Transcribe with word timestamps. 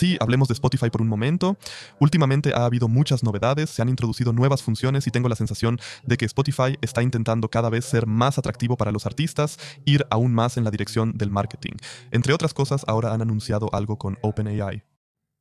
Sí, 0.00 0.16
hablemos 0.18 0.48
de 0.48 0.54
Spotify 0.54 0.88
por 0.88 1.02
un 1.02 1.08
momento. 1.08 1.58
Últimamente 1.98 2.54
ha 2.54 2.64
habido 2.64 2.88
muchas 2.88 3.22
novedades, 3.22 3.68
se 3.68 3.82
han 3.82 3.90
introducido 3.90 4.32
nuevas 4.32 4.62
funciones 4.62 5.06
y 5.06 5.10
tengo 5.10 5.28
la 5.28 5.36
sensación 5.36 5.78
de 6.06 6.16
que 6.16 6.24
Spotify 6.24 6.78
está 6.80 7.02
intentando 7.02 7.50
cada 7.50 7.68
vez 7.68 7.84
ser 7.84 8.06
más 8.06 8.38
atractivo 8.38 8.78
para 8.78 8.92
los 8.92 9.04
artistas, 9.04 9.58
ir 9.84 10.06
aún 10.08 10.32
más 10.32 10.56
en 10.56 10.64
la 10.64 10.70
dirección 10.70 11.18
del 11.18 11.30
marketing. 11.30 11.74
Entre 12.12 12.32
otras 12.32 12.54
cosas, 12.54 12.82
ahora 12.86 13.12
han 13.12 13.20
anunciado 13.20 13.68
algo 13.74 13.98
con 13.98 14.16
OpenAI. 14.22 14.84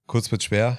Kurz 0.07 0.29
wird 0.29 0.41
schwer. 0.41 0.77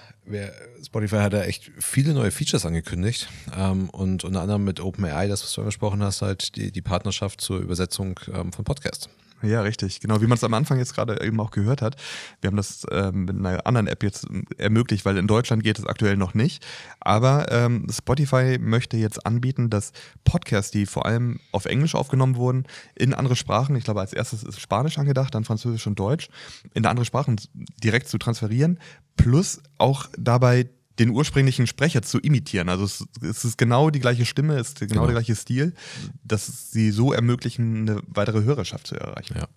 Spotify 0.84 1.16
hat 1.16 1.32
da 1.32 1.44
echt 1.44 1.70
viele 1.78 2.12
neue 2.12 2.30
Features 2.30 2.66
angekündigt 2.66 3.28
ähm, 3.56 3.88
und 3.88 4.24
unter 4.24 4.42
anderem 4.42 4.64
mit 4.64 4.80
OpenAI, 4.80 5.26
das 5.26 5.42
was 5.42 5.54
du 5.54 5.62
angesprochen 5.62 6.02
hast, 6.02 6.20
halt 6.20 6.54
die, 6.56 6.70
die 6.70 6.82
Partnerschaft 6.82 7.40
zur 7.40 7.60
Übersetzung 7.60 8.20
ähm, 8.30 8.52
von 8.52 8.66
Podcasts. 8.66 9.08
Ja, 9.42 9.62
richtig. 9.62 10.00
Genau, 10.00 10.20
wie 10.20 10.26
man 10.26 10.36
es 10.36 10.44
am 10.44 10.52
Anfang 10.54 10.78
jetzt 10.78 10.94
gerade 10.94 11.24
eben 11.24 11.40
auch 11.40 11.50
gehört 11.50 11.80
hat. 11.80 11.96
Wir 12.40 12.48
haben 12.48 12.56
das 12.56 12.86
ähm, 12.90 13.24
mit 13.24 13.36
einer 13.36 13.66
anderen 13.66 13.86
App 13.86 14.02
jetzt 14.02 14.26
ähm, 14.28 14.44
ermöglicht, 14.58 15.04
weil 15.04 15.16
in 15.16 15.26
Deutschland 15.26 15.62
geht 15.62 15.78
es 15.78 15.86
aktuell 15.86 16.16
noch 16.16 16.34
nicht. 16.34 16.66
Aber 17.00 17.50
ähm, 17.50 17.86
Spotify 17.90 18.58
möchte 18.60 18.96
jetzt 18.96 19.24
anbieten, 19.24 19.70
dass 19.70 19.92
Podcasts, 20.24 20.70
die 20.70 20.84
vor 20.84 21.06
allem 21.06 21.40
auf 21.52 21.64
Englisch 21.64 21.94
aufgenommen 21.94 22.36
wurden, 22.36 22.64
in 22.94 23.14
andere 23.14 23.36
Sprachen, 23.36 23.76
ich 23.76 23.84
glaube 23.84 24.00
als 24.00 24.12
erstes 24.12 24.42
ist 24.42 24.60
Spanisch 24.60 24.98
angedacht, 24.98 25.34
dann 25.34 25.44
Französisch 25.44 25.86
und 25.86 25.98
Deutsch, 25.98 26.28
in 26.74 26.84
andere 26.84 27.06
Sprachen 27.06 27.40
direkt 27.82 28.08
zu 28.08 28.18
transferieren, 28.18 28.78
plus 29.16 29.62
auch 29.78 30.06
dabei 30.18 30.68
den 31.00 31.10
ursprünglichen 31.10 31.66
Sprecher 31.66 32.02
zu 32.02 32.18
imitieren. 32.20 32.68
Also 32.68 32.84
es, 32.84 33.04
es 33.22 33.44
ist 33.44 33.58
genau 33.58 33.90
die 33.90 34.00
gleiche 34.00 34.26
Stimme, 34.26 34.56
es 34.56 34.68
ist 34.68 34.80
genau, 34.80 34.92
genau, 34.92 35.06
der 35.06 35.14
gleiche 35.14 35.34
Stil, 35.34 35.74
dass 36.22 36.70
sie 36.70 36.90
so 36.90 37.12
ermöglichen, 37.12 37.88
eine 37.88 38.02
weitere 38.06 38.42
Hörerschaft 38.42 38.86
zu 38.86 38.96
erreichen. 38.96 39.36
Ja. 39.36 39.48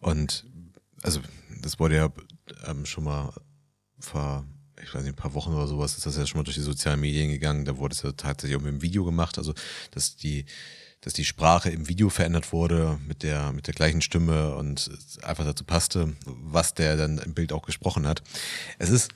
Und 0.00 0.44
also 1.02 1.20
das 1.62 1.78
wurde 1.78 1.96
ja 1.96 2.12
ähm, 2.66 2.84
schon 2.84 3.04
mal 3.04 3.32
vor, 4.00 4.44
ich 4.82 4.92
weiß 4.92 5.02
nicht, 5.02 5.12
ein 5.12 5.16
paar 5.16 5.34
Wochen 5.34 5.52
oder 5.52 5.68
sowas, 5.68 5.96
ist 5.96 6.06
das 6.06 6.16
ja 6.16 6.26
schon 6.26 6.40
mal 6.40 6.44
durch 6.44 6.56
die 6.56 6.62
sozialen 6.62 7.00
Medien 7.00 7.30
gegangen. 7.30 7.64
Da 7.64 7.78
wurde 7.78 7.94
es 7.94 8.02
ja 8.02 8.12
tatsächlich 8.12 8.56
auch 8.58 8.62
mit 8.62 8.72
dem 8.72 8.82
Video 8.82 9.04
gemacht, 9.04 9.38
also 9.38 9.54
dass 9.92 10.16
die 10.16 10.44
dass 11.00 11.12
die 11.12 11.24
Sprache 11.24 11.70
im 11.70 11.88
Video 11.88 12.10
verändert 12.10 12.52
wurde 12.52 12.98
mit 13.06 13.22
der, 13.22 13.52
mit 13.52 13.68
der 13.68 13.74
gleichen 13.74 14.02
Stimme 14.02 14.56
und 14.56 14.90
einfach 15.22 15.44
dazu 15.44 15.62
passte, 15.62 16.16
was 16.26 16.74
der 16.74 16.96
dann 16.96 17.18
im 17.18 17.34
Bild 17.34 17.52
auch 17.52 17.62
gesprochen 17.62 18.04
hat. 18.04 18.24
Es 18.80 18.90
ist, 18.90 19.12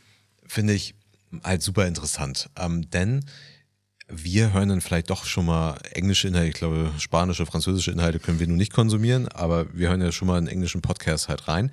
finde 0.46 0.74
ich, 0.74 0.94
halt 1.42 1.62
super 1.62 1.86
interessant. 1.86 2.50
Ähm, 2.56 2.90
denn 2.90 3.24
wir 4.08 4.52
hören 4.52 4.68
dann 4.68 4.80
vielleicht 4.80 5.10
doch 5.10 5.24
schon 5.24 5.46
mal 5.46 5.78
englische 5.92 6.28
Inhalte, 6.28 6.48
ich 6.48 6.54
glaube, 6.54 6.92
spanische, 6.98 7.46
französische 7.46 7.90
Inhalte 7.90 8.18
können 8.18 8.40
wir 8.40 8.46
nun 8.46 8.56
nicht 8.56 8.72
konsumieren, 8.72 9.28
aber 9.28 9.72
wir 9.72 9.88
hören 9.88 10.02
ja 10.02 10.12
schon 10.12 10.28
mal 10.28 10.36
einen 10.36 10.48
englischen 10.48 10.82
Podcast 10.82 11.28
halt 11.28 11.48
rein. 11.48 11.70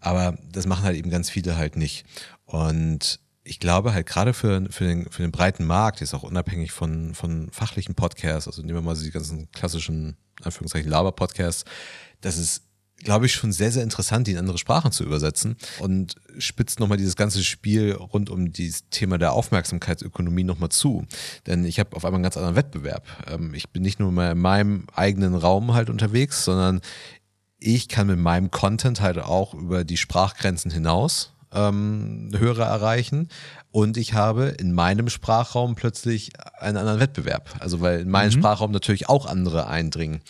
Aber 0.00 0.36
das 0.50 0.66
machen 0.66 0.84
halt 0.84 0.96
eben 0.96 1.10
ganz 1.10 1.30
viele 1.30 1.56
halt 1.56 1.76
nicht. 1.76 2.04
Und 2.44 3.20
ich 3.44 3.60
glaube 3.60 3.94
halt 3.94 4.06
gerade 4.06 4.34
für, 4.34 4.66
für, 4.70 4.84
den, 4.84 5.10
für 5.10 5.22
den 5.22 5.32
breiten 5.32 5.64
Markt, 5.64 6.02
ist 6.02 6.14
auch 6.14 6.22
unabhängig 6.22 6.72
von, 6.72 7.14
von 7.14 7.50
fachlichen 7.50 7.94
Podcasts, 7.94 8.46
also 8.46 8.62
nehmen 8.62 8.78
wir 8.78 8.82
mal 8.82 8.96
die 8.96 9.10
ganzen 9.10 9.50
klassischen, 9.52 10.16
Anführungszeichen, 10.42 10.90
Laber-Podcasts, 10.90 11.64
dass 12.20 12.36
es 12.36 12.62
glaube 13.02 13.26
ich, 13.26 13.32
schon 13.32 13.52
sehr, 13.52 13.72
sehr 13.72 13.82
interessant, 13.82 14.26
die 14.26 14.32
in 14.32 14.38
andere 14.38 14.58
Sprachen 14.58 14.92
zu 14.92 15.04
übersetzen 15.04 15.56
und 15.78 16.16
spitzt 16.38 16.80
nochmal 16.80 16.98
dieses 16.98 17.16
ganze 17.16 17.42
Spiel 17.42 17.92
rund 17.92 18.30
um 18.30 18.52
dieses 18.52 18.88
Thema 18.90 19.18
der 19.18 19.32
Aufmerksamkeitsökonomie 19.32 20.44
nochmal 20.44 20.70
zu. 20.70 21.06
Denn 21.46 21.64
ich 21.64 21.78
habe 21.78 21.96
auf 21.96 22.04
einmal 22.04 22.18
einen 22.18 22.24
ganz 22.24 22.36
anderen 22.36 22.56
Wettbewerb. 22.56 23.04
Ähm, 23.26 23.54
ich 23.54 23.70
bin 23.70 23.82
nicht 23.82 24.00
nur 24.00 24.12
mal 24.12 24.32
in 24.32 24.38
meinem 24.38 24.86
eigenen 24.94 25.34
Raum 25.34 25.74
halt 25.74 25.90
unterwegs, 25.90 26.44
sondern 26.44 26.80
ich 27.58 27.88
kann 27.88 28.06
mit 28.06 28.18
meinem 28.18 28.50
Content 28.50 29.00
halt 29.00 29.18
auch 29.18 29.54
über 29.54 29.84
die 29.84 29.98
Sprachgrenzen 29.98 30.70
hinaus 30.70 31.32
ähm, 31.52 32.30
Hörer 32.36 32.66
erreichen. 32.66 33.28
Und 33.72 33.96
ich 33.96 34.14
habe 34.14 34.46
in 34.46 34.72
meinem 34.72 35.08
Sprachraum 35.08 35.74
plötzlich 35.74 36.32
einen 36.58 36.76
anderen 36.76 37.00
Wettbewerb. 37.00 37.54
Also 37.60 37.80
weil 37.80 38.00
in 38.00 38.10
meinen 38.10 38.28
mhm. 38.28 38.38
Sprachraum 38.38 38.72
natürlich 38.72 39.08
auch 39.08 39.26
andere 39.26 39.68
eindringen. 39.68 40.22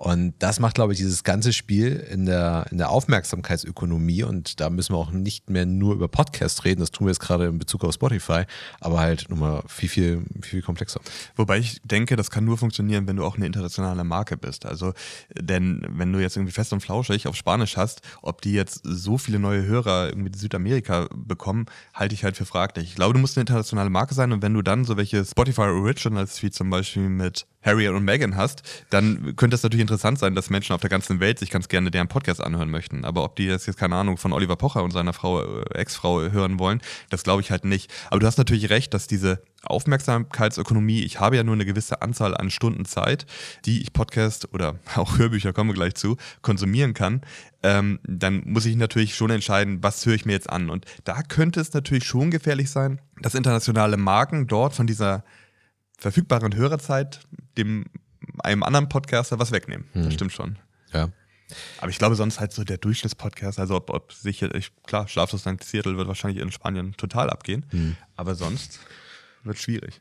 Und 0.00 0.32
das 0.38 0.60
macht, 0.60 0.76
glaube 0.76 0.94
ich, 0.94 0.98
dieses 0.98 1.24
ganze 1.24 1.52
Spiel 1.52 1.94
in 2.10 2.24
der, 2.24 2.64
in 2.70 2.78
der 2.78 2.88
Aufmerksamkeitsökonomie. 2.88 4.22
Und 4.22 4.58
da 4.58 4.70
müssen 4.70 4.94
wir 4.94 4.98
auch 4.98 5.10
nicht 5.10 5.50
mehr 5.50 5.66
nur 5.66 5.92
über 5.92 6.08
Podcasts 6.08 6.64
reden. 6.64 6.80
Das 6.80 6.90
tun 6.90 7.06
wir 7.06 7.10
jetzt 7.10 7.20
gerade 7.20 7.48
in 7.48 7.58
Bezug 7.58 7.84
auf 7.84 7.92
Spotify, 7.92 8.44
aber 8.80 8.98
halt 8.98 9.28
nochmal 9.28 9.62
viel, 9.66 9.90
viel, 9.90 10.24
viel 10.40 10.62
komplexer. 10.62 11.02
Wobei 11.36 11.58
ich 11.58 11.82
denke, 11.84 12.16
das 12.16 12.30
kann 12.30 12.46
nur 12.46 12.56
funktionieren, 12.56 13.06
wenn 13.06 13.16
du 13.16 13.26
auch 13.26 13.36
eine 13.36 13.44
internationale 13.44 14.02
Marke 14.04 14.38
bist. 14.38 14.64
Also, 14.64 14.94
denn 15.38 15.86
wenn 15.90 16.10
du 16.14 16.18
jetzt 16.18 16.34
irgendwie 16.34 16.54
fest 16.54 16.72
und 16.72 16.80
flauschig 16.80 17.26
auf 17.26 17.36
Spanisch 17.36 17.76
hast, 17.76 18.00
ob 18.22 18.40
die 18.40 18.54
jetzt 18.54 18.80
so 18.82 19.18
viele 19.18 19.38
neue 19.38 19.66
Hörer 19.66 20.08
irgendwie 20.08 20.34
Südamerika 20.34 21.08
bekommen, 21.14 21.66
halte 21.92 22.14
ich 22.14 22.24
halt 22.24 22.38
für 22.38 22.46
fraglich. 22.46 22.86
Ich 22.86 22.94
glaube, 22.94 23.12
du 23.12 23.20
musst 23.20 23.36
eine 23.36 23.42
internationale 23.42 23.90
Marke 23.90 24.14
sein 24.14 24.32
und 24.32 24.40
wenn 24.40 24.54
du 24.54 24.62
dann 24.62 24.86
so 24.86 24.96
welche 24.96 25.26
Spotify 25.26 25.60
Originals 25.60 26.42
wie 26.42 26.50
zum 26.50 26.70
Beispiel 26.70 27.10
mit 27.10 27.46
Harry 27.62 27.88
und 27.88 28.04
Meghan 28.04 28.36
hast, 28.36 28.62
dann 28.88 29.36
könnte 29.36 29.54
es 29.54 29.62
natürlich 29.62 29.82
interessant 29.82 30.18
sein, 30.18 30.34
dass 30.34 30.50
Menschen 30.50 30.72
auf 30.72 30.80
der 30.80 30.90
ganzen 30.90 31.20
Welt 31.20 31.38
sich 31.38 31.50
ganz 31.50 31.68
gerne 31.68 31.90
deren 31.90 32.08
Podcast 32.08 32.42
anhören 32.42 32.70
möchten. 32.70 33.04
Aber 33.04 33.22
ob 33.24 33.36
die 33.36 33.48
das 33.48 33.66
jetzt, 33.66 33.78
keine 33.78 33.96
Ahnung, 33.96 34.16
von 34.16 34.32
Oliver 34.32 34.56
Pocher 34.56 34.82
und 34.82 34.92
seiner 34.92 35.12
Frau, 35.12 35.42
äh, 35.42 35.64
Ex-Frau 35.74 36.20
hören 36.20 36.58
wollen, 36.58 36.80
das 37.10 37.22
glaube 37.22 37.42
ich 37.42 37.50
halt 37.50 37.64
nicht. 37.64 37.92
Aber 38.10 38.20
du 38.20 38.26
hast 38.26 38.38
natürlich 38.38 38.70
recht, 38.70 38.94
dass 38.94 39.06
diese 39.06 39.42
Aufmerksamkeitsökonomie, 39.64 41.02
ich 41.02 41.20
habe 41.20 41.36
ja 41.36 41.42
nur 41.42 41.54
eine 41.54 41.66
gewisse 41.66 42.00
Anzahl 42.00 42.34
an 42.34 42.50
Stunden 42.50 42.86
Zeit, 42.86 43.26
die 43.66 43.82
ich 43.82 43.92
Podcast 43.92 44.54
oder 44.54 44.78
auch 44.96 45.18
Hörbücher, 45.18 45.52
kommen 45.52 45.70
wir 45.70 45.74
gleich 45.74 45.94
zu, 45.94 46.16
konsumieren 46.40 46.94
kann, 46.94 47.20
ähm, 47.62 48.00
dann 48.04 48.42
muss 48.46 48.64
ich 48.64 48.76
natürlich 48.76 49.14
schon 49.14 49.30
entscheiden, 49.30 49.82
was 49.82 50.04
höre 50.06 50.14
ich 50.14 50.24
mir 50.24 50.32
jetzt 50.32 50.48
an. 50.48 50.70
Und 50.70 50.86
da 51.04 51.20
könnte 51.22 51.60
es 51.60 51.74
natürlich 51.74 52.04
schon 52.04 52.30
gefährlich 52.30 52.70
sein, 52.70 53.00
dass 53.20 53.34
internationale 53.34 53.98
Marken 53.98 54.46
dort 54.46 54.74
von 54.74 54.86
dieser 54.86 55.24
verfügbaren 56.00 56.54
Hörerzeit 56.54 57.20
dem 57.56 57.84
einem 58.42 58.62
anderen 58.62 58.88
Podcaster 58.88 59.38
was 59.38 59.52
wegnehmen. 59.52 59.86
Hm. 59.92 60.04
Das 60.04 60.14
stimmt 60.14 60.32
schon. 60.32 60.58
Ja. 60.92 61.10
Aber 61.78 61.90
ich 61.90 61.98
glaube, 61.98 62.14
sonst 62.14 62.38
halt 62.38 62.52
so 62.52 62.64
der 62.64 62.78
Durchschnittspodcast, 62.78 63.58
also 63.58 63.76
ob, 63.76 63.90
ob 63.90 64.12
sich, 64.12 64.42
ich, 64.42 64.70
klar, 64.86 65.08
Schlaflos 65.08 65.42
St. 65.42 65.62
Seattle 65.62 65.96
wird 65.96 66.06
wahrscheinlich 66.06 66.40
in 66.40 66.52
Spanien 66.52 66.96
total 66.96 67.28
abgehen, 67.28 67.66
hm. 67.70 67.96
aber 68.16 68.34
sonst 68.34 68.78
wird 69.42 69.58
schwierig. 69.58 70.00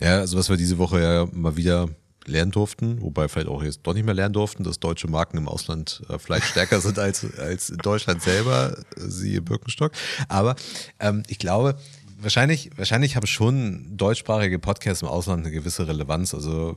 Ja, 0.00 0.18
also 0.18 0.36
was 0.36 0.48
wir 0.48 0.56
diese 0.56 0.78
Woche 0.78 1.00
ja 1.00 1.26
mal 1.32 1.56
wieder 1.56 1.88
lernen 2.26 2.50
durften, 2.50 3.00
wobei 3.02 3.28
vielleicht 3.28 3.48
auch 3.48 3.62
jetzt 3.62 3.80
doch 3.84 3.94
nicht 3.94 4.04
mehr 4.04 4.14
lernen 4.14 4.34
durften, 4.34 4.64
dass 4.64 4.78
deutsche 4.78 5.08
Marken 5.08 5.36
im 5.38 5.48
Ausland 5.48 6.02
äh, 6.08 6.18
vielleicht 6.18 6.46
stärker 6.46 6.80
sind 6.80 6.98
als, 6.98 7.26
als 7.38 7.70
in 7.70 7.78
Deutschland 7.78 8.22
selber, 8.22 8.76
siehe 8.96 9.40
Birkenstock. 9.40 9.92
Aber 10.28 10.56
ähm, 10.98 11.22
ich 11.28 11.38
glaube, 11.38 11.76
wahrscheinlich, 12.22 12.70
wahrscheinlich 12.76 13.16
haben 13.16 13.26
schon 13.26 13.96
deutschsprachige 13.96 14.58
Podcasts 14.58 15.02
im 15.02 15.08
Ausland 15.08 15.44
eine 15.44 15.54
gewisse 15.54 15.86
Relevanz. 15.86 16.34
Also 16.34 16.76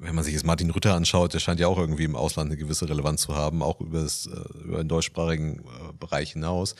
wenn 0.00 0.14
man 0.14 0.24
sich 0.24 0.32
jetzt 0.32 0.46
Martin 0.46 0.70
Rütter 0.70 0.94
anschaut, 0.94 1.34
der 1.34 1.40
scheint 1.40 1.60
ja 1.60 1.68
auch 1.68 1.78
irgendwie 1.78 2.04
im 2.04 2.16
Ausland 2.16 2.50
eine 2.50 2.56
gewisse 2.56 2.88
Relevanz 2.88 3.22
zu 3.22 3.36
haben, 3.36 3.62
auch 3.62 3.80
über, 3.80 4.00
äh, 4.00 4.64
über 4.64 4.78
den 4.78 4.88
deutschsprachigen 4.88 5.58
äh, 5.58 5.92
Bereich 5.98 6.32
hinaus. 6.32 6.74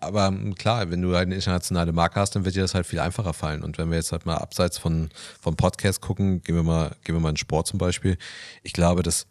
Aber 0.00 0.28
hm, 0.28 0.54
klar, 0.54 0.90
wenn 0.90 1.00
du 1.00 1.14
halt 1.14 1.26
eine 1.26 1.34
internationale 1.34 1.92
Marke 1.92 2.20
hast, 2.20 2.36
dann 2.36 2.44
wird 2.44 2.54
dir 2.54 2.62
das 2.62 2.74
halt 2.74 2.86
viel 2.86 3.00
einfacher 3.00 3.32
fallen. 3.32 3.62
Und 3.62 3.78
wenn 3.78 3.90
wir 3.90 3.96
jetzt 3.96 4.12
halt 4.12 4.26
mal 4.26 4.36
abseits 4.36 4.76
von, 4.78 5.08
vom 5.40 5.56
Podcast 5.56 6.00
gucken, 6.00 6.42
gehen 6.42 6.56
wir 6.56 6.62
mal, 6.62 6.94
gehen 7.04 7.14
wir 7.14 7.20
mal 7.20 7.30
in 7.30 7.36
Sport 7.36 7.66
zum 7.66 7.78
Beispiel. 7.78 8.18
Ich 8.62 8.72
glaube, 8.72 9.02
dass 9.02 9.26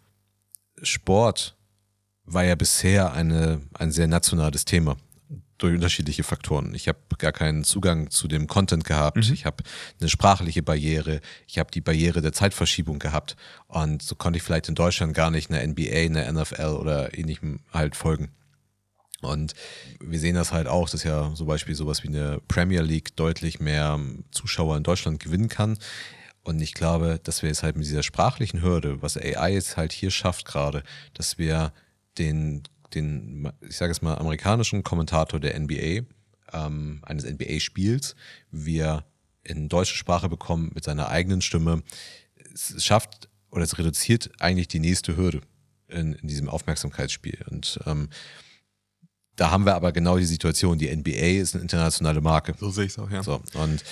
Sport 0.82 1.56
war 2.26 2.44
ja 2.44 2.56
bisher 2.56 3.14
eine, 3.14 3.62
ein 3.74 3.92
sehr 3.92 4.08
nationales 4.08 4.66
Thema 4.66 4.98
durch 5.57 5.73
unterschiedliche 5.73 6.23
Faktoren. 6.23 6.73
Ich 6.75 6.88
habe 6.88 7.00
gar 7.18 7.31
keinen 7.31 7.63
Zugang 7.63 8.09
zu 8.09 8.28
dem 8.28 8.47
Content 8.47 8.84
gehabt. 8.84 9.18
Mhm. 9.18 9.34
Ich 9.34 9.45
habe 9.45 9.63
eine 10.00 10.09
sprachliche 10.09 10.62
Barriere. 10.62 11.22
Ich 11.47 11.57
habe 11.57 11.72
die 11.72 11.81
Barriere 11.81 12.22
der 12.22 12.34
Zeitverschiebung 12.34 13.00
gehabt. 13.00 13.35
Und 13.68 14.01
so 14.01 14.16
konnte 14.16 14.38
ich 14.38 14.44
vielleicht 14.44 14.69
in 14.69 14.75
Deutschland 14.75 15.13
gar 15.13 15.31
nicht 15.31 15.50
eine 15.50 15.66
NBA, 15.68 16.06
eine 16.06 16.31
NFL 16.31 16.78
oder 16.79 17.18
ähnlichem 17.18 17.62
halt 17.72 17.95
folgen. 17.95 18.29
Und 19.22 19.56
wir 20.00 20.19
sehen 20.19 20.36
das 20.36 20.51
halt 20.51 20.68
auch, 20.68 20.89
dass 20.89 21.04
ja 21.04 21.33
zum 21.33 21.48
Beispiel 21.48 21.74
sowas 21.74 22.03
wie 22.03 22.10
eine 22.10 22.39
Premier 22.48 22.81
League 22.81 23.15
deutlich 23.15 23.60
mehr 23.60 24.00
Zuschauer 24.31 24.77
in 24.77 24.83
Deutschland 24.83 25.19
gewinnen 25.19 25.50
kann. 25.50 25.80
Und 26.44 26.62
ich 26.62 26.74
glaube, 26.74 27.19
dass 27.24 27.42
wir 27.42 27.50
jetzt 27.50 27.63
halt 27.63 27.75
mit 27.75 27.86
dieser 27.86 28.03
sprachlichen 28.03 28.62
Hürde, 28.62 29.01
was 29.01 29.18
AI 29.18 29.53
jetzt 29.53 29.75
halt 29.75 29.92
hier 29.92 30.12
schafft 30.12 30.45
gerade, 30.45 30.83
dass 31.13 31.38
wir 31.38 31.74
den 32.18 32.63
den, 32.94 33.51
ich 33.62 33.78
sage 33.78 33.92
es 33.92 34.01
mal, 34.01 34.18
amerikanischen 34.18 34.84
Kommentator 34.84 35.39
der 35.39 35.60
NBA, 35.60 36.06
ähm, 36.54 37.00
eines 37.04 37.25
NBA-Spiels, 37.25 38.16
wir 38.51 39.04
in 39.44 39.69
deutsche 39.69 39.95
Sprache 39.95 40.30
bekommen 40.30 40.72
mit 40.74 40.84
seiner 40.84 41.10
eigenen 41.10 41.42
Stimme. 41.42 41.84
Es 42.54 42.84
schafft 42.84 43.30
oder 43.50 43.63
es 43.63 43.78
reduziert 43.78 44.30
eigentlich 44.39 44.68
die 44.68 44.80
nächste 44.80 45.16
Hürde 45.16 45.42
in, 45.88 46.13
in 46.13 46.28
diesem 46.28 46.50
Aufmerksamkeitsspiel. 46.50 47.39
Und 47.50 47.80
ähm, 47.86 48.10
da 49.36 49.51
haben 49.51 49.66
wir 49.66 49.75
aber 49.75 49.92
genau 49.92 50.18
die 50.18 50.25
Situation, 50.25 50.78
die 50.78 50.94
NBA 50.94 51.39
ist 51.42 51.56
eine 51.56 51.62
internationale 51.62 52.22
Marke. 52.22 52.56
So 52.60 52.72
sehe 52.72 52.86
ich 52.86 52.92
es 52.92 53.00
auch, 53.00 53.10
ja. 53.10 53.24
So, 53.24 53.42
und 53.54 53.84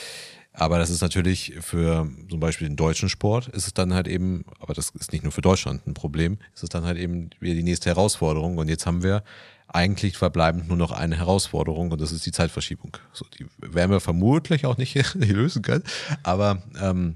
Aber 0.57 0.77
das 0.77 0.89
ist 0.89 1.01
natürlich 1.01 1.53
für 1.59 2.09
zum 2.29 2.39
Beispiel 2.39 2.67
den 2.67 2.77
deutschen 2.77 3.09
Sport 3.09 3.47
ist 3.49 3.67
es 3.67 3.73
dann 3.73 3.93
halt 3.93 4.07
eben, 4.07 4.45
aber 4.59 4.73
das 4.73 4.91
ist 4.91 5.11
nicht 5.11 5.23
nur 5.23 5.31
für 5.31 5.41
Deutschland 5.41 5.85
ein 5.85 5.93
Problem, 5.93 6.37
ist 6.53 6.63
es 6.63 6.69
dann 6.69 6.85
halt 6.85 6.97
eben 6.97 7.29
wieder 7.39 7.55
die 7.55 7.63
nächste 7.63 7.89
Herausforderung. 7.89 8.57
Und 8.57 8.69
jetzt 8.69 8.85
haben 8.85 9.03
wir 9.03 9.23
eigentlich 9.67 10.17
verbleibend 10.17 10.67
nur 10.67 10.77
noch 10.77 10.91
eine 10.91 11.17
Herausforderung 11.17 11.91
und 11.91 11.99
das 11.99 12.11
ist 12.11 12.25
die 12.25 12.31
Zeitverschiebung. 12.31 12.97
So, 13.11 13.25
die 13.37 13.47
werden 13.59 13.91
wir 13.91 13.99
vermutlich 13.99 14.65
auch 14.65 14.77
nicht 14.77 15.13
lösen 15.15 15.61
können, 15.61 15.83
aber 16.23 16.61
ähm, 16.81 17.15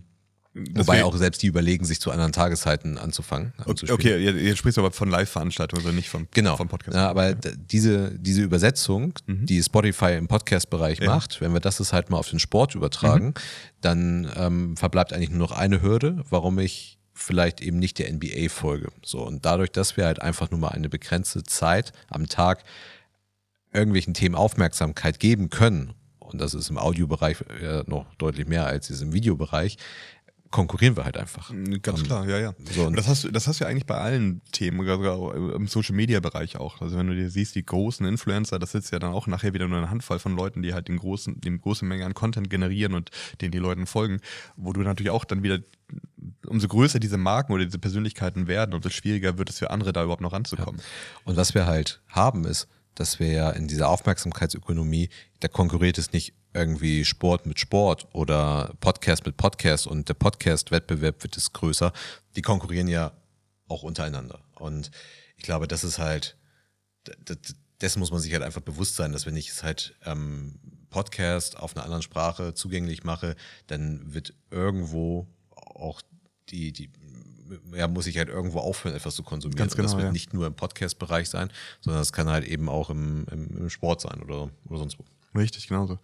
Wobei 0.53 1.03
auch 1.03 1.15
selbst 1.15 1.43
die 1.43 1.47
überlegen, 1.47 1.85
sich 1.85 2.01
zu 2.01 2.09
anderen 2.09 2.31
Tageszeiten 2.31 2.97
anzufangen. 2.97 3.53
Okay, 3.65 3.91
okay, 3.91 4.17
jetzt 4.17 4.57
sprichst 4.57 4.77
du 4.77 4.81
aber 4.81 4.91
von 4.91 5.09
Live-Veranstaltungen, 5.09 5.85
also 5.85 5.95
nicht 5.95 6.09
vom, 6.09 6.27
genau. 6.31 6.57
vom 6.57 6.67
Podcast. 6.67 6.95
Ja, 6.95 7.07
aber 7.07 7.35
diese, 7.35 8.17
diese 8.17 8.41
Übersetzung, 8.41 9.13
mhm. 9.27 9.45
die 9.45 9.61
Spotify 9.61 10.13
im 10.17 10.27
Podcast-Bereich 10.27 10.99
ja. 10.99 11.07
macht, 11.07 11.39
wenn 11.39 11.53
wir 11.53 11.59
das 11.59 11.77
jetzt 11.77 11.93
halt 11.93 12.09
mal 12.09 12.17
auf 12.17 12.29
den 12.29 12.39
Sport 12.39 12.73
übertragen, 12.73 13.27
mhm. 13.27 13.33
dann 13.81 14.31
ähm, 14.35 14.77
verbleibt 14.77 15.13
eigentlich 15.13 15.29
nur 15.29 15.39
noch 15.39 15.51
eine 15.51 15.83
Hürde, 15.83 16.23
warum 16.29 16.57
ich 16.57 16.97
vielleicht 17.13 17.61
eben 17.61 17.77
nicht 17.77 17.99
der 17.99 18.11
NBA 18.11 18.49
folge. 18.49 18.89
So, 19.03 19.25
und 19.25 19.45
dadurch, 19.45 19.71
dass 19.71 19.97
wir 19.97 20.05
halt 20.05 20.21
einfach 20.21 20.49
nur 20.49 20.59
mal 20.59 20.69
eine 20.69 20.89
begrenzte 20.89 21.43
Zeit 21.43 21.93
am 22.09 22.27
Tag 22.27 22.63
irgendwelchen 23.71 24.15
Themen 24.15 24.35
Aufmerksamkeit 24.35 25.19
geben 25.19 25.51
können, 25.51 25.93
und 26.19 26.39
das 26.39 26.53
ist 26.53 26.69
im 26.69 26.77
Audiobereich 26.77 27.37
ja 27.61 27.83
noch 27.87 28.05
deutlich 28.15 28.47
mehr 28.47 28.65
als 28.65 28.89
ist 28.89 29.01
im 29.01 29.13
Videobereich, 29.13 29.77
konkurrieren 30.51 30.97
wir 30.97 31.05
halt 31.05 31.17
einfach. 31.17 31.51
Mm, 31.51 31.75
ganz 31.81 32.03
klar, 32.03 32.27
ja, 32.27 32.39
ja. 32.39 32.53
So, 32.71 32.85
und 32.85 32.97
das 32.97 33.07
hast 33.07 33.23
du, 33.23 33.31
das 33.31 33.47
hast 33.47 33.59
du 33.59 33.65
ja 33.65 33.69
eigentlich 33.69 33.85
bei 33.85 33.97
allen 33.97 34.41
Themen, 34.51 34.85
sogar 34.85 35.35
im 35.35 35.67
Social 35.67 35.95
Media 35.95 36.19
Bereich 36.19 36.57
auch. 36.57 36.81
Also 36.81 36.97
wenn 36.97 37.07
du 37.07 37.15
dir 37.15 37.29
siehst, 37.29 37.55
die 37.55 37.65
großen 37.65 38.05
Influencer, 38.05 38.59
das 38.59 38.71
sitzt 38.71 38.91
ja 38.91 38.99
dann 38.99 39.13
auch 39.13 39.27
nachher 39.27 39.53
wieder 39.53 39.67
nur 39.67 39.77
eine 39.77 39.89
Handvoll 39.89 40.19
von 40.19 40.35
Leuten, 40.35 40.61
die 40.61 40.73
halt 40.73 40.87
den 40.87 40.97
großen, 40.97 41.39
die 41.39 41.57
große 41.57 41.85
Menge 41.85 42.05
an 42.05 42.13
Content 42.13 42.49
generieren 42.49 42.93
und 42.93 43.11
denen 43.41 43.51
die 43.51 43.59
Leuten 43.59 43.85
folgen, 43.85 44.19
wo 44.55 44.73
du 44.73 44.81
natürlich 44.81 45.11
auch 45.11 45.25
dann 45.25 45.43
wieder 45.43 45.59
umso 46.45 46.67
größer 46.67 46.99
diese 46.99 47.17
Marken 47.17 47.53
oder 47.53 47.65
diese 47.65 47.79
Persönlichkeiten 47.79 48.47
werden, 48.47 48.73
umso 48.73 48.89
schwieriger 48.89 49.37
wird 49.37 49.49
es 49.49 49.59
für 49.59 49.71
andere 49.71 49.93
da 49.93 50.03
überhaupt 50.03 50.21
noch 50.21 50.33
ranzukommen. 50.33 50.79
Ja. 50.79 50.85
Und 51.25 51.37
was 51.37 51.53
wir 51.53 51.65
halt 51.65 52.01
haben 52.09 52.45
ist, 52.45 52.67
dass 52.99 53.19
wir 53.19 53.31
ja 53.31 53.49
in 53.51 53.67
dieser 53.67 53.89
Aufmerksamkeitsökonomie, 53.89 55.09
da 55.39 55.47
konkurriert 55.47 55.97
es 55.97 56.11
nicht 56.11 56.33
irgendwie 56.53 57.05
Sport 57.05 57.45
mit 57.45 57.59
Sport 57.59 58.07
oder 58.13 58.73
Podcast 58.79 59.25
mit 59.25 59.37
Podcast 59.37 59.87
und 59.87 60.09
der 60.09 60.15
Podcast-Wettbewerb 60.15 61.23
wird 61.23 61.37
es 61.37 61.53
größer. 61.53 61.93
Die 62.35 62.41
konkurrieren 62.41 62.87
ja 62.87 63.13
auch 63.67 63.83
untereinander. 63.83 64.41
Und 64.55 64.91
ich 65.37 65.43
glaube, 65.43 65.67
das 65.67 65.83
ist 65.83 65.99
halt, 65.99 66.35
dessen 67.81 67.99
muss 67.99 68.11
man 68.11 68.19
sich 68.19 68.33
halt 68.33 68.43
einfach 68.43 68.61
bewusst 68.61 68.95
sein, 68.95 69.13
dass 69.13 69.25
wenn 69.25 69.37
ich 69.37 69.49
es 69.49 69.63
halt 69.63 69.95
ähm, 70.05 70.59
Podcast 70.89 71.57
auf 71.57 71.75
einer 71.75 71.85
anderen 71.85 72.01
Sprache 72.01 72.53
zugänglich 72.53 73.03
mache, 73.03 73.35
dann 73.67 74.13
wird 74.13 74.33
irgendwo 74.49 75.27
auch 75.51 76.01
die, 76.49 76.73
die, 76.73 76.89
ja, 77.73 77.87
muss 77.87 78.07
ich 78.07 78.17
halt 78.17 78.29
irgendwo 78.29 78.59
aufhören, 78.59 78.95
etwas 78.95 79.15
zu 79.15 79.23
konsumieren. 79.23 79.57
Ganz 79.57 79.75
genau, 79.75 79.83
und 79.83 79.91
das 79.91 79.97
wird 79.97 80.07
ja. 80.07 80.11
nicht 80.11 80.33
nur 80.33 80.47
im 80.47 80.53
Podcast-Bereich 80.53 81.29
sein, 81.29 81.49
sondern 81.81 82.01
es 82.01 82.13
kann 82.13 82.27
halt 82.27 82.45
eben 82.45 82.69
auch 82.69 82.89
im, 82.89 83.25
im, 83.31 83.57
im 83.57 83.69
Sport 83.69 84.01
sein 84.01 84.21
oder, 84.23 84.49
oder 84.67 84.79
sonst 84.79 84.97
wo. 84.99 85.05
Richtig, 85.37 85.67
genauso. 85.67 85.99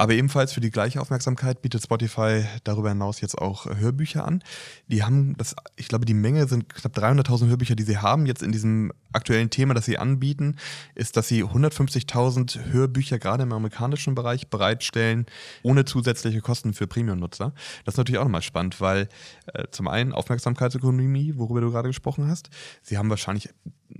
Aber 0.00 0.14
ebenfalls 0.14 0.54
für 0.54 0.62
die 0.62 0.70
gleiche 0.70 0.98
Aufmerksamkeit 0.98 1.60
bietet 1.60 1.82
Spotify 1.82 2.46
darüber 2.64 2.88
hinaus 2.88 3.20
jetzt 3.20 3.36
auch 3.36 3.66
Hörbücher 3.66 4.26
an. 4.26 4.42
Die 4.86 5.04
haben 5.04 5.36
das, 5.36 5.54
ich 5.76 5.88
glaube, 5.88 6.06
die 6.06 6.14
Menge 6.14 6.48
sind 6.48 6.70
knapp 6.70 6.96
300.000 6.96 7.48
Hörbücher, 7.48 7.74
die 7.74 7.82
sie 7.82 7.98
haben. 7.98 8.24
Jetzt 8.24 8.42
in 8.42 8.50
diesem 8.50 8.94
aktuellen 9.12 9.50
Thema, 9.50 9.74
das 9.74 9.84
sie 9.84 9.98
anbieten, 9.98 10.56
ist, 10.94 11.18
dass 11.18 11.28
sie 11.28 11.44
150.000 11.44 12.72
Hörbücher 12.72 13.18
gerade 13.18 13.42
im 13.42 13.52
amerikanischen 13.52 14.14
Bereich 14.14 14.48
bereitstellen, 14.48 15.26
ohne 15.62 15.84
zusätzliche 15.84 16.40
Kosten 16.40 16.72
für 16.72 16.86
Premium-Nutzer. 16.86 17.52
Das 17.84 17.92
ist 17.92 17.98
natürlich 17.98 18.20
auch 18.20 18.24
nochmal 18.24 18.40
spannend, 18.40 18.80
weil 18.80 19.06
äh, 19.52 19.64
zum 19.70 19.86
einen 19.86 20.14
Aufmerksamkeitsökonomie, 20.14 21.34
worüber 21.36 21.60
du 21.60 21.70
gerade 21.72 21.90
gesprochen 21.90 22.26
hast. 22.26 22.48
Sie 22.82 22.96
haben 22.96 23.10
wahrscheinlich 23.10 23.50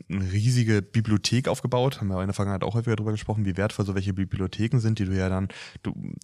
eine 0.08 0.32
riesige 0.32 0.82
Bibliothek 0.82 1.49
aufgebaut, 1.49 2.00
haben 2.00 2.08
wir 2.08 2.20
in 2.20 2.29
der 2.29 2.35
Vergangenheit 2.35 2.64
auch 2.64 2.75
häufiger 2.75 2.97
darüber 2.97 3.12
gesprochen, 3.12 3.44
wie 3.44 3.56
wertvoll 3.56 3.87
so 3.87 3.94
welche 3.94 4.12
Bibliotheken 4.12 4.79
sind, 4.79 4.99
die 4.99 5.05
du 5.05 5.12
ja 5.12 5.29
dann, 5.29 5.49
du 5.92 6.14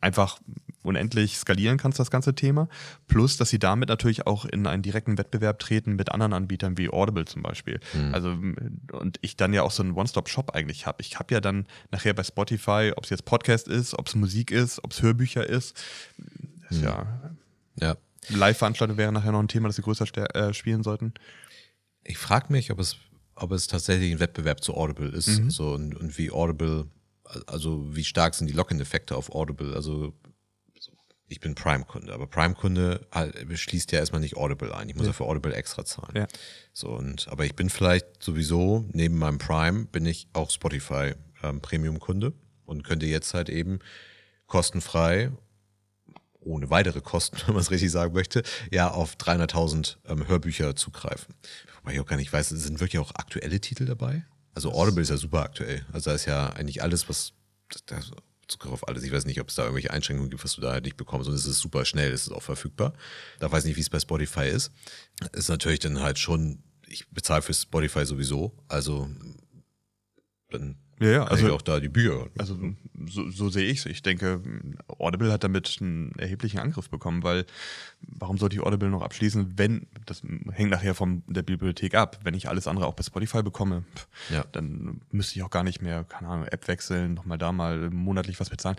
einfach 0.00 0.38
unendlich 0.82 1.36
skalieren 1.36 1.78
kannst, 1.78 1.98
das 1.98 2.10
ganze 2.10 2.34
Thema. 2.34 2.68
Plus, 3.08 3.36
dass 3.36 3.50
sie 3.50 3.58
damit 3.58 3.88
natürlich 3.88 4.26
auch 4.26 4.44
in 4.44 4.66
einen 4.66 4.82
direkten 4.82 5.18
Wettbewerb 5.18 5.58
treten 5.58 5.96
mit 5.96 6.12
anderen 6.12 6.32
Anbietern 6.32 6.78
wie 6.78 6.88
Audible 6.88 7.24
zum 7.24 7.42
Beispiel. 7.42 7.80
Mhm. 7.92 8.14
Also, 8.14 8.36
und 8.92 9.18
ich 9.20 9.36
dann 9.36 9.52
ja 9.52 9.62
auch 9.62 9.72
so 9.72 9.82
einen 9.82 9.92
One-Stop-Shop 9.92 10.54
eigentlich 10.54 10.86
habe. 10.86 11.02
Ich 11.02 11.18
habe 11.18 11.34
ja 11.34 11.40
dann 11.40 11.66
nachher 11.90 12.14
bei 12.14 12.22
Spotify, 12.22 12.92
ob 12.96 13.04
es 13.04 13.10
jetzt 13.10 13.24
Podcast 13.24 13.68
ist, 13.68 13.98
ob 13.98 14.06
es 14.06 14.14
Musik 14.14 14.50
ist, 14.50 14.82
ob 14.84 14.92
es 14.92 15.02
Hörbücher 15.02 15.46
ist. 15.46 15.76
mhm. 16.70 16.82
ja. 16.82 17.06
ja. 17.80 17.96
Live-Veranstaltung 18.28 18.96
wäre 18.96 19.12
nachher 19.12 19.32
noch 19.32 19.40
ein 19.40 19.48
Thema, 19.48 19.68
das 19.68 19.76
sie 19.76 19.82
größer 19.82 20.06
äh, 20.34 20.52
spielen 20.52 20.82
sollten. 20.82 21.14
Ich 22.02 22.18
frage 22.18 22.52
mich, 22.52 22.70
ob 22.70 22.78
es, 22.78 22.96
ob 23.34 23.52
es 23.52 23.66
tatsächlich 23.66 24.12
ein 24.12 24.20
Wettbewerb 24.20 24.62
zu 24.62 24.74
Audible 24.74 25.08
ist. 25.08 25.28
Mhm. 25.40 25.50
So, 25.50 25.74
und, 25.74 25.94
und 25.96 26.18
wie 26.18 26.30
Audible 26.30 26.86
also 27.46 27.94
wie 27.94 28.04
stark 28.04 28.34
sind 28.34 28.48
die 28.48 28.54
Lock-in-Effekte 28.54 29.16
auf 29.16 29.30
Audible? 29.30 29.74
Also 29.74 30.14
ich 31.28 31.40
bin 31.40 31.54
Prime-Kunde, 31.54 32.12
aber 32.12 32.26
Prime-Kunde 32.26 33.06
halt, 33.10 33.34
schließt 33.58 33.90
ja 33.92 33.98
erstmal 33.98 34.20
nicht 34.20 34.36
Audible 34.36 34.74
ein. 34.74 34.88
Ich 34.88 34.94
muss 34.94 35.06
ja, 35.06 35.12
für 35.12 35.24
Audible 35.24 35.54
extra 35.54 35.84
zahlen. 35.84 36.14
Ja. 36.14 36.26
So, 36.72 36.90
und, 36.90 37.26
aber 37.28 37.44
ich 37.44 37.56
bin 37.56 37.68
vielleicht 37.68 38.22
sowieso, 38.22 38.84
neben 38.92 39.18
meinem 39.18 39.38
Prime, 39.38 39.86
bin 39.86 40.06
ich 40.06 40.28
auch 40.32 40.50
Spotify 40.50 41.14
ähm, 41.42 41.60
Premium-Kunde 41.60 42.32
und 42.64 42.84
könnte 42.84 43.06
jetzt 43.06 43.34
halt 43.34 43.48
eben 43.48 43.80
kostenfrei, 44.46 45.32
ohne 46.40 46.70
weitere 46.70 47.00
Kosten, 47.00 47.38
wenn 47.46 47.54
man 47.54 47.62
es 47.62 47.72
richtig 47.72 47.90
sagen 47.90 48.14
möchte, 48.14 48.44
ja 48.70 48.90
auf 48.90 49.16
300.000 49.16 49.96
ähm, 50.06 50.28
Hörbücher 50.28 50.76
zugreifen. 50.76 51.34
Wobei 51.80 51.94
ich 51.94 52.00
auch 52.00 52.06
gar 52.06 52.16
nicht 52.16 52.32
weiß, 52.32 52.50
sind 52.50 52.78
wirklich 52.78 53.00
auch 53.00 53.12
aktuelle 53.16 53.60
Titel 53.60 53.84
dabei? 53.84 54.24
Also 54.56 54.72
Audible 54.72 55.02
ist 55.02 55.10
ja 55.10 55.18
super 55.18 55.42
aktuell. 55.42 55.84
Also 55.92 56.08
da 56.08 56.16
ist 56.16 56.24
ja 56.24 56.48
eigentlich 56.48 56.82
alles, 56.82 57.10
was 57.10 57.34
da, 57.84 58.00
Zugriff 58.48 58.72
auf 58.72 58.88
alles. 58.88 59.02
Ich 59.02 59.12
weiß 59.12 59.26
nicht, 59.26 59.38
ob 59.38 59.50
es 59.50 59.54
da 59.54 59.64
irgendwelche 59.64 59.90
Einschränkungen 59.90 60.30
gibt, 60.30 60.42
was 60.42 60.54
du 60.54 60.62
da 60.62 60.72
halt 60.72 60.84
nicht 60.84 60.96
bekommst. 60.96 61.28
Und 61.28 61.34
es 61.34 61.44
ist 61.44 61.58
super 61.58 61.84
schnell, 61.84 62.10
es 62.10 62.22
ist 62.22 62.32
auch 62.32 62.42
verfügbar. 62.42 62.94
Da 63.38 63.52
weiß 63.52 63.64
ich 63.64 63.68
nicht, 63.68 63.76
wie 63.76 63.82
es 63.82 63.90
bei 63.90 64.00
Spotify 64.00 64.48
ist. 64.48 64.72
Ist 65.32 65.50
natürlich 65.50 65.80
dann 65.80 66.00
halt 66.00 66.18
schon, 66.18 66.62
ich 66.86 67.06
bezahle 67.10 67.42
für 67.42 67.52
Spotify 67.52 68.06
sowieso. 68.06 68.56
Also 68.66 69.10
dann 70.48 70.78
ja, 70.98 71.08
ja, 71.08 71.24
also 71.24 71.54
auch 71.54 71.62
da 71.62 71.78
die 71.78 71.88
Bücher. 71.88 72.26
Also 72.38 72.58
so, 73.06 73.30
so 73.30 73.48
sehe 73.50 73.66
ich 73.66 73.80
es. 73.80 73.86
Ich 73.86 74.02
denke, 74.02 74.40
Audible 74.98 75.30
hat 75.32 75.44
damit 75.44 75.76
einen 75.80 76.12
erheblichen 76.18 76.58
Angriff 76.58 76.88
bekommen, 76.88 77.22
weil 77.22 77.44
warum 78.00 78.38
sollte 78.38 78.56
ich 78.56 78.62
Audible 78.62 78.88
noch 78.88 79.02
abschließen, 79.02 79.58
wenn, 79.58 79.86
das 80.06 80.22
hängt 80.52 80.70
nachher 80.70 80.94
von 80.94 81.22
der 81.26 81.42
Bibliothek 81.42 81.94
ab, 81.94 82.20
wenn 82.24 82.34
ich 82.34 82.48
alles 82.48 82.66
andere 82.66 82.86
auch 82.86 82.94
bei 82.94 83.02
Spotify 83.02 83.42
bekomme, 83.42 83.84
ja. 84.30 84.44
dann 84.52 85.00
müsste 85.10 85.36
ich 85.36 85.42
auch 85.42 85.50
gar 85.50 85.64
nicht 85.64 85.82
mehr, 85.82 86.04
keine 86.04 86.28
Ahnung, 86.28 86.46
App 86.46 86.66
wechseln, 86.68 87.14
nochmal 87.14 87.38
da 87.38 87.52
mal 87.52 87.90
monatlich 87.90 88.40
was 88.40 88.48
bezahlen 88.48 88.76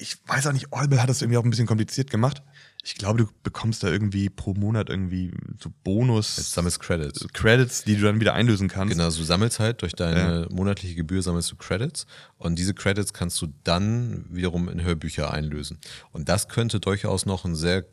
ich 0.00 0.16
weiß 0.26 0.46
auch 0.46 0.52
nicht, 0.52 0.72
Audible 0.72 1.02
hat 1.02 1.10
das 1.10 1.20
irgendwie 1.20 1.36
auch 1.36 1.44
ein 1.44 1.50
bisschen 1.50 1.66
kompliziert 1.66 2.10
gemacht. 2.10 2.42
Ich 2.82 2.94
glaube, 2.94 3.18
du 3.18 3.28
bekommst 3.42 3.82
da 3.82 3.88
irgendwie 3.88 4.30
pro 4.30 4.54
Monat 4.54 4.88
irgendwie 4.88 5.32
so 5.58 5.70
Bonus. 5.84 6.38
Jetzt 6.38 6.52
sammelst 6.52 6.80
Credits. 6.80 7.26
Credits, 7.34 7.84
die 7.84 7.96
du 7.96 8.02
dann 8.02 8.20
wieder 8.20 8.32
einlösen 8.32 8.68
kannst. 8.68 8.94
Genau, 8.94 9.10
du 9.10 9.22
sammelst 9.22 9.60
halt 9.60 9.82
durch 9.82 9.92
deine 9.92 10.42
ja. 10.42 10.46
monatliche 10.50 10.94
Gebühr 10.94 11.22
sammelst 11.22 11.50
du 11.52 11.56
Credits 11.56 12.06
und 12.38 12.58
diese 12.58 12.72
Credits 12.72 13.12
kannst 13.12 13.40
du 13.42 13.48
dann 13.64 14.24
wiederum 14.30 14.68
in 14.68 14.82
Hörbücher 14.82 15.30
einlösen. 15.30 15.78
Und 16.12 16.28
das 16.30 16.48
könnte 16.48 16.80
durchaus 16.80 17.26
noch 17.26 17.44
ein 17.44 17.54
sehr 17.54 17.84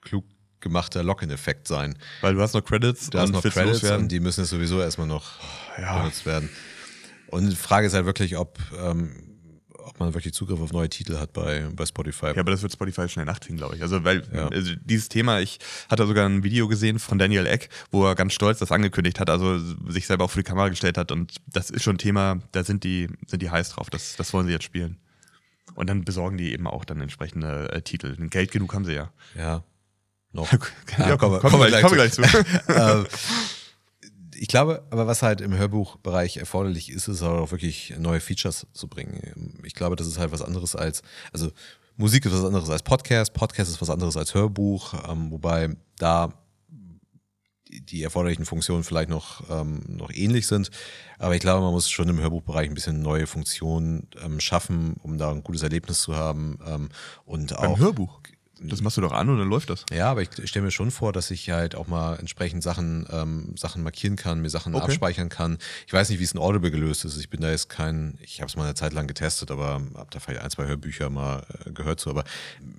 klug 0.00 0.24
gemachter 0.60 1.04
Lock-in-Effekt 1.04 1.68
sein. 1.68 1.96
Weil 2.20 2.34
du 2.34 2.42
hast 2.42 2.54
noch 2.54 2.64
Credits, 2.64 3.10
du 3.10 3.18
hast 3.18 3.30
noch 3.30 3.42
Credits 3.42 3.84
und 3.84 4.10
die 4.10 4.18
müssen 4.18 4.40
jetzt 4.40 4.50
sowieso 4.50 4.80
erstmal 4.80 5.06
noch 5.06 5.34
ja. 5.78 5.98
benutzt 5.98 6.26
werden. 6.26 6.48
Und 7.28 7.50
die 7.50 7.56
Frage 7.56 7.86
ist 7.86 7.94
halt 7.94 8.06
wirklich, 8.06 8.36
ob 8.36 8.58
ähm, 8.80 9.25
ob 9.86 10.00
man 10.00 10.14
wirklich 10.14 10.34
Zugriff 10.34 10.60
auf 10.60 10.72
neue 10.72 10.88
Titel 10.88 11.16
hat 11.18 11.32
bei, 11.32 11.66
bei 11.74 11.86
Spotify. 11.86 12.26
Ja, 12.26 12.38
aber 12.38 12.50
das 12.50 12.62
wird 12.62 12.72
Spotify 12.72 13.08
schnell 13.08 13.24
nachziehen, 13.24 13.56
glaube 13.56 13.76
ich. 13.76 13.82
Also, 13.82 14.02
weil 14.04 14.24
ja. 14.32 14.48
also 14.48 14.72
dieses 14.84 15.08
Thema, 15.08 15.40
ich 15.40 15.58
hatte 15.88 16.06
sogar 16.06 16.28
ein 16.28 16.42
Video 16.42 16.66
gesehen 16.66 16.98
von 16.98 17.18
Daniel 17.18 17.46
Eck, 17.46 17.68
wo 17.92 18.04
er 18.04 18.14
ganz 18.14 18.32
stolz 18.32 18.58
das 18.58 18.72
angekündigt 18.72 19.20
hat, 19.20 19.30
also 19.30 19.58
sich 19.88 20.06
selber 20.06 20.24
auch 20.24 20.30
vor 20.30 20.42
die 20.42 20.48
Kamera 20.48 20.68
gestellt 20.68 20.98
hat. 20.98 21.12
Und 21.12 21.36
das 21.46 21.70
ist 21.70 21.84
schon 21.84 21.94
ein 21.94 21.98
Thema, 21.98 22.40
da 22.52 22.64
sind 22.64 22.82
die, 22.82 23.08
sind 23.26 23.42
die 23.42 23.50
heiß 23.50 23.70
drauf. 23.70 23.88
Das, 23.88 24.16
das 24.16 24.32
wollen 24.32 24.46
sie 24.46 24.52
jetzt 24.52 24.64
spielen. 24.64 24.98
Und 25.74 25.88
dann 25.88 26.04
besorgen 26.04 26.36
die 26.36 26.52
eben 26.52 26.66
auch 26.66 26.84
dann 26.84 27.00
entsprechende 27.00 27.70
äh, 27.72 27.82
Titel. 27.82 28.16
Geld 28.28 28.50
genug 28.50 28.74
haben 28.74 28.84
sie 28.84 28.94
ja. 28.94 29.12
Ja. 29.36 29.62
Noch. 30.32 30.50
ja, 30.98 31.08
ja, 31.10 31.16
kommen, 31.16 31.40
kommen, 31.40 31.60
wir 31.60 31.68
gleich, 31.68 31.82
kommen 31.82 31.94
gleich 31.94 32.12
zu. 32.12 32.22
Ähm, 32.68 33.06
ich 34.38 34.48
glaube, 34.48 34.84
aber 34.90 35.06
was 35.06 35.22
halt 35.22 35.40
im 35.40 35.56
Hörbuchbereich 35.56 36.36
erforderlich 36.36 36.90
ist, 36.90 37.08
ist 37.08 37.22
auch 37.22 37.50
wirklich 37.50 37.94
neue 37.98 38.20
Features 38.20 38.66
zu 38.72 38.88
bringen. 38.88 39.58
Ich 39.64 39.74
glaube, 39.74 39.96
das 39.96 40.06
ist 40.06 40.18
halt 40.18 40.32
was 40.32 40.42
anderes 40.42 40.76
als, 40.76 41.02
also 41.32 41.50
Musik 41.96 42.26
ist 42.26 42.32
was 42.32 42.44
anderes 42.44 42.68
als 42.68 42.82
Podcast, 42.82 43.32
Podcast 43.32 43.70
ist 43.70 43.80
was 43.80 43.90
anderes 43.90 44.16
als 44.16 44.34
Hörbuch, 44.34 44.94
ähm, 45.08 45.30
wobei 45.30 45.76
da 45.98 46.32
die 47.68 48.02
erforderlichen 48.02 48.44
Funktionen 48.44 48.84
vielleicht 48.84 49.08
noch, 49.08 49.48
ähm, 49.50 49.80
noch 49.88 50.12
ähnlich 50.12 50.46
sind. 50.46 50.70
Aber 51.18 51.34
ich 51.34 51.40
glaube, 51.40 51.62
man 51.62 51.72
muss 51.72 51.90
schon 51.90 52.08
im 52.08 52.20
Hörbuchbereich 52.20 52.68
ein 52.68 52.74
bisschen 52.74 53.02
neue 53.02 53.26
Funktionen 53.26 54.08
ähm, 54.22 54.40
schaffen, 54.40 54.94
um 55.02 55.18
da 55.18 55.30
ein 55.30 55.42
gutes 55.42 55.62
Erlebnis 55.62 56.00
zu 56.00 56.14
haben. 56.14 56.58
Ähm, 56.66 56.88
und 57.24 57.56
Beim 57.56 57.72
auch 57.72 57.78
Hörbuch. 57.78 58.20
Das 58.58 58.80
machst 58.80 58.96
du 58.96 59.02
doch 59.02 59.12
an 59.12 59.28
und 59.28 59.38
dann 59.38 59.48
läuft 59.48 59.68
das. 59.68 59.84
ja, 59.92 60.10
aber 60.10 60.22
ich 60.22 60.30
stelle 60.48 60.64
mir 60.64 60.70
schon 60.70 60.90
vor, 60.90 61.12
dass 61.12 61.30
ich 61.30 61.50
halt 61.50 61.74
auch 61.74 61.88
mal 61.88 62.16
entsprechend 62.16 62.62
Sachen, 62.62 63.06
ähm, 63.10 63.54
Sachen 63.56 63.82
markieren 63.82 64.16
kann, 64.16 64.40
mir 64.40 64.48
Sachen 64.48 64.74
Okay. 64.74 64.84
abspeichern 64.84 65.28
kann. 65.28 65.58
Ich 65.86 65.92
weiß 65.92 66.08
nicht, 66.08 66.20
wie 66.20 66.24
es 66.24 66.32
in 66.32 66.38
Audible 66.40 66.70
gelöst 66.70 67.04
ist. 67.04 67.18
Ich 67.18 67.28
bin 67.28 67.42
da 67.42 67.50
jetzt 67.50 67.68
kein, 67.68 68.18
ich 68.22 68.40
habe 68.40 68.48
es 68.48 68.56
mal 68.56 68.64
eine 68.64 68.74
Zeit 68.74 68.94
lang 68.94 69.06
getestet, 69.06 69.50
aber 69.50 69.82
habe 69.94 70.08
da 70.10 70.20
vielleicht 70.20 70.40
ein, 70.42 70.50
zwei 70.50 70.66
Hörbücher 70.66 71.10
mal 71.10 71.44
äh, 71.66 71.70
gehört 71.72 72.00
zu, 72.00 72.08
aber 72.08 72.24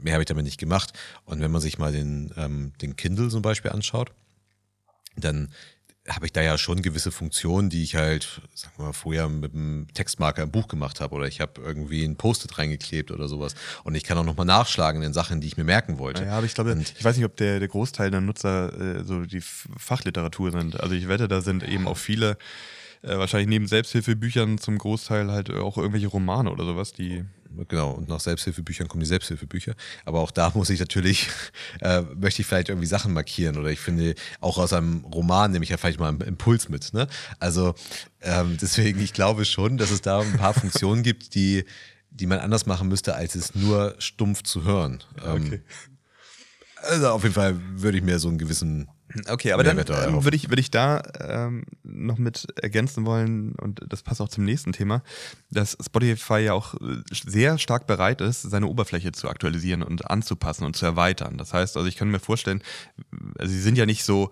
mehr 0.02 0.14
habe 0.14 0.24
ich 0.24 0.28
damit 0.28 0.46
nicht 0.46 0.60
gemacht. 0.60 0.94
Und 1.26 1.42
wenn 1.42 1.52
man 1.52 1.62
sich 1.62 1.78
mal 1.78 1.92
den, 1.92 2.34
ähm, 2.38 2.74
den 2.82 2.96
Kindle 2.96 3.30
zum 3.30 3.44
Beispiel 3.44 3.70
anschaut, 3.72 4.12
dann 5.16 5.50
habe 6.10 6.26
ich 6.26 6.32
da 6.32 6.42
ja 6.42 6.58
schon 6.58 6.82
gewisse 6.82 7.12
Funktionen, 7.12 7.70
die 7.70 7.84
ich 7.84 7.96
halt, 7.96 8.42
sagen 8.54 8.74
wir 8.78 8.86
mal, 8.86 8.94
vorher 8.94 9.28
mit 9.28 9.54
einem 9.54 9.88
Textmarker 9.94 10.44
im 10.44 10.52
Buch 10.52 10.68
gemacht 10.68 11.02
habe 11.02 11.14
oder 11.16 11.28
ich 11.28 11.42
habe 11.42 11.62
irgendwie 11.62 12.04
ein 12.04 12.16
Post-it 12.16 12.58
reingeklebt 12.58 13.12
oder 13.12 13.28
sowas. 13.28 13.56
Und 13.84 13.96
ich 13.96 14.04
kann 14.04 14.18
auch 14.18 14.24
nochmal 14.24 14.46
nachschlagen 14.46 15.02
in 15.02 15.14
Sachen, 15.14 15.42
die 15.42 15.48
ich 15.48 15.58
mir 15.58 15.66
merken 15.66 16.00
wollte. 16.00 16.24
Ja, 16.24 16.38
aber 16.38 16.46
ich 16.46 16.54
glaube, 16.54 16.72
Und 16.72 16.94
ich 16.98 17.04
weiß 17.04 17.18
nicht, 17.18 17.26
ob 17.26 17.36
der, 17.36 17.60
der 17.60 17.68
Großteil 17.68 18.10
der 18.10 18.22
Nutzer 18.22 19.00
äh, 19.00 19.04
so 19.04 19.22
die 19.26 19.42
Fachliteratur 19.42 20.52
sind. 20.52 20.80
Also 20.80 20.96
ich 20.96 21.08
wette, 21.08 21.28
da 21.28 21.42
sind 21.42 21.68
eben 21.68 21.88
auch 21.88 21.98
viele, 21.98 22.38
äh, 23.02 23.18
wahrscheinlich 23.18 23.50
neben 23.50 23.68
Selbsthilfebüchern 23.68 24.58
zum 24.58 24.78
Großteil 24.78 25.32
halt 25.32 25.50
auch 25.52 25.78
irgendwelche 25.78 26.08
Romane 26.08 26.52
oder 26.52 26.66
sowas, 26.66 26.94
die. 26.94 27.26
Genau, 27.68 27.92
und 27.92 28.10
nach 28.10 28.20
Selbsthilfebüchern 28.20 28.88
kommen 28.88 29.02
die 29.02 29.08
Selbsthilfebücher. 29.08 29.76
Aber 30.06 30.20
auch 30.20 30.32
da 30.32 30.52
muss 30.56 30.70
ich 30.70 30.80
natürlich, 30.80 31.28
äh, 31.82 32.02
möchte 32.02 32.42
ich 32.42 32.48
vielleicht 32.48 32.70
irgendwie 32.70 32.88
Sachen 32.88 33.14
markieren. 33.14 33.58
Oder 33.58 33.70
ich 33.70 33.80
finde, 33.80 34.16
auch 34.40 34.58
aus 34.58 34.74
einem 34.74 35.06
Roman 35.06 35.52
nehme 35.52 35.64
ich 35.64 35.70
ja 35.70 35.78
vielleicht 35.78 36.00
mal 36.00 36.10
einen 36.10 36.22
Impuls 36.22 36.70
mit. 36.70 36.94
Ne? 36.94 37.08
Also 37.40 37.76
ähm, 38.22 38.58
deswegen, 38.62 39.00
ich 39.00 39.14
glaube 39.14 39.46
schon, 39.46 39.78
dass 39.78 39.92
es 39.92 40.02
da 40.02 40.20
ein 40.20 40.38
paar 40.38 40.54
Funktionen 40.60 41.04
gibt, 41.04 41.36
die, 41.36 41.66
die 42.10 42.26
man 42.26 42.40
anders 42.40 42.66
machen 42.66 42.88
müsste, 42.88 43.16
als 43.16 43.36
es 43.36 43.56
nur 43.56 43.96
stumpf 44.00 44.44
zu 44.44 44.64
hören. 44.64 45.04
Ähm, 45.24 45.62
Also 46.84 47.10
auf 47.10 47.24
jeden 47.24 47.36
Fall 47.36 47.60
würde 47.82 47.98
ich 47.98 48.04
mir 48.04 48.20
so 48.20 48.28
einen 48.28 48.38
gewissen 48.38 48.88
Okay, 49.30 49.54
aber 49.54 49.64
dann 49.64 49.78
ähm, 49.78 50.24
würde 50.24 50.36
ich, 50.36 50.50
würde 50.50 50.60
ich 50.60 50.70
da 50.70 51.02
ähm, 51.20 51.64
noch 51.84 52.18
mit 52.18 52.48
ergänzen 52.62 53.06
wollen, 53.06 53.56
und 53.56 53.82
das 53.88 54.04
passt 54.04 54.22
auch 54.22 54.30
zum 54.30 54.44
nächsten 54.44 54.74
Thema, 54.74 55.02
dass 55.50 55.78
Spotify 55.84 56.40
ja 56.40 56.54
auch 56.54 56.74
äh, 56.76 57.02
sehr 57.12 57.58
stark 57.58 57.88
bereit 57.88 58.22
ist, 58.22 58.42
seine 58.42 58.68
Oberfläche 58.68 59.14
zu 59.14 59.30
aktualisieren 59.30 59.82
und 59.82 60.10
anzupassen 60.10 60.66
und 60.66 60.76
zu 60.76 60.86
erweitern. 60.86 61.38
Das 61.38 61.54
heißt, 61.54 61.78
also 61.78 61.88
ich 61.88 61.96
kann 61.96 62.10
mir 62.10 62.20
vorstellen, 62.20 62.62
also 63.38 63.52
sie 63.52 63.62
sind 63.62 63.78
ja 63.78 63.86
nicht 63.86 64.04
so, 64.04 64.32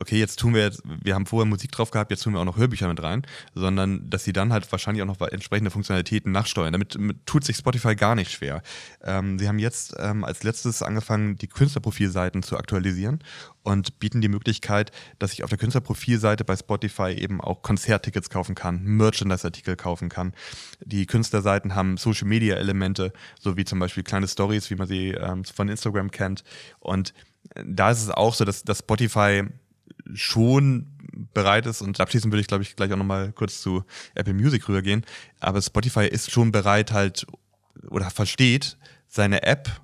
okay, 0.00 0.18
jetzt 0.18 0.38
tun 0.38 0.54
wir 0.54 0.62
jetzt, 0.62 0.82
wir 0.84 1.14
haben 1.14 1.26
vorher 1.26 1.46
Musik 1.46 1.70
drauf 1.72 1.90
gehabt, 1.90 2.10
jetzt 2.10 2.22
tun 2.22 2.32
wir 2.32 2.40
auch 2.40 2.44
noch 2.44 2.56
Hörbücher 2.56 2.88
mit 2.88 3.02
rein, 3.02 3.22
sondern 3.54 4.08
dass 4.08 4.24
sie 4.24 4.32
dann 4.32 4.52
halt 4.52 4.70
wahrscheinlich 4.72 5.02
auch 5.02 5.06
noch 5.06 5.20
entsprechende 5.20 5.70
Funktionalitäten 5.70 6.32
nachsteuern. 6.32 6.72
Damit 6.72 6.98
mit, 6.98 7.26
tut 7.26 7.44
sich 7.44 7.56
Spotify 7.56 7.94
gar 7.94 8.14
nicht 8.14 8.32
schwer. 8.32 8.62
Ähm, 9.04 9.38
sie 9.38 9.46
haben 9.46 9.58
jetzt 9.58 9.94
ähm, 9.98 10.24
als 10.24 10.42
letztes 10.42 10.82
angefangen, 10.82 11.36
die 11.36 11.48
Künstlerprofilseiten 11.48 12.42
zu 12.42 12.56
aktualisieren 12.56 13.22
und 13.62 13.98
bieten 13.98 14.22
die 14.22 14.28
Möglichkeit, 14.28 14.90
dass 15.18 15.32
ich 15.32 15.44
auf 15.44 15.50
der 15.50 15.58
Künstlerprofilseite 15.58 16.44
bei 16.44 16.56
Spotify 16.56 17.12
eben 17.12 17.40
auch 17.40 17.62
Konzerttickets 17.62 18.30
kaufen 18.30 18.54
kann, 18.54 18.82
Merchandise-Artikel 18.82 19.76
kaufen 19.76 20.08
kann. 20.08 20.32
Die 20.82 21.04
Künstlerseiten 21.04 21.74
haben 21.74 21.98
Social-Media-Elemente, 21.98 23.12
so 23.38 23.56
wie 23.58 23.66
zum 23.66 23.78
Beispiel 23.78 24.02
kleine 24.02 24.28
Stories, 24.28 24.70
wie 24.70 24.76
man 24.76 24.88
sie 24.88 25.08
ähm, 25.10 25.44
von 25.44 25.68
Instagram 25.68 26.10
kennt. 26.10 26.42
Und 26.78 27.12
äh, 27.54 27.64
da 27.66 27.90
ist 27.90 28.02
es 28.02 28.10
auch 28.10 28.34
so, 28.34 28.44
dass, 28.44 28.64
dass 28.64 28.78
Spotify 28.78 29.44
schon 30.14 30.86
bereit 31.34 31.66
ist. 31.66 31.82
Und 31.82 32.00
abschließend 32.00 32.32
würde 32.32 32.40
ich 32.40 32.46
glaube 32.46 32.62
ich 32.62 32.76
gleich 32.76 32.92
auch 32.92 32.96
nochmal 32.96 33.32
kurz 33.32 33.60
zu 33.60 33.84
Apple 34.14 34.34
Music 34.34 34.68
rübergehen, 34.68 35.04
aber 35.40 35.60
Spotify 35.60 36.06
ist 36.06 36.30
schon 36.30 36.52
bereit 36.52 36.92
halt 36.92 37.26
oder 37.88 38.10
versteht 38.10 38.76
seine 39.08 39.42
App 39.42 39.80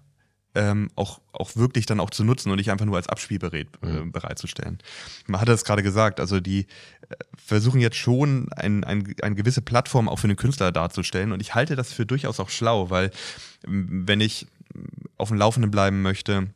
ähm, 0.57 0.89
auch, 0.97 1.21
auch 1.33 1.55
wirklich 1.55 1.85
dann 1.85 2.01
auch 2.01 2.09
zu 2.09 2.25
nutzen 2.25 2.51
und 2.51 2.57
nicht 2.57 2.71
einfach 2.71 2.87
nur 2.87 2.97
als 2.97 3.09
Abspielgerät 3.09 3.69
äh, 3.83 4.01
bereitzustellen. 4.07 4.79
Man 5.27 5.41
hatte 5.41 5.53
es 5.53 5.65
gerade 5.65 5.83
gesagt, 5.83 6.19
also 6.19 6.41
die 6.41 6.61
äh, 6.61 7.15
versuchen 7.37 7.81
jetzt 7.81 7.97
schon 7.97 8.51
ein, 8.53 8.83
ein, 8.83 9.15
eine 9.21 9.35
gewisse 9.35 9.61
Plattform 9.61 10.09
auch 10.09 10.19
für 10.19 10.29
den 10.29 10.37
Künstler 10.39 10.73
darzustellen. 10.73 11.33
Und 11.33 11.41
ich 11.41 11.55
halte 11.55 11.77
das 11.77 11.93
für 11.93 12.07
durchaus 12.07 12.41
auch 12.41 12.49
schlau, 12.49 12.89
weil 12.89 13.11
wenn 13.67 14.21
ich 14.21 14.47
auf 15.19 15.29
dem 15.29 15.37
Laufenden 15.37 15.71
bleiben 15.71 16.01
möchte, 16.01 16.49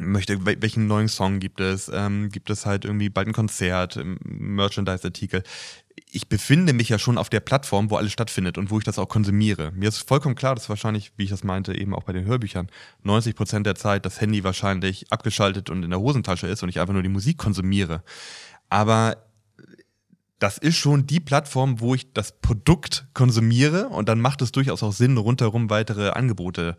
möchte, 0.00 0.36
wel- 0.46 0.60
welchen 0.60 0.86
neuen 0.86 1.08
Song 1.08 1.40
gibt 1.40 1.60
es, 1.60 1.90
ähm, 1.92 2.28
gibt 2.30 2.50
es 2.50 2.66
halt 2.66 2.84
irgendwie 2.84 3.08
bald 3.10 3.28
ein 3.28 3.32
Konzert, 3.32 3.96
ähm, 3.96 4.18
Merchandise-Artikel. 4.24 5.42
Ich 6.10 6.28
befinde 6.28 6.72
mich 6.72 6.88
ja 6.88 6.98
schon 6.98 7.18
auf 7.18 7.28
der 7.28 7.40
Plattform, 7.40 7.90
wo 7.90 7.96
alles 7.96 8.12
stattfindet 8.12 8.56
und 8.56 8.70
wo 8.70 8.78
ich 8.78 8.84
das 8.84 8.98
auch 8.98 9.08
konsumiere. 9.08 9.72
Mir 9.72 9.88
ist 9.88 9.98
vollkommen 10.08 10.34
klar, 10.36 10.54
dass 10.54 10.68
wahrscheinlich, 10.68 11.12
wie 11.16 11.24
ich 11.24 11.30
das 11.30 11.44
meinte, 11.44 11.76
eben 11.76 11.94
auch 11.94 12.04
bei 12.04 12.12
den 12.12 12.24
Hörbüchern, 12.24 12.68
90 13.02 13.34
Prozent 13.36 13.66
der 13.66 13.74
Zeit 13.74 14.06
das 14.06 14.20
Handy 14.20 14.42
wahrscheinlich 14.44 15.06
abgeschaltet 15.12 15.68
und 15.70 15.82
in 15.82 15.90
der 15.90 16.00
Hosentasche 16.00 16.46
ist 16.46 16.62
und 16.62 16.68
ich 16.68 16.80
einfach 16.80 16.94
nur 16.94 17.02
die 17.02 17.08
Musik 17.08 17.36
konsumiere. 17.38 18.02
Aber 18.70 19.16
das 20.38 20.58
ist 20.58 20.76
schon 20.76 21.06
die 21.06 21.20
Plattform, 21.20 21.80
wo 21.80 21.94
ich 21.94 22.12
das 22.12 22.40
Produkt 22.40 23.06
konsumiere 23.12 23.88
und 23.88 24.08
dann 24.08 24.20
macht 24.20 24.40
es 24.42 24.52
durchaus 24.52 24.82
auch 24.82 24.92
Sinn, 24.92 25.16
rundherum 25.16 25.70
weitere 25.70 26.10
Angebote 26.10 26.76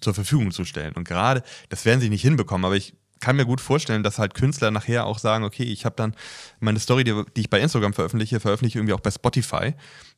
zur 0.00 0.14
Verfügung 0.14 0.52
zu 0.52 0.64
stellen. 0.64 0.94
Und 0.94 1.08
gerade, 1.08 1.42
das 1.68 1.84
werden 1.84 2.00
sie 2.00 2.08
nicht 2.08 2.22
hinbekommen, 2.22 2.64
aber 2.64 2.76
ich 2.76 2.94
kann 3.20 3.36
mir 3.36 3.44
gut 3.44 3.60
vorstellen, 3.60 4.02
dass 4.02 4.18
halt 4.18 4.34
Künstler 4.34 4.70
nachher 4.70 5.06
auch 5.06 5.18
sagen, 5.18 5.44
okay, 5.44 5.62
ich 5.62 5.84
habe 5.84 5.94
dann 5.96 6.14
meine 6.58 6.80
Story, 6.80 7.04
die, 7.04 7.22
die 7.36 7.42
ich 7.42 7.50
bei 7.50 7.60
Instagram 7.60 7.92
veröffentliche, 7.92 8.40
veröffentliche 8.40 8.72
ich 8.72 8.76
irgendwie 8.76 8.94
auch 8.94 9.00
bei 9.00 9.10
Spotify. 9.10 9.74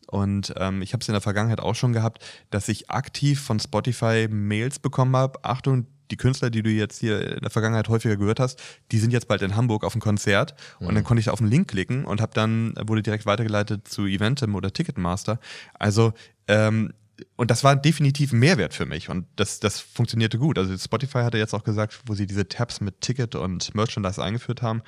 Und 0.07 0.55
ähm, 0.57 0.83
ich 0.83 0.93
habe 0.93 1.03
es 1.03 1.09
in 1.09 1.13
der 1.13 1.21
Vergangenheit 1.21 1.61
auch 1.61 1.75
schon 1.75 1.93
gehabt, 1.93 2.23
dass 2.51 2.69
ich 2.69 2.91
aktiv 2.91 3.41
von 3.41 3.59
Spotify 3.59 4.29
Mails 4.31 4.79
bekommen 4.79 5.17
habe. 5.17 5.45
Achtung, 5.45 5.87
die 6.12 6.16
Künstler, 6.16 6.50
die 6.50 6.62
du 6.62 6.71
jetzt 6.71 7.00
hier 7.00 7.37
in 7.37 7.40
der 7.40 7.50
Vergangenheit 7.50 7.88
häufiger 7.88 8.16
gehört 8.16 8.38
hast, 8.38 8.62
die 8.92 8.99
sind 8.99 9.12
jetzt 9.12 9.26
bald 9.26 9.42
in 9.42 9.57
Hamburg 9.57 9.83
auf 9.83 9.92
dem 9.92 10.00
Konzert. 10.00 10.54
Und 10.78 10.95
dann 10.95 11.04
konnte 11.04 11.21
ich 11.21 11.31
auf 11.31 11.38
den 11.38 11.49
Link 11.49 11.69
klicken 11.69 12.04
und 12.04 12.21
habe 12.21 12.33
dann, 12.35 12.75
wurde 12.87 13.02
direkt 13.02 13.26
weitergeleitet 13.26 13.88
zu 13.88 14.07
Eventim 14.07 14.54
oder 14.54 14.73
Ticketmaster. 14.73 15.40
Also, 15.78 16.12
ähm, 16.47 16.92
und 17.37 17.50
das 17.50 17.64
war 17.64 17.76
definitiv 17.76 18.33
ein 18.33 18.38
Mehrwert 18.38 18.75
für 18.75 18.87
mich 18.87 19.09
und 19.09 19.26
das, 19.37 19.61
das 19.61 19.81
funktionierte 19.81 20.38
gut. 20.38 20.59
Also 20.59 20.76
Spotify 20.76 21.19
hatte 21.19 21.38
jetzt 21.38 21.55
auch 21.55 21.64
gesagt, 21.64 22.00
wo 22.07 22.14
sie 22.14 22.26
diese 22.26 22.49
Tabs 22.49 22.81
mit 22.81 23.00
Ticket 23.00 23.35
und 23.35 23.75
Merchandise 23.75 24.23
eingeführt 24.23 24.62
haben, 24.62 24.83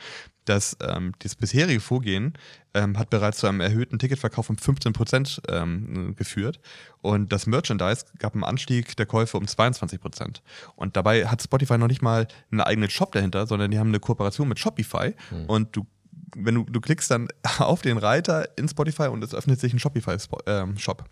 dass 0.44 0.76
ähm, 0.82 1.12
das 1.20 1.34
bisherige 1.34 1.80
Vorgehen 1.80 2.34
ähm, 2.74 2.98
hat 2.98 3.10
bereits 3.10 3.38
zu 3.38 3.46
einem 3.46 3.60
erhöhten 3.60 3.98
Ticketverkauf 3.98 4.50
um 4.50 4.58
15 4.58 4.92
Prozent 4.92 5.40
ähm, 5.48 6.14
geführt 6.16 6.60
und 7.00 7.32
das 7.32 7.46
Merchandise 7.46 8.04
gab 8.18 8.34
einen 8.34 8.44
Anstieg 8.44 8.96
der 8.96 9.06
Käufe 9.06 9.36
um 9.36 9.46
22 9.46 10.00
Prozent. 10.00 10.42
Und 10.76 10.96
dabei 10.96 11.26
hat 11.26 11.42
Spotify 11.42 11.78
noch 11.78 11.88
nicht 11.88 12.02
mal 12.02 12.28
einen 12.50 12.60
eigenen 12.60 12.90
Shop 12.90 13.12
dahinter, 13.12 13.46
sondern 13.46 13.70
die 13.70 13.78
haben 13.78 13.88
eine 13.88 14.00
Kooperation 14.00 14.48
mit 14.48 14.58
Shopify 14.58 15.14
und 15.46 15.76
du 15.76 15.86
wenn 16.36 16.54
du, 16.54 16.64
du 16.64 16.80
klickst 16.80 17.10
dann 17.10 17.28
auf 17.58 17.82
den 17.82 17.98
Reiter 17.98 18.48
in 18.58 18.68
Spotify 18.68 19.04
und 19.04 19.22
es 19.22 19.34
öffnet 19.34 19.60
sich 19.60 19.72
ein 19.72 19.78
Shopify-Shop. 19.78 21.04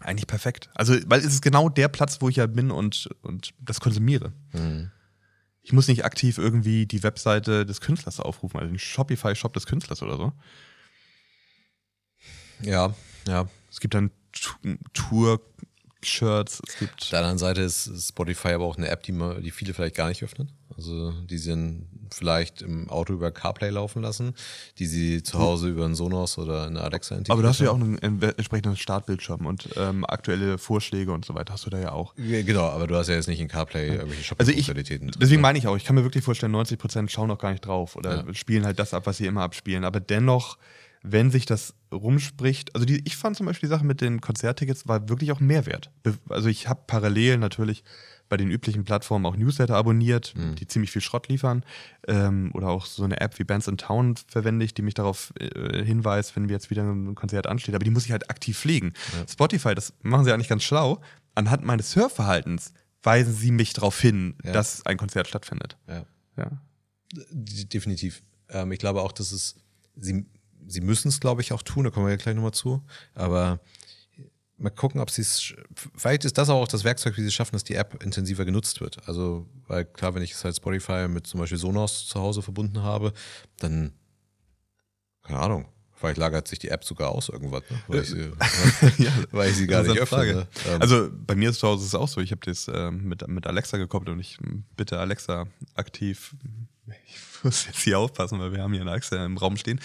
Eigentlich 0.00 0.26
perfekt. 0.26 0.70
Also, 0.74 0.94
weil 1.06 1.20
es 1.20 1.26
ist 1.26 1.42
genau 1.42 1.68
der 1.68 1.88
Platz, 1.88 2.18
wo 2.20 2.28
ich 2.28 2.36
ja 2.36 2.46
bin 2.46 2.70
und, 2.70 3.08
und 3.22 3.52
das 3.60 3.80
konsumiere. 3.80 4.32
Ich 5.62 5.72
muss 5.72 5.88
nicht 5.88 6.04
aktiv 6.04 6.38
irgendwie 6.38 6.86
die 6.86 7.02
Webseite 7.02 7.66
des 7.66 7.80
Künstlers 7.80 8.18
aufrufen, 8.18 8.58
also 8.58 8.70
den 8.72 8.78
Shopify-Shop 8.78 9.52
des 9.52 9.66
Künstlers 9.66 10.02
oder 10.02 10.16
so. 10.16 10.32
Ja, 12.62 12.94
ja. 13.26 13.48
Es 13.70 13.80
gibt 13.80 13.94
dann 13.94 14.10
Tu- 14.32 14.76
Tour-Shirts, 16.00 16.62
es 16.66 16.78
gibt. 16.78 17.02
Auf 17.02 17.08
der 17.10 17.18
anderen 17.20 17.38
Seite 17.38 17.62
ist 17.62 17.90
Spotify 18.08 18.48
aber 18.48 18.64
auch 18.64 18.76
eine 18.76 18.88
App, 18.88 19.02
die, 19.02 19.12
man, 19.12 19.42
die 19.42 19.50
viele 19.50 19.74
vielleicht 19.74 19.94
gar 19.96 20.08
nicht 20.08 20.22
öffnen. 20.22 20.50
Also 20.76 21.12
die 21.28 21.36
sie 21.36 21.82
vielleicht 22.12 22.62
im 22.62 22.88
Auto 22.88 23.12
über 23.12 23.30
CarPlay 23.32 23.70
laufen 23.70 24.02
lassen, 24.02 24.34
die 24.78 24.86
sie 24.86 25.22
zu 25.22 25.38
Hause 25.38 25.68
über 25.68 25.84
einen 25.84 25.94
Sonos 25.94 26.38
oder 26.38 26.66
eine 26.66 26.80
Alexa 26.80 27.16
integrieren. 27.16 27.32
Aber 27.38 27.42
da 27.42 27.48
hast 27.50 27.60
du 27.60 27.64
ja 27.64 27.70
auch 27.70 27.74
einen 27.74 27.98
en- 27.98 28.22
entsprechenden 28.22 28.76
Startbildschirm 28.76 29.44
und 29.46 29.68
ähm, 29.76 30.04
aktuelle 30.06 30.58
Vorschläge 30.58 31.12
und 31.12 31.24
so 31.24 31.34
weiter 31.34 31.52
hast 31.52 31.66
du 31.66 31.70
da 31.70 31.78
ja 31.78 31.92
auch. 31.92 32.14
Genau, 32.16 32.64
aber 32.68 32.86
du 32.86 32.94
hast 32.96 33.08
ja 33.08 33.14
jetzt 33.16 33.26
nicht 33.28 33.40
in 33.40 33.48
CarPlay 33.48 33.88
irgendwelche 33.88 34.18
Also 34.38 34.52
Shopping-Funktionalitäten. 34.52 35.08
drin, 35.08 35.20
deswegen 35.20 35.40
ne? 35.40 35.42
meine 35.42 35.58
ich 35.58 35.66
auch, 35.66 35.76
ich 35.76 35.84
kann 35.84 35.96
mir 35.96 36.04
wirklich 36.04 36.24
vorstellen, 36.24 36.54
90% 36.54 37.08
schauen 37.10 37.28
noch 37.28 37.38
gar 37.38 37.50
nicht 37.50 37.66
drauf 37.66 37.96
oder 37.96 38.24
spielen 38.32 38.64
halt 38.64 38.78
das 38.78 38.94
ab, 38.94 39.06
was 39.06 39.18
sie 39.18 39.26
immer 39.26 39.42
abspielen. 39.42 39.84
Aber 39.84 40.00
dennoch, 40.00 40.56
wenn 41.02 41.30
sich 41.30 41.46
das 41.46 41.74
rumspricht, 41.92 42.74
also 42.74 42.84
die, 42.84 43.00
ich 43.06 43.16
fand 43.16 43.36
zum 43.36 43.46
Beispiel 43.46 43.68
die 43.68 43.74
Sache 43.74 43.84
mit 43.84 44.00
den 44.00 44.20
Konzerttickets 44.20 44.86
war 44.86 45.08
wirklich 45.08 45.32
auch 45.32 45.40
ein 45.40 45.46
Mehrwert. 45.46 45.90
Also 46.28 46.48
ich 46.48 46.68
habe 46.68 46.82
parallel 46.86 47.38
natürlich 47.38 47.82
bei 48.28 48.36
den 48.36 48.50
üblichen 48.50 48.84
Plattformen 48.84 49.26
auch 49.26 49.34
Newsletter 49.36 49.74
abonniert, 49.76 50.34
die 50.60 50.66
ziemlich 50.68 50.92
viel 50.92 51.02
Schrott 51.02 51.26
liefern. 51.28 51.64
Ähm, 52.06 52.50
oder 52.54 52.68
auch 52.68 52.86
so 52.86 53.02
eine 53.02 53.20
App 53.20 53.38
wie 53.40 53.44
Bands 53.44 53.66
in 53.66 53.76
Town 53.76 54.14
verwende 54.28 54.64
ich, 54.64 54.72
die 54.72 54.82
mich 54.82 54.94
darauf 54.94 55.32
äh, 55.40 55.84
hinweist, 55.84 56.36
wenn 56.36 56.48
wir 56.48 56.54
jetzt 56.54 56.70
wieder 56.70 56.84
ein 56.84 57.16
Konzert 57.16 57.48
ansteht. 57.48 57.74
Aber 57.74 57.82
die 57.84 57.90
muss 57.90 58.04
ich 58.04 58.12
halt 58.12 58.30
aktiv 58.30 58.56
pflegen. 58.56 58.92
Spotify, 59.28 59.74
das 59.74 59.94
machen 60.02 60.24
sie 60.24 60.32
eigentlich 60.32 60.48
ganz 60.48 60.62
schlau. 60.62 61.00
Anhand 61.34 61.64
meines 61.64 61.96
Hörverhaltens 61.96 62.72
weisen 63.02 63.34
sie 63.34 63.50
mich 63.50 63.72
darauf 63.72 63.98
hin, 64.00 64.36
Ja. 64.44 64.52
dass 64.52 64.86
ein 64.86 64.96
Konzert 64.96 65.26
stattfindet. 65.26 65.76
Ja. 65.88 66.04
Ja. 66.36 66.50
Definitiv. 67.32 68.22
Ähm, 68.48 68.70
ich 68.72 68.78
glaube 68.78 69.02
auch, 69.02 69.12
dass 69.12 69.32
es, 69.32 69.56
sie, 69.96 70.24
sie 70.70 70.80
müssen 70.80 71.08
es, 71.08 71.20
glaube 71.20 71.42
ich, 71.42 71.52
auch 71.52 71.62
tun, 71.62 71.84
da 71.84 71.90
kommen 71.90 72.06
wir 72.06 72.10
ja 72.10 72.16
gleich 72.16 72.34
nochmal 72.34 72.52
zu. 72.52 72.82
Aber 73.14 73.60
mal 74.56 74.70
gucken, 74.70 75.00
ob 75.00 75.10
sie 75.10 75.22
es, 75.22 75.54
vielleicht 75.96 76.24
ist 76.24 76.38
das 76.38 76.48
auch 76.48 76.68
das 76.68 76.84
Werkzeug, 76.84 77.16
wie 77.16 77.22
sie 77.22 77.28
es 77.28 77.34
schaffen, 77.34 77.52
dass 77.52 77.64
die 77.64 77.74
App 77.74 78.02
intensiver 78.02 78.44
genutzt 78.44 78.80
wird. 78.80 79.06
Also, 79.08 79.46
weil 79.66 79.84
klar, 79.84 80.14
wenn 80.14 80.22
ich 80.22 80.32
es 80.32 80.44
halt 80.44 80.56
Spotify 80.56 81.08
mit 81.08 81.26
zum 81.26 81.40
Beispiel 81.40 81.58
Sonos 81.58 82.06
zu 82.06 82.20
Hause 82.20 82.42
verbunden 82.42 82.82
habe, 82.82 83.12
dann, 83.58 83.92
keine 85.22 85.40
Ahnung, 85.40 85.66
Vielleicht 86.00 86.16
lagert 86.16 86.48
sich 86.48 86.58
die 86.58 86.68
App 86.68 86.82
sogar 86.82 87.10
aus 87.10 87.28
irgendwas, 87.28 87.62
ne? 87.68 87.78
weil, 87.86 88.00
ich 88.00 88.08
sie, 88.08 88.30
ja, 89.04 89.12
weil 89.32 89.50
ich 89.50 89.56
sie 89.56 89.66
gar 89.66 89.82
nicht 89.82 89.98
öffne. 89.98 90.06
Frage. 90.06 90.34
Ne? 90.34 90.46
Ähm. 90.70 90.80
Also 90.80 91.10
bei 91.12 91.34
mir 91.34 91.52
zu 91.52 91.68
Hause 91.68 91.82
ist 91.82 91.88
es 91.88 91.94
auch 91.94 92.08
so, 92.08 92.22
ich 92.22 92.30
habe 92.30 92.40
das 92.42 92.70
ähm, 92.72 93.04
mit, 93.04 93.28
mit 93.28 93.46
Alexa 93.46 93.76
gekoppelt 93.76 94.08
und 94.08 94.18
ich 94.18 94.38
bitte 94.76 94.98
Alexa 94.98 95.46
aktiv, 95.74 96.34
ich 97.06 97.44
muss 97.44 97.66
jetzt 97.66 97.80
hier 97.80 97.98
aufpassen, 97.98 98.38
weil 98.38 98.52
wir 98.52 98.62
haben 98.62 98.72
hier 98.72 98.82
eine 98.82 98.90
Alexa 98.90 99.24
im 99.24 99.36
Raum 99.36 99.56
stehen, 99.56 99.80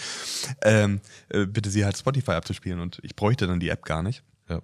ähm, 0.62 1.00
äh, 1.28 1.46
bitte 1.46 1.70
sie 1.70 1.84
halt 1.84 1.96
Spotify 1.96 2.32
abzuspielen 2.32 2.80
und 2.80 2.98
ich 3.02 3.16
bräuchte 3.16 3.46
dann 3.46 3.60
die 3.60 3.68
App 3.68 3.84
gar 3.84 4.02
nicht. 4.02 4.22
Ja. 4.48 4.62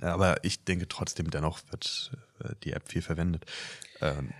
Aber 0.00 0.42
ich 0.44 0.64
denke 0.64 0.88
trotzdem, 0.88 1.30
dennoch 1.30 1.60
wird 1.70 2.12
äh, 2.40 2.54
die 2.64 2.72
App 2.72 2.90
viel 2.90 3.02
verwendet. 3.02 3.44
Ähm, 4.00 4.30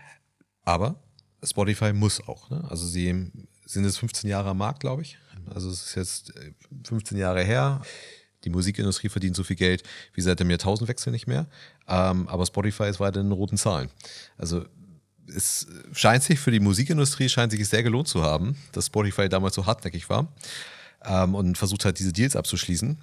aber 0.64 0.96
Spotify 1.42 1.92
muss 1.92 2.26
auch. 2.26 2.50
Ne? 2.50 2.64
Also 2.68 2.86
sie 2.86 3.30
sind 3.66 3.84
jetzt 3.84 3.98
15 3.98 4.30
Jahre 4.30 4.50
am 4.50 4.58
Markt, 4.58 4.80
glaube 4.80 5.02
ich. 5.02 5.18
Also 5.52 5.70
es 5.70 5.86
ist 5.86 5.94
jetzt 5.96 6.32
15 6.84 7.16
äh, 7.16 7.20
Jahre 7.20 7.42
her. 7.42 7.82
Die 8.44 8.50
Musikindustrie 8.50 9.08
verdient 9.08 9.36
so 9.36 9.44
viel 9.44 9.56
Geld 9.56 9.82
wie 10.14 10.20
seit 10.20 10.40
dem 10.40 10.50
Jahrtausendwechsel 10.50 11.12
nicht 11.12 11.26
mehr. 11.26 11.46
Ähm, 11.86 12.28
aber 12.28 12.46
Spotify 12.46 12.84
ist 12.84 13.00
weiter 13.00 13.20
in 13.20 13.32
roten 13.32 13.56
Zahlen. 13.56 13.90
Also 14.36 14.64
es 15.28 15.66
scheint 15.92 16.22
sich 16.22 16.38
für 16.38 16.50
die 16.50 16.60
Musikindustrie 16.60 17.28
scheint 17.28 17.52
sich 17.52 17.68
sehr 17.68 17.82
gelohnt 17.82 18.08
zu 18.08 18.22
haben, 18.22 18.56
dass 18.72 18.86
Spotify 18.86 19.28
damals 19.28 19.54
so 19.54 19.66
hartnäckig 19.66 20.08
war 20.08 20.32
ähm, 21.04 21.34
und 21.34 21.58
versucht 21.58 21.84
hat, 21.84 21.98
diese 21.98 22.12
Deals 22.12 22.36
abzuschließen 22.36 22.98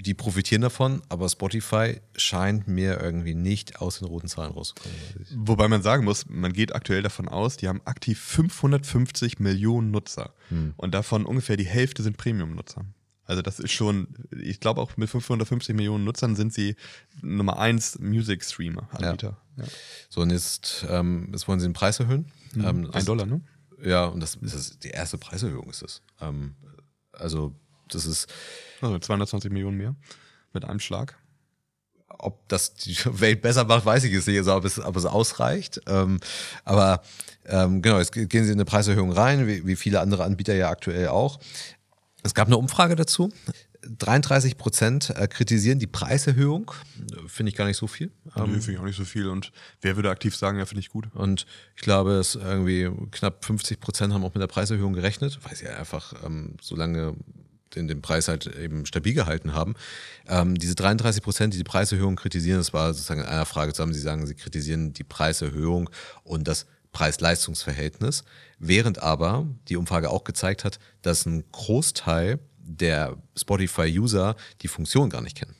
die 0.00 0.14
profitieren 0.14 0.62
davon, 0.62 1.02
aber 1.08 1.28
Spotify 1.28 2.00
scheint 2.16 2.68
mir 2.68 3.00
irgendwie 3.00 3.34
nicht 3.34 3.80
aus 3.80 3.98
den 3.98 4.06
roten 4.06 4.28
Zahlen 4.28 4.52
rauszukommen. 4.52 4.96
Wobei 5.34 5.68
man 5.68 5.82
sagen 5.82 6.04
muss, 6.04 6.26
man 6.28 6.52
geht 6.52 6.74
aktuell 6.74 7.02
davon 7.02 7.28
aus, 7.28 7.56
die 7.56 7.68
haben 7.68 7.80
aktiv 7.84 8.18
550 8.18 9.40
Millionen 9.40 9.90
Nutzer 9.90 10.32
hm. 10.48 10.74
und 10.76 10.94
davon 10.94 11.26
ungefähr 11.26 11.56
die 11.56 11.66
Hälfte 11.66 12.02
sind 12.02 12.16
Premium-Nutzer. 12.16 12.84
Also 13.28 13.42
das 13.42 13.60
ist 13.60 13.72
schon, 13.72 14.08
ich 14.30 14.58
glaube 14.58 14.80
auch 14.80 14.96
mit 14.96 15.10
550 15.10 15.76
Millionen 15.76 16.04
Nutzern 16.04 16.34
sind 16.34 16.52
sie 16.52 16.76
Nummer 17.20 17.58
eins 17.58 17.98
Music-Streamer-Anbieter. 17.98 19.36
Ja. 19.56 19.64
Ja. 19.64 19.70
So 20.08 20.22
und 20.22 20.30
jetzt, 20.30 20.86
ähm, 20.88 21.28
jetzt 21.32 21.46
wollen 21.46 21.60
sie 21.60 21.66
den 21.68 21.74
Preis 21.74 22.00
erhöhen. 22.00 22.32
Mhm. 22.54 22.64
Ähm, 22.64 22.90
Ein 22.90 23.04
Dollar, 23.04 23.26
ne? 23.26 23.42
Ja, 23.82 24.06
und 24.06 24.20
das 24.20 24.36
ist 24.36 24.82
die 24.82 24.88
erste 24.88 25.18
Preiserhöhung 25.18 25.68
ist 25.68 25.82
das. 25.82 26.02
Ähm, 26.22 26.54
also 27.12 27.54
das 27.88 28.06
ist 28.06 28.28
also 28.80 28.98
220 28.98 29.52
Millionen 29.52 29.76
mehr 29.76 29.94
mit 30.54 30.64
einem 30.64 30.80
Schlag. 30.80 31.18
Ob 32.08 32.48
das 32.48 32.74
die 32.74 32.96
Welt 33.20 33.42
besser 33.42 33.64
macht, 33.64 33.84
weiß 33.84 34.04
ich 34.04 34.12
jetzt 34.12 34.26
nicht, 34.26 34.38
also 34.38 34.56
ob, 34.56 34.64
es, 34.64 34.80
ob 34.80 34.96
es 34.96 35.04
ausreicht. 35.04 35.82
Ähm, 35.86 36.18
aber 36.64 37.02
ähm, 37.44 37.82
genau, 37.82 37.98
jetzt 37.98 38.12
gehen 38.12 38.28
sie 38.30 38.52
in 38.52 38.52
eine 38.52 38.64
Preiserhöhung 38.64 39.12
rein, 39.12 39.46
wie, 39.46 39.66
wie 39.66 39.76
viele 39.76 40.00
andere 40.00 40.24
Anbieter 40.24 40.54
ja 40.54 40.70
aktuell 40.70 41.08
auch. 41.08 41.38
Es 42.22 42.34
gab 42.34 42.48
eine 42.48 42.56
Umfrage 42.56 42.96
dazu. 42.96 43.30
33 43.82 44.58
Prozent 44.58 45.10
äh, 45.10 45.28
kritisieren 45.28 45.78
die 45.78 45.86
Preiserhöhung. 45.86 46.72
Finde 47.26 47.50
ich 47.50 47.56
gar 47.56 47.66
nicht 47.66 47.76
so 47.76 47.86
viel. 47.86 48.10
Nee, 48.24 48.42
ähm, 48.42 48.50
finde 48.60 48.72
ich 48.72 48.78
auch 48.78 48.84
nicht 48.84 48.96
so 48.96 49.04
viel. 49.04 49.28
Und 49.28 49.52
wer 49.80 49.96
würde 49.96 50.10
aktiv 50.10 50.36
sagen, 50.36 50.58
ja, 50.58 50.66
finde 50.66 50.80
ich 50.80 50.88
gut. 50.88 51.08
Und 51.14 51.46
ich 51.76 51.82
glaube, 51.82 52.12
es 52.12 52.34
irgendwie 52.34 52.90
knapp 53.12 53.44
50 53.44 53.80
Prozent 53.80 54.12
haben 54.12 54.24
auch 54.24 54.34
mit 54.34 54.42
der 54.42 54.48
Preiserhöhung 54.48 54.94
gerechnet, 54.94 55.38
weil 55.44 55.54
sie 55.54 55.68
einfach 55.68 56.12
ähm, 56.24 56.56
so 56.60 56.74
lange 56.74 57.14
den, 57.74 57.86
den 57.86 58.02
Preis 58.02 58.28
halt 58.28 58.46
eben 58.46 58.86
stabil 58.86 59.14
gehalten 59.14 59.52
haben. 59.52 59.74
Ähm, 60.26 60.56
diese 60.56 60.74
33 60.74 61.22
Prozent, 61.22 61.54
die 61.54 61.58
die 61.58 61.64
Preiserhöhung 61.64 62.16
kritisieren, 62.16 62.58
das 62.58 62.72
war 62.72 62.92
sozusagen 62.92 63.20
in 63.20 63.26
einer 63.26 63.46
Frage 63.46 63.72
zusammen. 63.72 63.94
Sie 63.94 64.00
sagen, 64.00 64.26
sie 64.26 64.34
kritisieren 64.34 64.92
die 64.92 65.04
Preiserhöhung 65.04 65.90
und 66.24 66.48
das 66.48 66.66
Preis-Leistungs-Verhältnis, 66.98 68.24
während 68.58 69.00
aber 69.00 69.46
die 69.68 69.76
Umfrage 69.76 70.10
auch 70.10 70.24
gezeigt 70.24 70.64
hat, 70.64 70.80
dass 71.02 71.26
ein 71.26 71.44
Großteil 71.52 72.40
der 72.58 73.16
Spotify-User 73.36 74.34
die 74.62 74.68
Funktion 74.68 75.08
gar 75.08 75.22
nicht 75.22 75.36
kennen. 75.36 75.54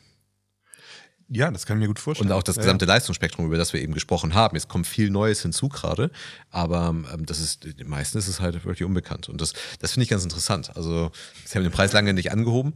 Ja, 1.31 1.51
das 1.51 1.65
kann 1.65 1.77
ich 1.77 1.83
mir 1.83 1.87
gut 1.89 2.01
vorstellen. 2.01 2.31
Und 2.31 2.37
auch 2.37 2.43
das 2.43 2.57
gesamte 2.57 2.87
ja. 2.87 2.95
Leistungsspektrum, 2.95 3.47
über 3.47 3.57
das 3.57 3.73
wir 3.73 3.81
eben 3.81 3.93
gesprochen 3.95 4.35
haben. 4.35 4.57
Es 4.57 4.67
kommt 4.67 4.87
viel 4.87 5.11
Neues 5.11 5.43
hinzu 5.43 5.69
gerade, 5.69 6.11
aber 6.51 6.89
ähm, 6.89 7.25
das 7.27 7.39
ist, 7.39 7.79
den 7.79 7.89
meisten 7.89 8.19
ist 8.19 8.27
es 8.27 8.41
halt 8.41 8.65
wirklich 8.65 8.83
unbekannt. 8.83 9.29
Und 9.29 9.41
das, 9.41 9.53
das 9.79 9.93
finde 9.93 10.05
ich 10.05 10.11
ganz 10.11 10.25
interessant. 10.25 10.75
Also, 10.75 11.13
sie 11.45 11.57
haben 11.57 11.63
den 11.63 11.73
Preis 11.73 11.93
lange 11.93 12.15
nicht 12.15 12.33
angehoben. 12.33 12.73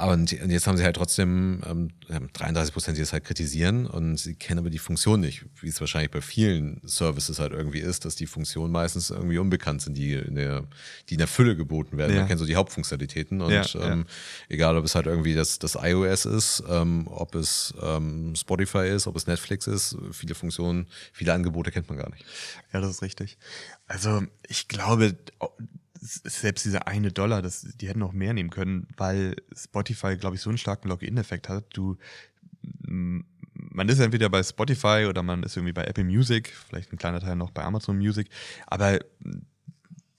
Und, 0.00 0.30
jetzt 0.30 0.66
haben 0.66 0.76
sie 0.76 0.84
halt 0.84 0.96
trotzdem 0.96 1.60
ähm, 1.66 1.90
33 2.32 2.72
Prozent, 2.72 2.96
die 2.96 3.02
das 3.02 3.12
halt 3.12 3.24
kritisieren 3.24 3.86
und 3.86 4.16
sie 4.16 4.34
kennen 4.34 4.60
aber 4.60 4.70
die 4.70 4.78
Funktion 4.78 5.20
nicht, 5.20 5.44
wie 5.60 5.68
es 5.68 5.80
wahrscheinlich 5.80 6.10
bei 6.10 6.20
vielen 6.20 6.80
Services 6.84 7.38
halt 7.40 7.52
irgendwie 7.52 7.80
ist, 7.80 8.04
dass 8.04 8.14
die 8.14 8.26
Funktionen 8.26 8.72
meistens 8.72 9.10
irgendwie 9.10 9.38
unbekannt 9.38 9.82
sind, 9.82 9.94
die 9.94 10.14
in 10.14 10.36
der, 10.36 10.64
die 11.08 11.14
in 11.14 11.18
der 11.18 11.26
Fülle 11.26 11.56
geboten 11.56 11.98
werden. 11.98 12.12
Ja. 12.12 12.20
Man 12.20 12.28
kennt 12.28 12.38
so 12.38 12.46
die 12.46 12.56
Hauptfunktionalitäten 12.56 13.40
und 13.40 13.50
ja, 13.50 13.64
ähm, 13.74 14.04
ja. 14.06 14.54
egal, 14.54 14.76
ob 14.76 14.84
es 14.84 14.94
halt 14.94 15.06
irgendwie 15.06 15.34
das, 15.34 15.58
das 15.58 15.76
iOS 15.80 16.26
ist, 16.26 16.62
ähm, 16.68 17.08
ob 17.08 17.34
es 17.34 17.74
ähm, 17.82 18.34
Spotify 18.36 18.88
ist, 18.88 19.06
ob 19.06 19.16
es 19.16 19.26
Netflix 19.26 19.66
ist, 19.66 19.96
viele 20.12 20.34
Funktionen, 20.34 20.86
viele 21.12 21.32
Angebote 21.32 21.70
kennt 21.70 21.88
man 21.88 21.98
gar 21.98 22.10
nicht. 22.10 22.24
Ja, 22.72 22.80
das 22.80 22.90
ist 22.90 23.02
richtig. 23.02 23.36
Also 23.86 24.22
ich 24.46 24.68
glaube, 24.68 25.16
selbst 26.00 26.64
dieser 26.64 26.86
eine 26.86 27.12
Dollar, 27.12 27.42
das, 27.42 27.62
die 27.62 27.88
hätten 27.88 28.02
auch 28.02 28.12
mehr 28.12 28.32
nehmen 28.32 28.50
können, 28.50 28.88
weil 28.96 29.36
Spotify, 29.54 30.16
glaube 30.16 30.36
ich, 30.36 30.42
so 30.42 30.50
einen 30.50 30.58
starken 30.58 30.88
Login-Effekt 30.88 31.48
hat. 31.48 31.64
Du, 31.74 31.96
man 33.52 33.88
ist 33.88 33.98
entweder 33.98 34.28
bei 34.28 34.42
Spotify 34.42 35.06
oder 35.08 35.22
man 35.22 35.42
ist 35.42 35.56
irgendwie 35.56 35.72
bei 35.72 35.84
Apple 35.84 36.04
Music, 36.04 36.54
vielleicht 36.68 36.92
ein 36.92 36.98
kleiner 36.98 37.20
Teil 37.20 37.36
noch 37.36 37.50
bei 37.50 37.64
Amazon 37.64 37.98
Music, 37.98 38.28
aber 38.66 38.98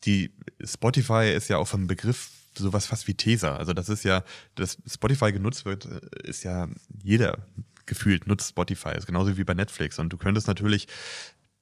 die 0.06 0.32
Spotify 0.64 1.34
ist 1.36 1.50
ja 1.50 1.58
auch 1.58 1.68
vom 1.68 1.88
Begriff 1.88 2.32
sowas 2.58 2.86
fast 2.86 3.08
wie 3.08 3.14
Tesa. 3.14 3.56
Also 3.56 3.74
das 3.74 3.90
ist 3.90 4.04
ja, 4.04 4.24
dass 4.56 4.78
Spotify 4.86 5.32
genutzt 5.32 5.66
wird, 5.66 5.86
ist 6.24 6.44
ja 6.44 6.68
jeder 7.04 7.38
gefühlt 7.86 8.28
nutzt 8.28 8.50
Spotify. 8.50 8.96
ist 8.96 9.08
genauso 9.08 9.38
wie 9.38 9.44
bei 9.44 9.54
Netflix. 9.54 10.00
Und 10.00 10.14
du 10.14 10.18
könntest 10.18 10.48
natürlich 10.48 10.88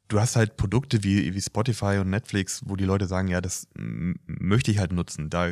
du 0.07 0.19
hast 0.19 0.35
halt 0.35 0.57
Produkte 0.57 1.03
wie, 1.03 1.33
wie 1.33 1.41
Spotify 1.41 1.97
und 1.99 2.09
Netflix, 2.09 2.61
wo 2.65 2.75
die 2.75 2.85
Leute 2.85 3.07
sagen, 3.07 3.27
ja, 3.27 3.41
das 3.41 3.67
möchte 3.75 4.71
ich 4.71 4.79
halt 4.79 4.91
nutzen. 4.91 5.29
Da, 5.29 5.49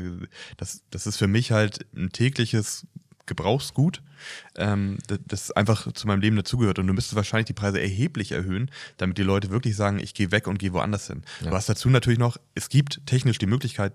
das, 0.57 0.83
das 0.89 1.07
ist 1.07 1.17
für 1.17 1.27
mich 1.27 1.51
halt 1.51 1.85
ein 1.95 2.09
tägliches 2.09 2.87
Gebrauchsgut, 3.25 4.01
ähm, 4.55 4.99
das 5.27 5.51
einfach 5.51 5.91
zu 5.93 6.07
meinem 6.07 6.21
Leben 6.21 6.35
dazugehört. 6.35 6.79
Und 6.79 6.87
du 6.87 6.93
müsstest 6.93 7.15
wahrscheinlich 7.15 7.47
die 7.47 7.53
Preise 7.53 7.81
erheblich 7.81 8.31
erhöhen, 8.31 8.69
damit 8.97 9.17
die 9.17 9.23
Leute 9.23 9.49
wirklich 9.49 9.75
sagen, 9.75 9.99
ich 9.99 10.13
gehe 10.13 10.31
weg 10.31 10.47
und 10.47 10.59
gehe 10.59 10.73
woanders 10.73 11.07
hin. 11.07 11.23
Ja. 11.41 11.49
Du 11.49 11.55
hast 11.55 11.67
dazu 11.67 11.89
natürlich 11.89 12.19
noch, 12.19 12.37
es 12.53 12.69
gibt 12.69 13.05
technisch 13.07 13.39
die 13.39 13.47
Möglichkeit, 13.47 13.93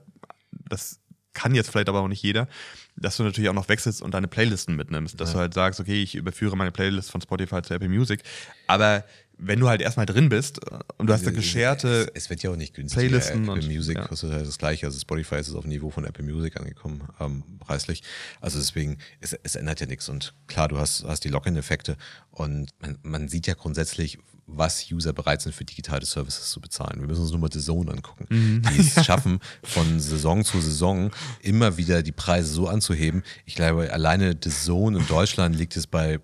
das 0.51 1.01
kann 1.33 1.55
jetzt 1.55 1.71
vielleicht 1.71 1.89
aber 1.89 2.01
auch 2.01 2.09
nicht 2.09 2.23
jeder, 2.23 2.49
dass 2.97 3.17
du 3.17 3.23
natürlich 3.23 3.49
auch 3.49 3.55
noch 3.55 3.69
wechselst 3.69 4.03
und 4.03 4.15
deine 4.15 4.27
Playlisten 4.27 4.75
mitnimmst. 4.75 5.21
Dass 5.21 5.31
ja. 5.31 5.35
du 5.35 5.41
halt 5.41 5.55
sagst, 5.55 5.79
okay, 5.79 6.03
ich 6.03 6.17
überführe 6.17 6.57
meine 6.57 6.73
Playlist 6.73 7.11
von 7.11 7.21
Spotify 7.21 7.63
zu 7.63 7.73
Apple 7.73 7.89
Music. 7.89 8.23
Aber 8.67 9.05
wenn 9.43 9.59
du 9.59 9.69
halt 9.69 9.81
erstmal 9.81 10.07
drin 10.07 10.29
bist 10.29 10.61
und 10.99 11.07
du 11.07 11.13
hast 11.13 11.27
da 11.27 11.31
gescherte 11.31 12.11
es, 12.15 12.25
es 12.25 12.31
wird 12.31 12.43
ja 12.43 12.51
auch 12.51 12.57
nicht 12.57 12.75
günstiger. 12.75 13.01
Playlisten 13.01 13.43
Apple 13.43 13.55
und, 13.55 13.67
Music 13.67 13.97
ja. 13.97 14.07
kostet 14.07 14.33
halt 14.33 14.47
das 14.47 14.59
gleiche. 14.59 14.87
Also 14.87 14.99
Spotify 14.99 15.37
ist 15.37 15.55
auf 15.55 15.63
dem 15.63 15.71
Niveau 15.71 15.91
von 15.91 16.05
Apple 16.05 16.25
Music 16.25 16.59
angekommen, 16.59 17.03
ähm, 17.19 17.43
preislich. 17.59 18.03
Also 18.41 18.59
deswegen, 18.59 18.99
es, 19.21 19.33
es 19.33 19.57
ändert 19.57 19.81
ja 19.81 19.87
nichts. 19.87 20.09
Und 20.09 20.35
klar, 20.47 20.69
du 20.69 20.79
hast, 20.79 21.05
hast 21.05 21.25
die 21.25 21.29
Login-Effekte 21.29 21.97
und 22.31 22.71
man, 22.81 22.99
man 23.03 23.29
sieht 23.29 23.47
ja 23.47 23.55
grundsätzlich, 23.55 24.19
was 24.57 24.91
User 24.91 25.13
bereit 25.13 25.43
sind 25.43 25.55
für 25.55 25.65
digitale 25.65 26.05
Services 26.05 26.51
zu 26.51 26.61
bezahlen. 26.61 27.01
Wir 27.01 27.07
müssen 27.07 27.23
uns 27.23 27.31
nur 27.31 27.41
mal 27.41 27.51
The 27.53 27.61
Zone 27.61 27.91
angucken, 27.91 28.27
mhm. 28.29 28.63
die 28.63 28.81
es 28.97 29.05
schaffen, 29.05 29.41
von 29.63 30.01
Saison 30.01 30.45
zu 30.45 30.61
Saison 30.61 31.11
immer 31.41 31.77
wieder 31.77 32.03
die 32.03 32.13
Preise 32.13 32.53
so 32.53 32.69
anzuheben. 32.69 33.23
Ich 33.45 33.55
glaube, 33.55 33.93
alleine 33.93 34.37
The 34.43 34.51
Zone 34.51 34.99
in 34.99 35.07
Deutschland 35.07 35.57
liegt 35.57 35.77
es 35.77 35.87
bei, 35.87 36.21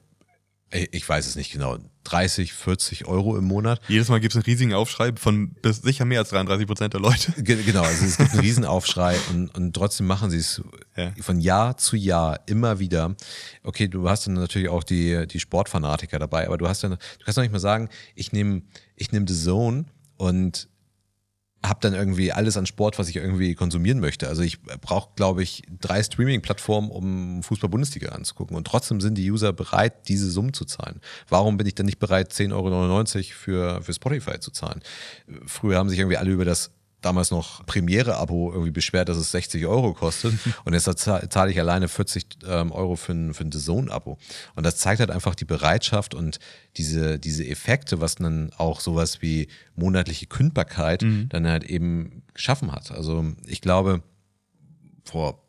ich 0.71 1.09
weiß 1.09 1.27
es 1.27 1.37
nicht 1.37 1.53
genau, 1.53 1.79
30, 2.05 2.53
40 2.53 3.07
Euro 3.07 3.37
im 3.37 3.45
Monat. 3.45 3.81
Jedes 3.89 4.09
Mal 4.09 4.21
gibt 4.21 4.33
es 4.33 4.37
einen 4.37 4.45
riesigen 4.45 4.75
Aufschrei 4.75 5.13
von 5.17 5.51
bis 5.51 5.79
sicher 5.79 6.05
mehr 6.05 6.21
als 6.21 6.31
33 6.31 6.67
Prozent 6.67 6.95
der 6.95 7.01
Leute. 7.01 7.33
Genau, 7.43 7.83
also 7.83 8.05
es 8.05 8.17
gibt 8.17 8.31
einen 8.33 8.41
riesen 8.43 8.65
Aufschrei 8.65 9.17
und, 9.31 9.55
und 9.55 9.75
trotzdem 9.75 10.07
machen 10.07 10.31
sie 10.31 10.39
es 10.39 10.63
ja. 10.97 11.13
von 11.21 11.41
Jahr 11.41 11.77
zu 11.77 11.97
Jahr 11.97 12.41
immer 12.47 12.81
wieder. 12.81 13.15
Okay, 13.63 13.87
du 13.89 14.09
hast 14.09 14.27
dann 14.27 14.35
natürlich 14.35 14.69
auch 14.69 14.83
die, 14.83 15.27
die 15.29 15.41
Sportfanatiker 15.41 16.19
dabei, 16.19 16.47
aber 16.47 16.59
du 16.59 16.69
hast 16.69 16.83
dann, 16.83 16.93
du 16.93 17.25
kannst 17.25 17.39
doch 17.39 17.43
nicht 17.43 17.53
mal 17.53 17.61
sagen, 17.61 17.89
ich 18.15 18.33
nehme 18.33 18.63
ich 18.97 19.13
nehm 19.13 19.27
The 19.27 19.35
Zone 19.35 19.87
und 20.17 20.69
habe 21.69 21.79
dann 21.81 21.95
irgendwie 21.95 22.33
alles 22.33 22.57
an 22.57 22.67
Sport, 22.67 22.99
was 22.99 23.09
ich 23.09 23.17
irgendwie 23.17 23.55
konsumieren 23.55 24.01
möchte. 24.01 24.29
Also 24.29 24.43
ich 24.43 24.63
brauche, 24.63 25.11
glaube 25.17 25.43
ich, 25.43 25.63
drei 25.81 26.03
Streaming-Plattformen, 26.03 26.91
um 26.91 27.43
Fußball-Bundesliga 27.43 28.11
anzugucken. 28.11 28.57
Und 28.57 28.67
trotzdem 28.67 29.01
sind 29.01 29.17
die 29.17 29.31
User 29.31 29.53
bereit, 29.53 30.09
diese 30.09 30.31
Summen 30.31 30.53
zu 30.53 30.65
zahlen. 30.65 31.01
Warum 31.29 31.57
bin 31.57 31.67
ich 31.67 31.75
dann 31.75 31.87
nicht 31.87 31.99
bereit, 31.99 32.33
10,99 32.33 32.53
Euro 32.55 33.25
für, 33.35 33.83
für 33.83 33.93
Spotify 33.93 34.39
zu 34.41 34.51
zahlen? 34.51 34.83
Früher 35.47 35.79
haben 35.79 35.89
sich 35.89 35.99
irgendwie 35.99 36.17
alle 36.17 36.31
über 36.31 36.45
das 36.45 36.71
damals 37.01 37.31
noch 37.31 37.65
Premiere-Abo 37.67 38.53
irgendwie 38.53 38.71
beschwert, 38.71 39.09
dass 39.09 39.17
es 39.17 39.31
60 39.31 39.67
Euro 39.67 39.93
kostet. 39.95 40.35
und 40.65 40.73
jetzt 40.73 40.87
zahle 40.99 41.51
ich 41.51 41.61
alleine 41.61 41.89
40 41.89 42.27
ähm, 42.47 42.73
Euro 42.73 42.97
für 42.97 43.13
ein, 43.13 43.35
für 43.35 43.45
ein 43.45 43.51
DAZN-Abo. 43.51 44.19
Und 44.55 44.67
das 44.67 44.77
zeigt 44.77 45.01
halt 45.01 45.11
einfach 45.11 45.35
die 45.35 45.45
Bereitschaft 45.45 46.15
und 46.15 46.39
diese, 46.77 47.19
diese 47.19 47.47
Effekte, 47.47 48.01
was 48.01 48.17
dann 48.17 48.51
auch 48.57 48.81
sowas 48.81 49.23
wie 49.23 49.49
monatliche 49.75 50.27
Kündbarkeit 50.27 51.03
mhm. 51.03 51.29
dann 51.29 51.47
halt 51.47 51.65
eben 51.65 52.23
geschaffen 52.35 52.73
hat. 52.73 52.91
Also 52.91 53.25
ich 53.47 53.61
glaube, 53.61 54.03
vor 55.05 55.43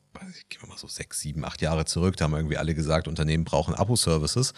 gehen 0.49 0.61
wir 0.61 0.69
mal 0.69 0.77
so 0.77 0.87
sechs, 0.87 1.19
sieben, 1.19 1.45
acht 1.45 1.61
Jahre 1.61 1.85
zurück, 1.85 2.17
da 2.17 2.25
haben 2.25 2.33
irgendwie 2.33 2.57
alle 2.57 2.73
gesagt, 2.73 3.07
Unternehmen 3.07 3.43
brauchen 3.43 3.75
Abo-Services 3.75 4.53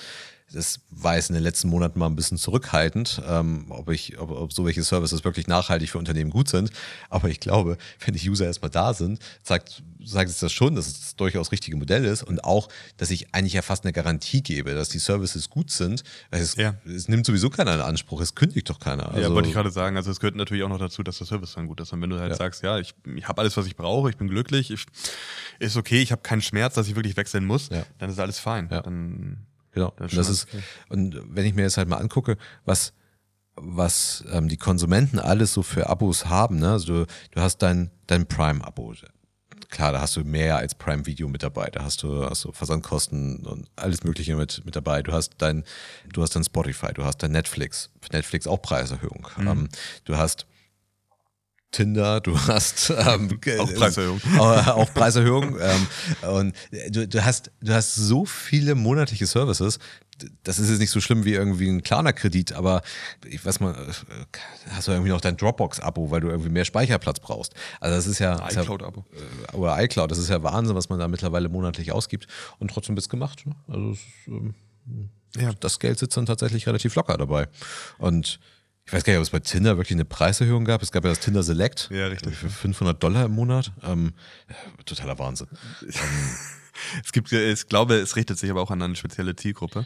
das 0.51 0.79
war 0.89 1.15
jetzt 1.15 1.29
in 1.29 1.35
den 1.35 1.43
letzten 1.43 1.69
Monaten 1.69 1.99
mal 1.99 2.07
ein 2.07 2.15
bisschen 2.15 2.37
zurückhaltend, 2.37 3.21
ähm, 3.27 3.65
ob, 3.69 3.89
ich, 3.89 4.19
ob, 4.19 4.31
ob 4.31 4.53
so 4.53 4.65
welche 4.65 4.83
Services 4.83 5.23
wirklich 5.23 5.47
nachhaltig 5.47 5.91
für 5.91 5.97
Unternehmen 5.97 6.29
gut 6.29 6.49
sind. 6.49 6.71
Aber 7.09 7.29
ich 7.29 7.39
glaube, 7.39 7.77
wenn 8.03 8.13
die 8.13 8.29
User 8.29 8.45
erstmal 8.45 8.71
da 8.71 8.93
sind, 8.93 9.19
sagt, 9.43 9.83
sagt 10.03 10.29
es 10.29 10.39
das 10.39 10.51
schon, 10.51 10.75
dass 10.75 10.87
es 10.87 10.99
das 10.99 11.15
durchaus 11.15 11.51
richtige 11.51 11.77
Modell 11.77 12.05
ist 12.05 12.23
und 12.23 12.43
auch, 12.43 12.69
dass 12.97 13.11
ich 13.11 13.33
eigentlich 13.33 13.53
ja 13.53 13.61
fast 13.61 13.83
eine 13.83 13.93
Garantie 13.93 14.41
gebe, 14.41 14.73
dass 14.73 14.89
die 14.89 14.99
Services 14.99 15.49
gut 15.49 15.71
sind. 15.71 16.03
Es, 16.31 16.55
ja. 16.55 16.75
es 16.85 17.07
nimmt 17.07 17.25
sowieso 17.25 17.49
keiner 17.49 17.75
in 17.75 17.81
Anspruch, 17.81 18.21
es 18.21 18.33
kündigt 18.33 18.69
doch 18.69 18.79
keiner. 18.79 19.09
Also, 19.09 19.21
ja, 19.21 19.33
wollte 19.33 19.49
ich 19.49 19.53
gerade 19.53 19.71
sagen. 19.71 19.97
Also 19.97 20.09
es 20.09 20.19
gehört 20.19 20.35
natürlich 20.35 20.63
auch 20.63 20.69
noch 20.69 20.79
dazu, 20.79 21.03
dass 21.03 21.19
der 21.19 21.27
Service 21.27 21.53
dann 21.53 21.67
gut 21.67 21.79
ist. 21.79 21.93
Und 21.93 22.01
wenn 22.01 22.09
du 22.09 22.19
halt 22.19 22.31
ja. 22.31 22.37
sagst, 22.37 22.63
ja, 22.63 22.79
ich, 22.79 22.95
ich 23.15 23.27
habe 23.27 23.41
alles, 23.41 23.55
was 23.55 23.67
ich 23.67 23.75
brauche, 23.75 24.09
ich 24.09 24.17
bin 24.17 24.27
glücklich, 24.27 24.71
ich, 24.71 24.85
ist 25.59 25.77
okay, 25.77 26.01
ich 26.01 26.11
habe 26.11 26.21
keinen 26.21 26.41
Schmerz, 26.41 26.73
dass 26.73 26.87
ich 26.87 26.95
wirklich 26.95 27.17
wechseln 27.17 27.45
muss, 27.45 27.69
ja. 27.69 27.83
dann 27.99 28.09
ist 28.09 28.19
alles 28.19 28.39
fein. 28.39 28.67
Dann 28.69 29.45
Genau. 29.87 29.93
Das, 29.97 30.11
das 30.11 30.29
ist, 30.29 30.47
okay. 30.47 30.63
und 30.89 31.21
wenn 31.29 31.45
ich 31.45 31.53
mir 31.53 31.63
jetzt 31.63 31.77
halt 31.77 31.87
mal 31.87 31.97
angucke, 31.97 32.37
was, 32.65 32.93
was 33.55 34.23
ähm, 34.31 34.47
die 34.47 34.57
Konsumenten 34.57 35.19
alles 35.19 35.53
so 35.53 35.63
für 35.63 35.89
Abos 35.89 36.25
haben, 36.25 36.59
ne? 36.59 36.71
Also 36.71 37.05
du, 37.05 37.05
du 37.31 37.41
hast 37.41 37.59
dein, 37.59 37.91
dein 38.07 38.27
Prime-Abo. 38.27 38.93
Klar, 39.69 39.91
da 39.91 40.01
hast 40.01 40.15
du 40.15 40.23
mehr 40.23 40.57
als 40.57 40.73
Prime 40.73 41.05
Video 41.05 41.27
mit 41.27 41.43
dabei. 41.43 41.69
Da 41.69 41.83
hast 41.83 42.01
du, 42.01 42.25
hast 42.25 42.43
du 42.43 42.51
Versandkosten 42.51 43.45
und 43.45 43.69
alles 43.75 44.03
Mögliche 44.03 44.35
mit, 44.35 44.65
mit 44.65 44.75
dabei. 44.75 45.03
Du 45.03 45.11
hast 45.11 45.33
dein, 45.37 45.63
du 46.11 46.23
hast 46.23 46.35
dein 46.35 46.43
Spotify, 46.43 46.93
du 46.93 47.05
hast 47.05 47.17
dein 47.17 47.31
Netflix. 47.31 47.91
Netflix 48.11 48.47
auch 48.47 48.61
Preiserhöhung. 48.61 49.27
Mhm. 49.37 49.47
Ähm, 49.47 49.69
du 50.05 50.17
hast 50.17 50.47
Tinder, 51.71 52.19
du 52.19 52.37
hast 52.47 52.89
ähm, 52.89 53.39
auch 53.59 53.73
Preiserhöhung. 53.73 54.21
auch 54.39 54.93
Preiserhöhung. 54.93 55.57
ähm, 55.59 55.87
und 56.29 56.55
du, 56.89 57.07
du, 57.07 57.23
hast, 57.23 57.51
du 57.61 57.73
hast 57.73 57.95
so 57.95 58.25
viele 58.25 58.75
monatliche 58.75 59.27
Services. 59.27 59.79
Das 60.43 60.59
ist 60.59 60.69
jetzt 60.69 60.79
nicht 60.79 60.89
so 60.89 60.99
schlimm 60.99 61.23
wie 61.23 61.33
irgendwie 61.33 61.69
ein 61.69 61.81
kleiner 61.81 62.11
Kredit, 62.11 62.51
aber 62.51 62.81
ich 63.25 63.45
weiß 63.45 63.61
mal, 63.61 63.75
hast 64.71 64.87
du 64.87 64.91
irgendwie 64.91 65.11
noch 65.11 65.21
dein 65.21 65.37
Dropbox-Abo, 65.37 66.11
weil 66.11 66.19
du 66.19 66.27
irgendwie 66.27 66.49
mehr 66.49 66.65
Speicherplatz 66.65 67.21
brauchst. 67.21 67.53
Also 67.79 67.95
das 67.95 68.05
ist 68.05 68.19
ja. 68.19 68.49
iCloud-Abo. 68.49 69.05
Ja, 69.13 69.53
oder 69.53 69.81
iCloud, 69.81 70.11
das 70.11 70.17
ist 70.17 70.29
ja 70.29 70.43
Wahnsinn, 70.43 70.75
was 70.75 70.89
man 70.89 70.99
da 70.99 71.07
mittlerweile 71.07 71.47
monatlich 71.47 71.93
ausgibt. 71.93 72.27
Und 72.57 72.69
trotzdem 72.71 72.95
bist 72.95 73.09
gemacht. 73.09 73.45
Ne? 73.45 73.55
Also 73.69 73.91
ist, 73.91 74.01
ähm, 74.27 74.55
ja. 75.37 75.53
das 75.57 75.79
Geld 75.79 75.99
sitzt 75.99 76.17
dann 76.17 76.25
tatsächlich 76.25 76.67
relativ 76.67 76.95
locker 76.95 77.17
dabei. 77.17 77.47
Und 77.97 78.41
ich 78.89 78.93
weiß 78.93 79.03
gar 79.03 79.13
nicht, 79.13 79.19
ob 79.19 79.23
es 79.23 79.29
bei 79.29 79.39
Tinder 79.39 79.77
wirklich 79.77 79.95
eine 79.95 80.03
Preiserhöhung 80.03 80.65
gab. 80.65 80.81
Es 80.81 80.91
gab 80.91 81.03
ja 81.03 81.11
das 81.11 81.19
Tinder 81.19 81.43
Select. 81.43 81.89
Ja, 81.91 82.07
richtig. 82.07 82.35
Für 82.35 82.49
500 82.49 83.01
Dollar 83.03 83.25
im 83.25 83.33
Monat. 83.33 83.71
Ähm, 83.83 84.13
totaler 84.83 85.19
Wahnsinn. 85.19 85.47
es 87.05 87.11
gibt, 87.11 87.31
ich 87.31 87.67
glaube, 87.67 87.97
es 87.97 88.15
richtet 88.15 88.39
sich 88.39 88.49
aber 88.49 88.63
auch 88.63 88.71
an 88.71 88.81
eine 88.81 88.95
spezielle 88.95 89.35
Zielgruppe. 89.35 89.85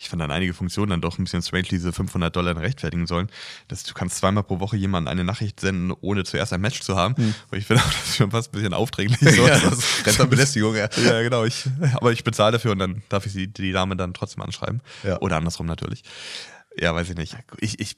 Ich 0.00 0.08
fand 0.08 0.20
dann 0.20 0.32
einige 0.32 0.54
Funktionen 0.54 0.90
dann 0.90 1.00
doch 1.00 1.18
ein 1.18 1.22
bisschen 1.22 1.40
strange, 1.40 1.68
diese 1.70 1.92
500 1.92 2.34
Dollar 2.34 2.56
rechtfertigen 2.56 3.06
sollen. 3.06 3.28
Dass 3.68 3.84
du 3.84 3.94
kannst 3.94 4.16
zweimal 4.16 4.42
pro 4.42 4.58
Woche 4.58 4.76
jemanden 4.76 5.06
eine 5.06 5.22
Nachricht 5.22 5.60
senden, 5.60 5.92
ohne 6.00 6.24
zuerst 6.24 6.52
ein 6.52 6.60
Match 6.60 6.80
zu 6.80 6.96
haben. 6.96 7.16
Hm. 7.16 7.34
Aber 7.46 7.58
ich 7.58 7.66
finde 7.66 7.80
auch, 7.80 7.86
das 7.92 8.08
ist 8.08 8.16
schon 8.16 8.32
fast 8.32 8.48
ein 8.48 8.56
bisschen 8.56 8.74
aufdringlich. 8.74 9.20
So. 9.36 9.46
ja, 9.46 9.60
das 9.60 9.78
ist 9.78 10.04
Rentenbelästigung, 10.04 10.74
ja. 10.74 10.88
ja, 11.04 11.22
genau. 11.22 11.44
Ich, 11.44 11.66
aber 11.94 12.10
ich 12.10 12.24
bezahle 12.24 12.52
dafür 12.52 12.72
und 12.72 12.80
dann 12.80 13.04
darf 13.08 13.24
ich 13.24 13.34
die, 13.34 13.46
die 13.46 13.70
Dame 13.70 13.94
dann 13.94 14.14
trotzdem 14.14 14.42
anschreiben. 14.42 14.80
Ja. 15.04 15.20
Oder 15.20 15.36
andersrum 15.36 15.66
natürlich. 15.66 16.02
Ja, 16.76 16.92
weiß 16.92 17.08
ich 17.10 17.16
nicht. 17.16 17.36
Ich, 17.60 17.78
ich 17.78 17.96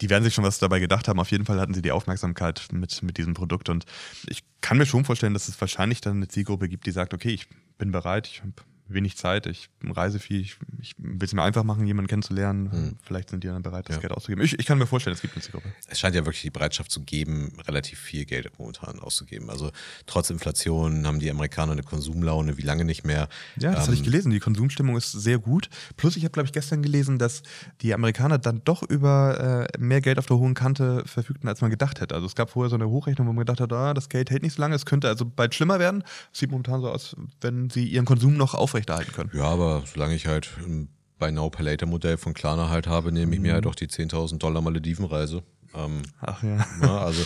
die 0.00 0.10
werden 0.10 0.24
sich 0.24 0.34
schon 0.34 0.44
was 0.44 0.58
dabei 0.58 0.78
gedacht 0.78 1.08
haben. 1.08 1.18
Auf 1.18 1.30
jeden 1.30 1.44
Fall 1.44 1.60
hatten 1.60 1.74
sie 1.74 1.82
die 1.82 1.92
Aufmerksamkeit 1.92 2.68
mit, 2.72 3.02
mit 3.02 3.18
diesem 3.18 3.34
Produkt. 3.34 3.68
Und 3.68 3.84
ich 4.26 4.44
kann 4.60 4.78
mir 4.78 4.86
schon 4.86 5.04
vorstellen, 5.04 5.34
dass 5.34 5.48
es 5.48 5.60
wahrscheinlich 5.60 6.00
dann 6.00 6.16
eine 6.16 6.28
Zielgruppe 6.28 6.68
gibt, 6.68 6.86
die 6.86 6.90
sagt, 6.90 7.14
okay, 7.14 7.30
ich 7.30 7.48
bin 7.78 7.92
bereit, 7.92 8.26
ich 8.26 8.40
habe 8.40 8.52
wenig 8.88 9.16
Zeit, 9.16 9.46
ich 9.46 9.68
reise 9.82 10.18
viel, 10.18 10.40
ich, 10.40 10.56
ich 10.80 10.94
will 10.98 11.18
es 11.22 11.32
mir 11.32 11.42
einfach 11.42 11.64
machen, 11.64 11.86
jemanden 11.86 12.08
kennenzulernen. 12.08 12.70
Hm. 12.70 12.96
Vielleicht 13.02 13.30
sind 13.30 13.42
die 13.42 13.48
dann 13.48 13.62
bereit, 13.62 13.88
das 13.88 13.96
ja. 13.96 14.00
Geld 14.00 14.12
auszugeben. 14.12 14.44
Ich, 14.44 14.58
ich 14.58 14.66
kann 14.66 14.78
mir 14.78 14.86
vorstellen, 14.86 15.14
es 15.14 15.22
gibt 15.22 15.34
eine 15.34 15.42
Zielgruppe. 15.42 15.72
Es 15.88 15.98
scheint 15.98 16.14
ja 16.14 16.24
wirklich 16.24 16.42
die 16.42 16.50
Bereitschaft 16.50 16.90
zu 16.90 17.02
geben, 17.02 17.52
relativ 17.66 17.98
viel 17.98 18.24
Geld 18.24 18.50
momentan 18.58 19.00
auszugeben. 19.00 19.50
Also 19.50 19.70
trotz 20.06 20.30
Inflation 20.30 21.06
haben 21.06 21.18
die 21.18 21.30
Amerikaner 21.30 21.72
eine 21.72 21.82
Konsumlaune 21.82 22.56
wie 22.58 22.62
lange 22.62 22.84
nicht 22.84 23.04
mehr. 23.04 23.28
Ja, 23.56 23.72
das 23.72 23.80
ähm, 23.80 23.86
habe 23.86 23.94
ich 23.94 24.02
gelesen. 24.02 24.30
Die 24.30 24.40
Konsumstimmung 24.40 24.96
ist 24.96 25.12
sehr 25.12 25.38
gut. 25.38 25.68
Plus, 25.96 26.16
ich 26.16 26.24
habe, 26.24 26.32
glaube 26.32 26.46
ich, 26.46 26.52
gestern 26.52 26.82
gelesen, 26.82 27.18
dass 27.18 27.42
die 27.80 27.94
Amerikaner 27.94 28.38
dann 28.38 28.62
doch 28.64 28.82
über 28.82 29.68
äh, 29.74 29.78
mehr 29.78 30.00
Geld 30.00 30.18
auf 30.18 30.26
der 30.26 30.36
hohen 30.36 30.54
Kante 30.54 31.02
verfügten, 31.06 31.48
als 31.48 31.60
man 31.60 31.70
gedacht 31.70 32.00
hätte. 32.00 32.14
Also 32.14 32.26
es 32.26 32.34
gab 32.34 32.50
vorher 32.50 32.70
so 32.70 32.76
eine 32.76 32.88
Hochrechnung, 32.88 33.26
wo 33.26 33.32
man 33.32 33.44
gedacht 33.44 33.60
hat, 33.60 33.72
ah, 33.72 33.94
das 33.94 34.08
Geld 34.08 34.30
hält 34.30 34.42
nicht 34.42 34.54
so 34.54 34.62
lange, 34.62 34.74
es 34.74 34.86
könnte 34.86 35.08
also 35.08 35.24
bald 35.24 35.54
schlimmer 35.54 35.78
werden. 35.78 36.04
sieht 36.32 36.50
momentan 36.50 36.80
so 36.80 36.90
aus, 36.90 37.16
wenn 37.40 37.70
sie 37.70 37.86
ihren 37.86 38.04
Konsum 38.04 38.36
noch 38.36 38.54
auf 38.54 38.75
aufrechterhalten 38.76 39.12
können. 39.12 39.30
Ja, 39.34 39.44
aber 39.44 39.82
solange 39.92 40.14
ich 40.14 40.26
halt 40.26 40.50
ein 40.58 40.88
Buy 41.18 41.32
Now 41.32 41.50
Pay 41.50 41.64
Later 41.64 41.86
Modell 41.86 42.16
von 42.18 42.34
Klarna 42.34 42.68
halt 42.68 42.86
habe, 42.86 43.10
nehme 43.10 43.32
ich 43.32 43.38
mhm. 43.38 43.46
mir 43.46 43.54
halt 43.54 43.66
auch 43.66 43.74
die 43.74 43.86
10.000 43.86 44.38
Dollar 44.38 44.60
Maledivenreise. 44.60 45.42
Ähm, 45.74 46.02
Ach 46.20 46.42
ja. 46.42 46.66
Na, 46.80 47.00
also 47.00 47.24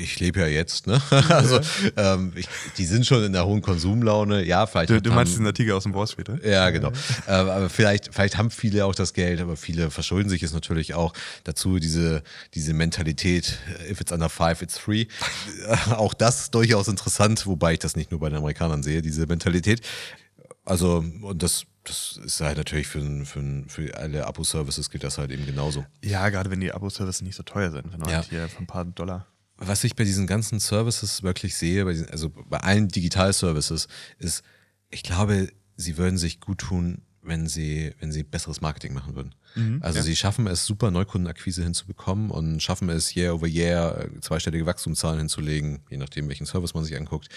ich 0.00 0.20
lebe 0.20 0.40
ja 0.40 0.46
jetzt, 0.46 0.86
ne? 0.86 1.02
Also 1.28 1.60
ähm, 1.96 2.32
ich, 2.36 2.46
die 2.78 2.84
sind 2.84 3.06
schon 3.06 3.24
in 3.24 3.32
der 3.32 3.46
hohen 3.46 3.62
Konsumlaune. 3.62 4.44
Ja, 4.44 4.66
vielleicht. 4.66 4.90
Du, 4.90 5.00
du 5.00 5.10
meinst 5.10 5.18
haben, 5.18 5.26
diesen 5.26 5.46
Artikel 5.46 5.72
aus 5.72 5.82
dem 5.82 5.94
Wall 5.94 6.06
Street, 6.06 6.28
ne? 6.28 6.40
Ja, 6.44 6.70
genau. 6.70 6.92
Ja. 7.26 7.42
Ähm, 7.42 7.48
aber 7.48 7.70
vielleicht, 7.70 8.12
vielleicht 8.12 8.38
haben 8.38 8.50
viele 8.50 8.84
auch 8.86 8.94
das 8.94 9.12
Geld, 9.12 9.40
aber 9.40 9.56
viele 9.56 9.90
verschulden 9.90 10.28
sich 10.28 10.42
es 10.42 10.52
natürlich 10.52 10.94
auch 10.94 11.12
dazu, 11.44 11.78
diese, 11.78 12.22
diese 12.54 12.74
Mentalität, 12.74 13.58
if 13.90 14.00
it's 14.00 14.12
under 14.12 14.28
five, 14.28 14.62
it's 14.62 14.78
free. 14.78 15.06
auch 15.90 16.14
das 16.14 16.42
ist 16.42 16.54
durchaus 16.54 16.88
interessant, 16.88 17.46
wobei 17.46 17.74
ich 17.74 17.78
das 17.80 17.96
nicht 17.96 18.10
nur 18.10 18.20
bei 18.20 18.28
den 18.28 18.38
Amerikanern 18.38 18.82
sehe, 18.82 19.02
diese 19.02 19.26
Mentalität. 19.26 19.80
Also, 20.64 21.04
und 21.22 21.42
das, 21.42 21.64
das 21.84 22.20
ist 22.24 22.40
halt 22.40 22.56
natürlich 22.56 22.86
für, 22.86 23.24
für, 23.24 23.64
für 23.66 23.96
alle 23.96 24.26
Abo-Services 24.26 24.90
gilt 24.90 25.04
das 25.04 25.18
halt 25.18 25.30
eben 25.30 25.46
genauso. 25.46 25.84
Ja, 26.02 26.28
gerade 26.28 26.50
wenn 26.50 26.60
die 26.60 26.72
Abo-Services 26.72 27.22
nicht 27.22 27.34
so 27.34 27.42
teuer 27.42 27.70
sind, 27.70 27.92
wenn 27.92 28.00
man 28.00 28.08
ja. 28.08 28.16
halt 28.16 28.30
hier 28.30 28.48
ein 28.58 28.66
paar 28.66 28.84
Dollar. 28.84 29.26
Was 29.56 29.84
ich 29.84 29.96
bei 29.96 30.04
diesen 30.04 30.26
ganzen 30.26 30.60
Services 30.60 31.22
wirklich 31.22 31.56
sehe, 31.56 31.84
bei 31.84 31.92
diesen, 31.92 32.08
also 32.10 32.30
bei 32.30 32.58
allen 32.58 32.88
Digital-Services, 32.88 33.88
ist, 34.18 34.42
ich 34.90 35.02
glaube, 35.02 35.48
sie 35.76 35.96
würden 35.98 36.18
sich 36.18 36.40
gut 36.40 36.58
tun, 36.58 37.02
wenn 37.22 37.46
sie, 37.46 37.94
wenn 38.00 38.10
sie 38.10 38.24
besseres 38.24 38.60
Marketing 38.60 38.94
machen 38.94 39.14
würden. 39.14 39.34
Mhm, 39.54 39.78
also 39.80 39.98
ja. 39.98 40.02
sie 40.02 40.16
schaffen 40.16 40.46
es, 40.48 40.66
super 40.66 40.90
Neukundenakquise 40.90 41.62
hinzubekommen 41.62 42.30
und 42.30 42.60
schaffen 42.60 42.88
es, 42.88 43.14
year 43.14 43.34
over 43.34 43.46
year 43.46 44.08
zweistellige 44.20 44.66
Wachstumszahlen 44.66 45.18
hinzulegen, 45.18 45.80
je 45.88 45.98
nachdem, 45.98 46.28
welchen 46.28 46.46
Service 46.46 46.74
man 46.74 46.84
sich 46.84 46.96
anguckt 46.96 47.28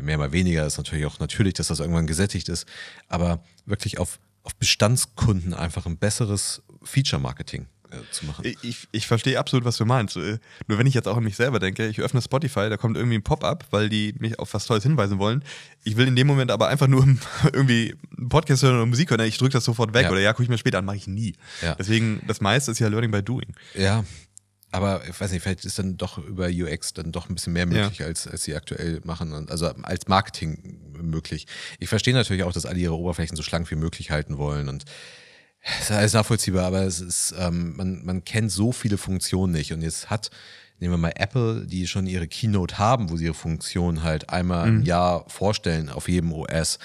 mal 0.00 0.06
mehr, 0.06 0.18
mal 0.18 0.32
weniger 0.32 0.66
ist 0.66 0.78
natürlich 0.78 1.06
auch 1.06 1.18
natürlich, 1.18 1.54
dass 1.54 1.68
das 1.68 1.80
irgendwann 1.80 2.06
gesättigt 2.06 2.48
ist, 2.48 2.66
aber 3.08 3.42
wirklich 3.66 3.98
auf, 3.98 4.18
auf 4.42 4.54
Bestandskunden 4.56 5.54
einfach 5.54 5.86
ein 5.86 5.96
besseres 5.96 6.62
Feature-Marketing 6.82 7.66
äh, 7.90 7.96
zu 8.10 8.26
machen. 8.26 8.44
Ich, 8.62 8.88
ich 8.92 9.06
verstehe 9.06 9.38
absolut, 9.38 9.64
was 9.64 9.76
du 9.76 9.84
meinst. 9.84 10.16
Äh, 10.16 10.38
nur 10.66 10.78
wenn 10.78 10.86
ich 10.86 10.94
jetzt 10.94 11.08
auch 11.08 11.16
an 11.16 11.24
mich 11.24 11.36
selber 11.36 11.58
denke, 11.58 11.86
ich 11.86 12.00
öffne 12.00 12.22
Spotify, 12.22 12.68
da 12.70 12.76
kommt 12.76 12.96
irgendwie 12.96 13.18
ein 13.18 13.22
Pop-up, 13.22 13.66
weil 13.70 13.88
die 13.88 14.14
mich 14.18 14.38
auf 14.38 14.54
was 14.54 14.66
Tolles 14.66 14.82
hinweisen 14.82 15.18
wollen. 15.18 15.44
Ich 15.84 15.96
will 15.96 16.08
in 16.08 16.16
dem 16.16 16.26
Moment 16.26 16.50
aber 16.50 16.68
einfach 16.68 16.86
nur 16.86 17.04
irgendwie 17.52 17.94
einen 18.16 18.28
Podcast 18.28 18.62
hören 18.62 18.76
oder 18.76 18.86
Musik 18.86 19.10
hören, 19.10 19.20
ich 19.20 19.38
drücke 19.38 19.52
das 19.52 19.64
sofort 19.64 19.92
weg 19.92 20.04
ja. 20.04 20.10
oder 20.10 20.20
ja, 20.20 20.32
gucke 20.32 20.44
ich 20.44 20.48
mir 20.48 20.58
später 20.58 20.78
an, 20.78 20.84
mache 20.84 20.96
ich 20.96 21.06
nie. 21.06 21.34
Ja. 21.62 21.74
Deswegen, 21.74 22.22
das 22.26 22.40
meiste 22.40 22.70
ist 22.70 22.78
ja 22.78 22.88
Learning 22.88 23.10
by 23.10 23.22
Doing. 23.22 23.54
Ja, 23.74 24.04
aber 24.70 25.02
ich 25.08 25.20
weiß 25.20 25.32
nicht, 25.32 25.42
vielleicht 25.42 25.64
ist 25.64 25.78
dann 25.78 25.96
doch 25.96 26.18
über 26.18 26.48
UX 26.48 26.94
dann 26.94 27.12
doch 27.12 27.28
ein 27.28 27.34
bisschen 27.34 27.52
mehr 27.52 27.66
möglich, 27.66 27.98
ja. 27.98 28.06
als, 28.06 28.26
als 28.26 28.44
sie 28.44 28.54
aktuell 28.54 29.00
machen. 29.04 29.48
Also 29.48 29.66
als 29.66 30.06
Marketing 30.06 30.78
möglich. 30.92 31.46
Ich 31.78 31.88
verstehe 31.88 32.14
natürlich 32.14 32.44
auch, 32.44 32.52
dass 32.52 32.66
alle 32.66 32.78
ihre 32.78 32.96
Oberflächen 32.96 33.36
so 33.36 33.42
schlank 33.42 33.70
wie 33.70 33.76
möglich 33.76 34.10
halten 34.10 34.38
wollen 34.38 34.68
und 34.68 34.84
es 35.62 35.82
ist 35.82 35.90
alles 35.90 36.12
nachvollziehbar, 36.14 36.64
aber 36.64 36.82
es 36.84 37.00
ist, 37.00 37.34
ähm, 37.38 37.76
man, 37.76 38.04
man 38.04 38.24
kennt 38.24 38.50
so 38.50 38.72
viele 38.72 38.96
Funktionen 38.96 39.52
nicht. 39.52 39.72
Und 39.72 39.82
jetzt 39.82 40.08
hat, 40.08 40.30
nehmen 40.78 40.94
wir 40.94 40.98
mal 40.98 41.12
Apple, 41.16 41.66
die 41.66 41.86
schon 41.86 42.06
ihre 42.06 42.28
Keynote 42.28 42.78
haben, 42.78 43.10
wo 43.10 43.16
sie 43.16 43.26
ihre 43.26 43.34
Funktionen 43.34 44.02
halt 44.02 44.30
einmal 44.30 44.70
mhm. 44.70 44.78
im 44.78 44.86
Jahr 44.86 45.28
vorstellen 45.28 45.90
auf 45.90 46.08
jedem 46.08 46.32
OS. 46.32 46.78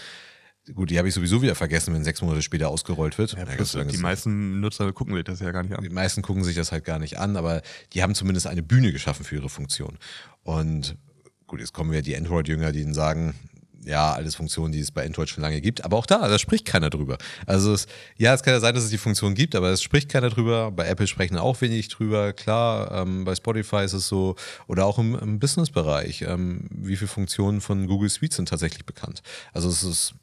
Gut, 0.74 0.90
die 0.90 0.98
habe 0.98 1.08
ich 1.08 1.14
sowieso 1.14 1.42
wieder 1.42 1.54
vergessen, 1.54 1.94
wenn 1.94 2.04
sechs 2.04 2.22
Monate 2.22 2.42
später 2.42 2.70
ausgerollt 2.70 3.18
wird. 3.18 3.34
Ja, 3.34 3.46
plus, 3.46 3.78
die 3.92 3.98
meisten 3.98 4.60
Nutzer 4.60 4.92
gucken 4.94 5.14
sich 5.16 5.24
das 5.24 5.40
ja 5.40 5.52
gar 5.52 5.62
nicht 5.62 5.78
an. 5.78 5.84
Die 5.84 5.90
meisten 5.90 6.24
gucken 6.24 6.44
sich 6.44 6.56
das 6.56 6.72
halt 6.72 6.84
gar 6.84 6.98
nicht 6.98 7.20
an, 7.20 7.38
aber 7.38 7.62
die 7.94 8.02
haben 8.02 8.16
zumindest 8.16 8.48
eine 8.48 8.64
Bühne 8.64 8.92
geschaffen 8.92 9.26
für 9.26 9.36
ihre 9.36 9.50
Funktion. 9.50 9.98
Und 10.44 10.96
gut, 11.46 11.60
jetzt 11.60 11.74
kommen 11.74 11.92
wir 11.92 12.02
die 12.02 12.18
Android-Jünger, 12.18 12.72
die 12.72 12.82
ihnen 12.82 12.96
sagen, 12.96 13.36
ja, 13.86 14.14
alles 14.14 14.36
Funktionen, 14.36 14.72
die 14.72 14.80
es 14.80 14.92
bei 14.92 15.06
Android 15.06 15.30
schon 15.30 15.44
lange 15.44 15.62
gibt. 15.62 15.86
Aber 15.86 15.98
auch 15.98 16.06
da, 16.06 16.28
da 16.28 16.40
spricht 16.40 16.66
keiner 16.66 16.90
drüber. 16.90 17.18
Also 17.46 17.74
es, 17.74 17.86
ja, 18.18 18.34
es 18.34 18.42
kann 18.42 18.54
ja 18.54 18.60
sein, 18.60 18.74
dass 18.74 18.84
es 18.84 18.90
die 18.90 18.98
Funktion 18.98 19.36
gibt, 19.36 19.56
aber 19.56 19.70
es 19.70 19.84
spricht 19.84 20.10
keiner 20.10 20.30
drüber. 20.30 20.72
Bei 20.72 20.88
Apple 20.88 21.06
sprechen 21.06 21.38
auch 21.38 21.62
wenig 21.62 21.90
drüber. 21.90 22.34
Klar, 22.34 22.92
ähm, 22.92 23.24
bei 23.24 23.36
Spotify 23.36 23.84
ist 23.84 23.94
es 23.94 24.08
so. 24.08 24.36
Oder 24.68 24.86
auch 24.86 24.98
im, 24.98 25.14
im 25.16 25.40
Business-Bereich. 25.40 26.24
Ähm, 26.24 26.68
wie 26.72 26.96
viele 26.96 27.08
Funktionen 27.08 27.62
von 27.62 27.86
Google 27.86 28.10
Suite 28.10 28.34
sind 28.34 28.50
tatsächlich 28.50 28.86
bekannt? 28.86 29.22
Also 29.54 29.70
es 29.70 29.84
ist 29.84 30.16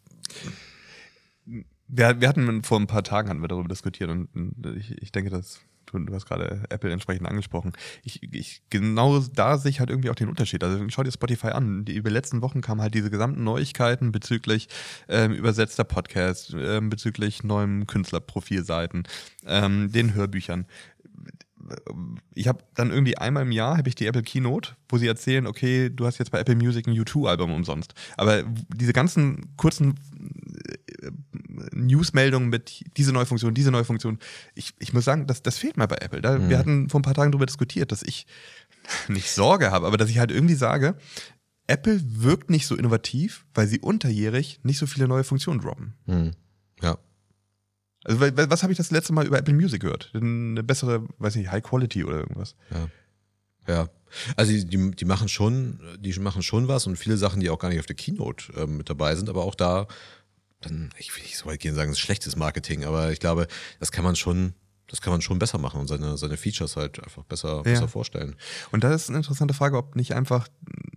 wir, 1.89 2.21
wir 2.21 2.29
hatten 2.29 2.63
vor 2.63 2.81
ein 2.81 2.87
paar 2.87 3.05
Tagen 3.05 3.29
hatten 3.29 3.43
wir 3.43 3.49
darüber 3.49 3.69
diskutiert 3.69 4.11
und 4.11 4.29
ich, 4.77 5.01
ich 5.03 5.13
denke, 5.13 5.31
dass 5.31 5.61
du, 5.87 5.99
du 5.99 6.15
hast 6.15 6.27
gerade 6.27 6.63
Apple 6.71 6.91
entsprechend 6.91 7.27
angesprochen. 7.27 7.73
Ich, 8.03 8.23
ich, 8.33 8.63
genau 8.71 9.21
da 9.21 9.59
sehe 9.59 9.71
ich 9.71 9.81
halt 9.81 9.91
irgendwie 9.91 10.11
auch 10.11 10.15
den 10.15 10.29
Unterschied. 10.29 10.65
Also 10.65 10.85
schau 10.89 11.03
dir 11.03 11.13
Spotify 11.13 11.49
an. 11.49 11.85
Die, 11.85 11.95
über 11.95 12.11
die 12.11 12.15
letzten 12.15 12.43
Wochen 12.43 12.61
kamen 12.61 12.81
halt 12.81 12.95
diese 12.95 13.11
gesamten 13.11 13.45
Neuigkeiten 13.45 14.13
bezüglich 14.13 14.69
ähm, 15.09 15.33
übersetzter 15.33 15.85
Podcasts, 15.85 16.55
ähm, 16.57 16.89
bezüglich 16.91 17.45
neuen 17.45 17.87
Künstlerprofilseiten, 17.87 19.05
ähm, 19.47 19.93
den 19.93 20.15
Hörbüchern 20.15 20.67
ich 22.35 22.49
habe 22.49 22.65
dann 22.75 22.91
irgendwie 22.91 23.17
einmal 23.19 23.45
im 23.45 23.53
Jahr 23.53 23.77
habe 23.77 23.89
ich 23.89 23.95
die 23.95 24.07
Apple 24.07 24.23
Keynote, 24.23 24.77
wo 24.89 24.99
sie 24.99 25.07
erzählen, 25.07 25.47
okay, 25.47 25.91
du 25.91 26.07
hast 26.07 26.19
jetzt 26.19 26.31
bei 26.31 26.39
Apple 26.39 26.57
Music 26.57 26.87
ein 26.87 26.95
U2-Album 26.95 27.53
umsonst. 27.53 27.95
Aber 28.17 28.43
diese 28.75 28.93
ganzen 28.93 29.57
kurzen 29.57 29.95
äh, 31.03 31.11
Newsmeldungen 31.73 32.49
mit 32.49 32.85
diese 32.97 33.13
neue 33.13 33.27
Funktion, 33.27 33.55
diese 33.55 33.71
neue 33.71 33.85
Funktion, 33.85 34.19
ich, 34.55 34.75
ich 34.79 34.93
muss 34.93 35.05
sagen, 35.05 35.27
das, 35.27 35.43
das 35.43 35.59
fehlt 35.59 35.77
mir 35.77 35.89
bei 35.89 35.97
Apple. 35.97 36.21
Da, 36.21 36.39
mhm. 36.39 36.49
Wir 36.49 36.59
hatten 36.59 36.89
vor 36.89 37.01
ein 37.01 37.05
paar 37.05 37.15
Tagen 37.15 37.33
darüber 37.33 37.47
diskutiert, 37.47 37.93
dass 37.93 38.03
ich 38.03 38.27
nicht 39.09 39.31
Sorge 39.31 39.71
habe, 39.71 39.87
aber 39.87 39.97
dass 39.97 40.11
ich 40.11 40.19
halt 40.19 40.31
irgendwie 40.31 40.55
sage, 40.55 40.97
Apple 41.67 42.01
wirkt 42.05 42.51
nicht 42.51 42.67
so 42.67 42.77
innovativ, 42.77 43.47
weil 43.55 43.67
sie 43.67 43.81
unterjährig 43.81 44.61
nicht 44.63 44.79
so 44.79 44.87
viele 44.87 45.09
neue 45.09 45.25
Funktionen 45.25 45.61
droppen. 45.61 45.95
Mhm. 46.07 46.33
Ja. 46.83 46.99
Also, 48.05 48.21
was 48.21 48.63
habe 48.63 48.73
ich 48.73 48.77
das 48.79 48.91
letzte 48.91 49.13
Mal 49.13 49.27
über 49.27 49.39
Apple 49.39 49.55
Music 49.55 49.83
gehört? 49.83 50.11
Eine 50.15 50.63
bessere, 50.63 51.05
weiß 51.19 51.37
nicht, 51.37 51.51
High 51.51 51.63
Quality 51.63 52.05
oder 52.05 52.19
irgendwas. 52.19 52.57
Ja. 52.71 52.89
Ja. 53.69 53.89
Also 54.37 54.53
die, 54.53 54.91
die 54.91 55.05
machen 55.05 55.29
schon, 55.29 55.81
die 55.99 56.13
machen 56.19 56.43
schon 56.43 56.69
was 56.69 56.87
und 56.87 56.97
viele 56.97 57.17
Sachen, 57.17 57.41
die 57.41 57.49
auch 57.49 57.59
gar 57.59 57.69
nicht 57.69 57.81
auf 57.81 57.87
der 57.87 57.97
Keynote 57.97 58.53
äh, 58.55 58.67
mit 58.67 58.91
dabei 58.91 59.15
sind, 59.15 59.29
aber 59.29 59.43
auch 59.43 59.55
da, 59.55 59.87
dann, 60.61 60.91
ich 60.99 61.15
will 61.17 61.23
nicht 61.23 61.39
so 61.39 61.47
weit 61.47 61.61
gehen 61.61 61.71
und 61.71 61.77
sagen, 61.77 61.91
es 61.91 61.99
ist 61.99 62.05
schlechtes 62.05 62.37
Marketing, 62.37 62.85
aber 62.85 63.11
ich 63.11 63.21
glaube, 63.21 63.47
das 63.81 63.91
kann 63.91 64.05
man 64.05 64.15
schon, 64.15 64.53
das 64.87 65.01
kann 65.01 65.13
man 65.13 65.23
schon 65.23 65.39
besser 65.39 65.57
machen 65.57 65.81
und 65.81 65.89
seine, 65.89 66.19
seine 66.19 66.37
Features 66.37 66.77
halt 66.77 67.03
einfach 67.03 67.25
besser, 67.25 67.57
ja. 67.57 67.63
besser 67.63 67.89
vorstellen. 67.89 68.37
Und 68.71 68.85
da 68.85 68.93
ist 68.93 69.09
eine 69.09 69.19
interessante 69.19 69.55
Frage, 69.55 69.79
ob 69.79 69.97
nicht 69.97 70.15
einfach 70.15 70.49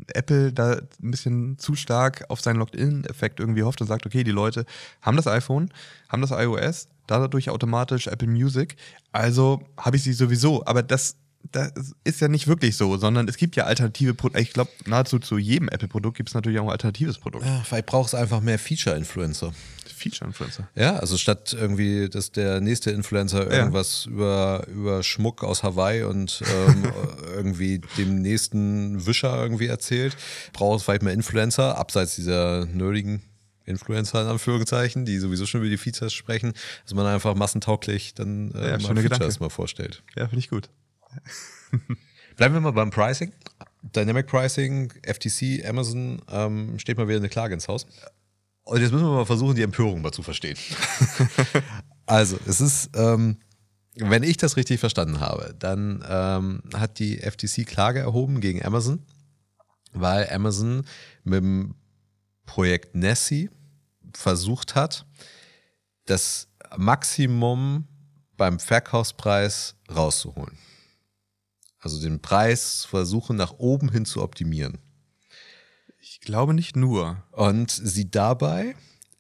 Apple 0.08 0.52
da 0.52 0.74
ein 0.74 1.12
bisschen 1.12 1.58
zu 1.58 1.76
stark 1.76 2.26
auf 2.30 2.42
seinen 2.42 2.58
Locked-In-Effekt 2.58 3.40
irgendwie 3.40 3.64
hofft 3.64 3.80
und 3.80 3.88
sagt, 3.88 4.06
okay, 4.06 4.26
die 4.26 4.32
Leute 4.32 4.66
haben 5.02 5.16
das 5.16 5.28
iPhone, 5.28 5.72
haben 6.10 6.22
das 6.22 6.32
iOS, 6.32 6.90
dadurch 7.08 7.50
automatisch 7.50 8.08
Apple 8.08 8.28
Music. 8.28 8.76
Also 9.12 9.62
habe 9.78 9.98
ich 9.98 10.04
sie 10.04 10.14
sowieso. 10.14 10.66
Aber 10.66 10.84
das, 10.84 11.18
das 11.52 11.72
ist 12.04 12.22
ja 12.22 12.28
nicht 12.28 12.48
wirklich 12.48 12.78
so, 12.78 12.98
sondern 12.98 13.28
es 13.28 13.38
gibt 13.38 13.56
ja 13.56 13.66
alternative 13.66 14.14
Produkte. 14.14 14.42
Ich 14.42 14.54
glaube, 14.54 14.72
nahezu 14.86 15.20
zu 15.20 15.38
jedem 15.38 15.70
Apple-Produkt 15.70 16.18
gibt 16.18 16.30
es 16.30 16.36
natürlich 16.36 16.60
auch 16.60 16.66
ein 16.66 16.72
alternatives 16.72 17.18
Produkt. 17.18 17.46
Ja, 17.46 17.62
vielleicht 17.64 17.86
braucht 17.86 18.08
es 18.08 18.16
einfach 18.16 18.42
mehr 18.42 18.60
Feature-Influencer. 18.60 19.54
Feature-Influencer. 19.96 20.68
Ja, 20.76 20.98
also 20.98 21.18
statt 21.18 21.56
irgendwie, 21.58 22.10
dass 22.10 22.32
der 22.32 22.62
nächste 22.62 22.92
Influencer 22.92 23.50
irgendwas 23.50 24.06
ja. 24.06 24.12
über, 24.12 24.68
über 24.68 25.04
Schmuck 25.04 25.44
aus 25.44 25.64
Hawaii 25.64 26.04
und 26.04 26.42
ähm, 26.46 26.84
irgendwie 27.36 27.82
dem 27.98 28.22
nächsten 28.22 29.06
Wischer 29.06 29.42
irgendwie 29.42 29.68
erzählt, 29.68 30.16
braucht 30.54 30.80
es 30.80 30.84
vielleicht 30.84 31.04
mehr 31.04 31.14
Influencer, 31.14 31.78
abseits 31.78 32.16
dieser 32.16 32.66
nerdigen 32.66 33.22
Influencer 33.66 34.22
in 34.22 34.28
Anführungszeichen, 34.28 35.06
die 35.06 35.18
sowieso 35.18 35.46
schon 35.46 35.62
über 35.62 35.70
die 35.70 35.78
Features 35.78 36.14
sprechen, 36.14 36.54
dass 36.84 36.94
man 36.94 37.06
einfach 37.06 37.36
massentauglich 37.36 38.14
dann 38.14 38.52
äh, 38.52 38.72
ja, 38.72 38.78
mal 38.78 38.80
Features 38.80 39.04
Gedanke. 39.04 39.40
mal 39.40 39.50
vorstellt. 39.50 40.04
Ja, 40.16 40.28
finde 40.28 40.40
ich 40.40 40.50
gut. 40.50 40.70
Bleiben 42.36 42.54
wir 42.54 42.62
mal 42.62 42.72
beim 42.72 42.92
Pricing. 42.92 43.32
Dynamic 43.82 44.28
Pricing, 44.28 44.92
FTC, 45.04 45.66
Amazon, 45.68 46.22
ähm, 46.30 46.80
steht 46.80 46.98
mal 46.98 47.08
wieder 47.08 47.18
eine 47.18 47.30
Klage 47.30 47.54
ins 47.54 47.68
Haus. 47.68 47.86
Und 48.64 48.82
jetzt 48.82 48.92
müssen 48.92 49.06
wir 49.06 49.14
mal 49.14 49.26
versuchen, 49.26 49.56
die 49.56 49.62
Empörung 49.62 50.02
mal 50.02 50.12
zu 50.12 50.24
verstehen. 50.24 50.58
also, 52.06 52.38
es 52.48 52.62
ist, 52.62 52.90
ähm, 52.96 53.38
wenn 53.96 54.24
ich 54.24 54.38
das 54.38 54.58
richtig 54.58 54.80
verstanden 54.80 55.20
habe, 55.20 55.56
dann 55.58 56.04
ähm, 56.08 56.64
hat 56.74 57.00
die 57.00 57.18
FTC 57.18 57.66
Klage 57.66 58.00
erhoben 58.00 58.42
gegen 58.42 58.64
Amazon, 58.66 59.04
weil 59.94 60.28
Amazon 60.30 60.86
mit 61.24 61.44
dem 61.44 61.76
Projekt 62.46 62.96
Nessie 62.96 63.50
versucht 64.14 64.76
hat, 64.76 65.06
das 66.06 66.48
Maximum 66.78 67.88
beim 68.38 68.60
Verkaufspreis 68.60 69.76
rauszuholen. 69.94 70.58
Also 71.80 72.02
den 72.02 72.22
Preis 72.22 72.86
versuchen 72.86 73.38
nach 73.38 73.54
oben 73.60 73.92
hin 73.92 74.06
zu 74.06 74.24
optimieren. 74.24 74.80
Ich 76.00 76.20
glaube 76.20 76.54
nicht 76.54 76.76
nur. 76.76 77.24
Und 77.32 77.72
sie 77.72 78.10
dabei. 78.10 78.76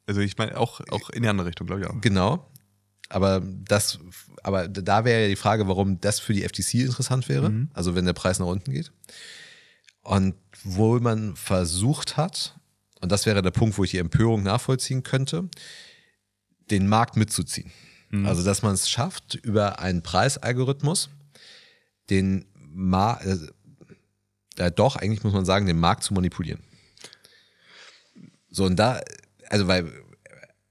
Also 0.08 0.22
ich 0.22 0.38
meine 0.38 0.58
auch, 0.58 0.82
auch 0.90 1.10
in 1.12 1.24
die 1.24 1.30
andere 1.30 1.48
Richtung, 1.48 1.68
glaube 1.68 1.82
ich 1.82 1.88
auch. 1.88 2.02
Genau. 2.02 2.50
Aber 3.10 3.42
das, 3.42 4.00
aber 4.44 4.68
da 4.68 5.06
wäre 5.06 5.24
ja 5.24 5.28
die 5.28 5.36
Frage, 5.36 5.68
warum 5.68 6.02
das 6.02 6.20
für 6.20 6.34
die 6.34 6.42
FTC 6.42 6.76
interessant 6.76 7.30
wäre. 7.30 7.50
Mhm. 7.50 7.70
Also 7.74 7.96
wenn 7.96 8.06
der 8.06 8.14
Preis 8.14 8.40
nach 8.40 8.48
unten 8.48 8.72
geht. 8.72 8.92
Und 10.02 10.36
wo 10.64 11.00
man 11.00 11.36
versucht 11.36 12.18
hat, 12.18 12.56
und 13.02 13.12
das 13.12 13.26
wäre 13.26 13.42
der 13.42 13.52
Punkt, 13.52 13.78
wo 13.78 13.84
ich 13.84 13.92
die 13.92 13.98
Empörung 13.98 14.44
nachvollziehen 14.44 15.04
könnte, 15.04 15.50
den 16.72 16.88
Markt 16.88 17.18
mitzuziehen. 17.18 17.72
Mhm. 18.10 18.26
Also, 18.26 18.44
dass 18.44 18.62
man 18.62 18.74
es 18.74 18.90
schafft, 18.90 19.36
über 19.36 19.80
einen 19.80 20.02
Preisalgorithmus 20.02 21.10
den 22.10 22.46
Markt, 22.56 23.26
äh, 24.58 24.72
doch, 24.72 24.96
eigentlich 24.96 25.24
muss 25.24 25.34
man 25.34 25.46
sagen, 25.46 25.66
den 25.66 25.80
Markt 25.80 26.04
zu 26.04 26.14
manipulieren. 26.14 26.62
So, 28.50 28.66
und 28.66 28.78
da, 28.78 29.02
also, 29.50 29.68
weil, 29.68 29.92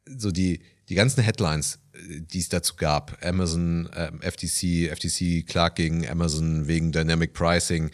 so 0.07 0.31
die, 0.31 0.63
die 0.89 0.95
ganzen 0.95 1.23
Headlines, 1.23 1.79
die 2.09 2.41
es 2.41 2.49
dazu 2.49 2.77
gab, 2.77 3.25
Amazon, 3.25 3.87
äh, 3.93 4.11
FTC, 4.21 4.91
FTC 4.95 5.47
Clark 5.47 5.77
gegen 5.77 6.09
Amazon 6.09 6.67
wegen 6.67 6.93
Dynamic 6.93 7.33
Pricing 7.33 7.91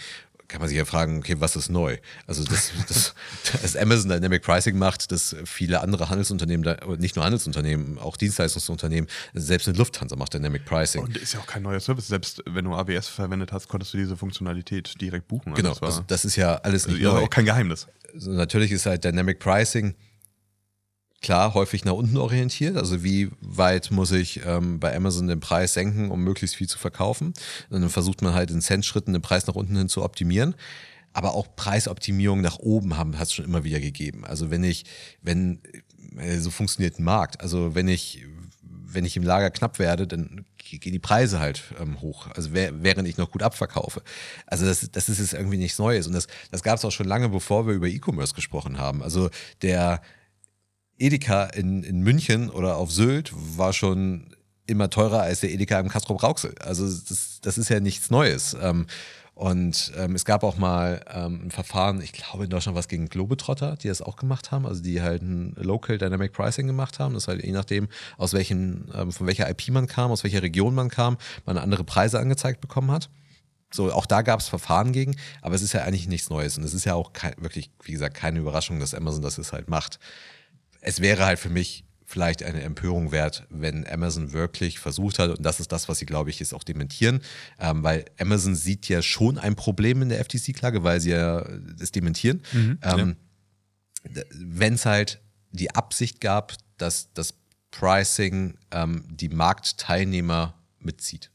kann 0.51 0.61
man 0.61 0.69
sich 0.69 0.77
ja 0.77 0.85
fragen, 0.85 1.19
okay, 1.19 1.37
was 1.39 1.57
ist 1.57 1.69
neu? 1.69 1.97
Also 2.27 2.45
das, 2.45 2.73
das, 2.89 3.15
das 3.63 3.77
Amazon 3.77 4.11
Dynamic 4.11 4.43
Pricing 4.43 4.77
macht, 4.77 5.13
dass 5.13 5.37
viele 5.45 5.81
andere 5.81 6.11
Handelsunternehmen, 6.11 6.77
nicht 6.99 7.17
nur 7.17 7.25
Handelsunternehmen, 7.25 7.99
auch 7.99 8.17
Dienstleistungsunternehmen, 8.17 9.09
selbst 9.35 9.69
eine 9.69 9.79
Lufthansa 9.79 10.17
macht 10.17 10.35
Dynamic 10.35 10.65
Pricing. 10.65 11.03
Und 11.03 11.17
ist 11.17 11.35
ja 11.35 11.41
auch 11.41 11.47
kein 11.47 11.63
neuer 11.63 11.81
Service. 11.81 12.09
Selbst 12.09 12.43
wenn 12.47 12.65
du 12.65 12.75
AWS 12.75 13.09
verwendet 13.09 13.53
hast, 13.53 13.69
konntest 13.69 13.95
du 13.95 13.99
diese 13.99 14.17
Funktionalität 14.17 15.01
direkt 15.01 15.29
buchen. 15.29 15.51
Also 15.51 15.63
genau, 15.63 15.75
das, 15.75 15.83
also 15.83 16.05
das 16.07 16.25
ist 16.25 16.37
ja 16.37 16.57
alles 16.57 16.87
nicht 16.87 17.05
also 17.05 17.17
neu. 17.17 17.25
auch 17.25 17.31
kein 17.31 17.45
Geheimnis. 17.45 17.87
Also 18.13 18.33
natürlich 18.33 18.73
ist 18.73 18.87
halt 18.87 19.05
Dynamic 19.05 19.39
Pricing 19.39 19.95
klar 21.21 21.55
häufig 21.55 21.85
nach 21.85 21.93
unten 21.93 22.17
orientiert. 22.17 22.77
Also 22.77 23.03
wie 23.03 23.31
weit 23.41 23.91
muss 23.91 24.13
ich 24.13 24.45
ähm, 24.45 24.81
bei 24.81 24.95
Amazon 24.95 25.29
den 25.29 25.41
Preis 25.41 25.75
senken, 25.75 26.11
um 26.11 26.23
möglichst 26.23 26.57
viel 26.57 26.69
zu 26.69 26.79
verkaufen? 26.79 27.35
Und 27.69 27.81
dann 27.81 27.91
versucht 27.91 28.23
man 28.23 28.35
halt 28.35 28.51
in 28.51 28.61
Cent-Schritten 28.61 29.13
den 29.13 29.23
Preis 29.23 29.47
nach 29.47 29.55
unten 29.55 29.77
hin 29.77 29.89
zu 29.89 30.03
optimieren. 30.03 30.55
Aber 31.13 31.35
auch 31.35 31.49
Preisoptimierung 31.57 32.41
nach 32.41 32.59
oben 32.59 32.97
haben 32.97 33.19
hat 33.19 33.29
es 33.29 33.35
schon 33.35 33.45
immer 33.45 33.65
wieder 33.65 33.81
gegeben. 33.81 34.25
Also 34.25 34.51
wenn 34.51 34.65
ich, 34.65 34.85
wenn 35.23 35.61
äh, 36.17 36.39
so 36.39 36.51
funktioniert 36.51 36.99
ein 36.99 37.05
Markt. 37.05 37.41
Also 37.41 37.75
wenn 37.75 37.89
ich 37.89 38.25
wenn 38.93 39.05
ich 39.05 39.17
im 39.17 39.23
Lager 39.23 39.51
knapp 39.51 39.79
werde, 39.79 40.07
dann 40.07 40.45
gehen 40.59 40.93
die 40.93 40.99
Preise 40.99 41.41
halt 41.41 41.63
ähm, 41.81 42.01
hoch, 42.01 42.29
also 42.35 42.53
während 42.53 43.09
ich 43.09 43.17
noch 43.17 43.31
gut 43.31 43.43
abverkaufe. 43.43 44.03
Also 44.47 44.67
das, 44.67 44.91
das 44.91 45.09
ist 45.09 45.19
jetzt 45.19 45.33
irgendwie 45.33 45.57
nichts 45.57 45.79
Neues 45.79 46.07
und 46.07 46.13
das, 46.13 46.27
das 46.51 46.63
gab 46.63 46.77
es 46.77 46.85
auch 46.85 46.91
schon 46.91 47.07
lange, 47.07 47.29
bevor 47.29 47.67
wir 47.67 47.75
über 47.75 47.87
E-Commerce 47.87 48.35
gesprochen 48.35 48.79
haben. 48.79 49.03
Also 49.03 49.31
der, 49.63 50.03
Edeka 51.01 51.45
in, 51.45 51.83
in 51.83 52.03
München 52.03 52.51
oder 52.51 52.77
auf 52.77 52.93
Sylt 52.93 53.33
war 53.35 53.73
schon 53.73 54.27
immer 54.67 54.91
teurer 54.91 55.23
als 55.23 55.41
der 55.41 55.51
Edeka 55.51 55.81
im 55.81 55.89
Castro 55.89 56.15
Brauxel. 56.15 56.55
Also 56.61 56.85
das, 56.85 57.41
das 57.43 57.59
ist 57.59 57.69
ja 57.71 57.81
nichts 57.81 58.11
Neues. 58.11 58.57
Ähm, 58.61 58.87
und 59.35 59.93
ähm, 59.97 60.15
es 60.15 60.27
gab 60.27 60.45
auch 60.45 60.59
mal 60.59 61.03
ähm, 61.13 61.47
ein 61.47 61.51
Verfahren, 61.51 62.03
ich 62.03 62.13
glaube 62.13 62.45
in 62.45 62.51
Deutschland 62.51 62.77
was 62.77 62.89
gegen 62.89 63.09
Globetrotter, 63.09 63.77
die 63.77 63.89
das 63.89 64.03
auch 64.03 64.17
gemacht 64.17 64.53
haben, 64.53 64.67
also 64.67 64.83
die 64.83 65.01
halt 65.01 65.23
ein 65.23 65.55
Local 65.57 65.97
Dynamic 65.97 66.35
Pricing 66.35 66.67
gemacht 66.67 66.99
haben. 66.99 67.15
Das 67.15 67.27
halt 67.27 67.43
je 67.43 67.53
nachdem, 67.53 67.89
aus 68.19 68.35
welchen, 68.35 68.91
ähm, 68.95 69.13
von 69.13 69.27
welcher 69.27 69.49
IP 69.49 69.69
man 69.71 69.87
kam, 69.87 70.11
aus 70.11 70.25
welcher 70.25 70.43
Region 70.43 70.75
man 70.75 70.91
kam, 70.91 71.17
man 71.47 71.57
andere 71.57 71.85
Preise 71.85 72.21
angezeigt 72.21 72.61
bekommen 72.61 72.91
hat. 72.91 73.09
So, 73.73 73.91
auch 73.93 74.05
da 74.05 74.21
gab 74.21 74.41
es 74.41 74.49
Verfahren 74.49 74.93
gegen, 74.93 75.17
aber 75.41 75.55
es 75.55 75.63
ist 75.63 75.73
ja 75.73 75.85
eigentlich 75.85 76.09
nichts 76.09 76.29
Neues. 76.29 76.59
Und 76.59 76.65
es 76.65 76.75
ist 76.75 76.85
ja 76.85 76.95
auch 76.95 77.15
kein, 77.15 77.33
wirklich, 77.39 77.71
wie 77.83 77.93
gesagt, 77.93 78.15
keine 78.15 78.41
Überraschung, 78.41 78.79
dass 78.79 78.95
Amazon 78.95 79.23
das 79.23 79.39
jetzt 79.39 79.53
halt 79.53 79.71
macht 79.71 79.99
es 80.81 81.01
wäre 81.01 81.27
halt 81.27 81.39
für 81.39 81.51
mich 81.51 81.85
vielleicht 82.11 82.43
eine 82.43 82.61
Empörung 82.63 83.13
wert, 83.13 83.47
wenn 83.51 83.87
Amazon 83.87 84.33
wirklich 84.33 84.81
versucht 84.81 85.21
hat, 85.21 85.31
und 85.31 85.43
das 85.45 85.61
ist 85.61 85.71
das, 85.71 85.89
was 85.89 85.99
sie, 86.01 86.07
glaube 86.07 86.31
ich, 86.31 86.41
jetzt 86.41 86.53
auch 86.53 86.65
dementieren, 86.65 87.21
ähm, 87.61 87.85
weil 87.85 88.05
Amazon 88.19 88.57
sieht 88.57 88.89
ja 88.89 89.01
schon 89.01 89.39
ein 89.39 89.55
Problem 89.55 90.03
in 90.03 90.09
der 90.09 90.19
FTC-Klage, 90.25 90.83
weil 90.83 91.01
sie 91.01 91.11
ja 91.11 91.47
das 91.79 91.93
dementieren. 91.93 92.43
Mhm, 92.53 92.79
ähm, 92.83 93.17
ja. 94.13 94.23
wenn 94.35 94.75
es 94.75 94.87
halt 94.87 95.21
die 95.53 95.73
Absicht 95.73 96.21
gab, 96.21 96.55
dass 96.79 97.13
das 97.15 97.35
Pricing 97.71 98.59
ähm, 98.73 99.05
die 99.09 99.29
Marktteilnehmer 99.29 100.55
mitzieht. 100.81 101.31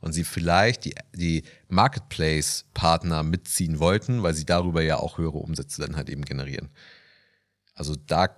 Und 0.00 0.12
sie 0.12 0.24
vielleicht 0.24 0.84
die, 0.84 0.94
die 1.14 1.44
Marketplace-Partner 1.68 3.22
mitziehen 3.22 3.78
wollten, 3.78 4.22
weil 4.22 4.34
sie 4.34 4.44
darüber 4.44 4.82
ja 4.82 4.96
auch 4.96 5.18
höhere 5.18 5.38
Umsätze 5.38 5.80
dann 5.80 5.96
halt 5.96 6.10
eben 6.10 6.24
generieren. 6.24 6.70
Also 7.74 7.96
da 7.96 8.28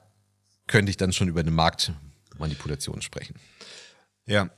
könnte 0.66 0.90
ich 0.90 0.96
dann 0.96 1.12
schon 1.12 1.28
über 1.28 1.40
eine 1.40 1.50
Marktmanipulation 1.50 3.02
sprechen. 3.02 3.36
Ja. 4.26 4.50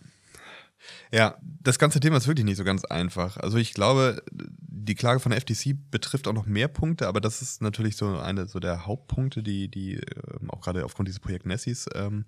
Ja, 1.12 1.37
das 1.42 1.79
ganze 1.79 2.01
Thema 2.01 2.16
ist 2.16 2.29
wirklich 2.29 2.44
nicht 2.44 2.57
so 2.57 2.64
ganz 2.64 2.85
einfach. 2.85 3.37
Also 3.38 3.59
ich 3.59 3.75
glaube, 3.75 4.23
die 4.31 4.94
Klage 4.94 5.21
von 5.21 5.31
der 5.31 5.40
FTC 5.40 5.77
betrifft 5.90 6.29
auch 6.29 6.33
noch 6.33 6.47
mehr 6.47 6.68
Punkte, 6.68 7.09
aber 7.09 7.21
das 7.21 7.42
ist 7.42 7.62
natürlich 7.62 7.97
so 7.97 8.18
eine 8.18 8.47
so 8.47 8.59
der 8.59 8.87
Hauptpunkte, 8.87 9.42
die, 9.42 9.68
die 9.68 9.94
ähm, 9.94 10.51
auch 10.51 10.61
gerade 10.61 10.85
aufgrund 10.85 11.09
dieses 11.09 11.21
Projekt 11.21 11.47
Nessis, 11.47 11.87
ähm, 11.94 12.25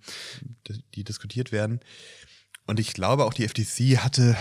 die, 0.66 0.82
die 0.94 1.04
diskutiert 1.04 1.52
werden. 1.52 1.80
Und 2.66 2.80
ich 2.80 2.92
glaube 2.92 3.24
auch 3.24 3.34
die 3.34 3.48
FTC 3.48 3.98
hatte 3.98 4.36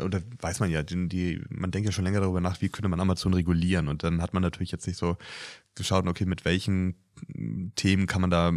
oder 0.00 0.20
weiß 0.40 0.60
man 0.60 0.70
ja, 0.70 0.82
die, 0.82 1.08
die, 1.08 1.42
man 1.48 1.70
denkt 1.70 1.86
ja 1.86 1.92
schon 1.92 2.04
länger 2.04 2.20
darüber 2.20 2.40
nach, 2.40 2.60
wie 2.60 2.68
könnte 2.68 2.88
man 2.88 3.00
Amazon 3.00 3.34
regulieren. 3.34 3.88
Und 3.88 4.02
dann 4.02 4.22
hat 4.22 4.34
man 4.34 4.42
natürlich 4.42 4.72
jetzt 4.72 4.86
nicht 4.86 4.98
so 4.98 5.16
geschaut, 5.74 6.06
okay, 6.06 6.26
mit 6.26 6.44
welchen 6.44 6.96
Themen 7.76 8.06
kann 8.06 8.20
man 8.20 8.30
da, 8.30 8.52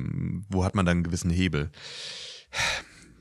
wo 0.50 0.64
hat 0.64 0.76
man 0.76 0.86
da 0.86 0.92
einen 0.92 1.04
gewissen 1.04 1.32
Hebel? 1.32 1.72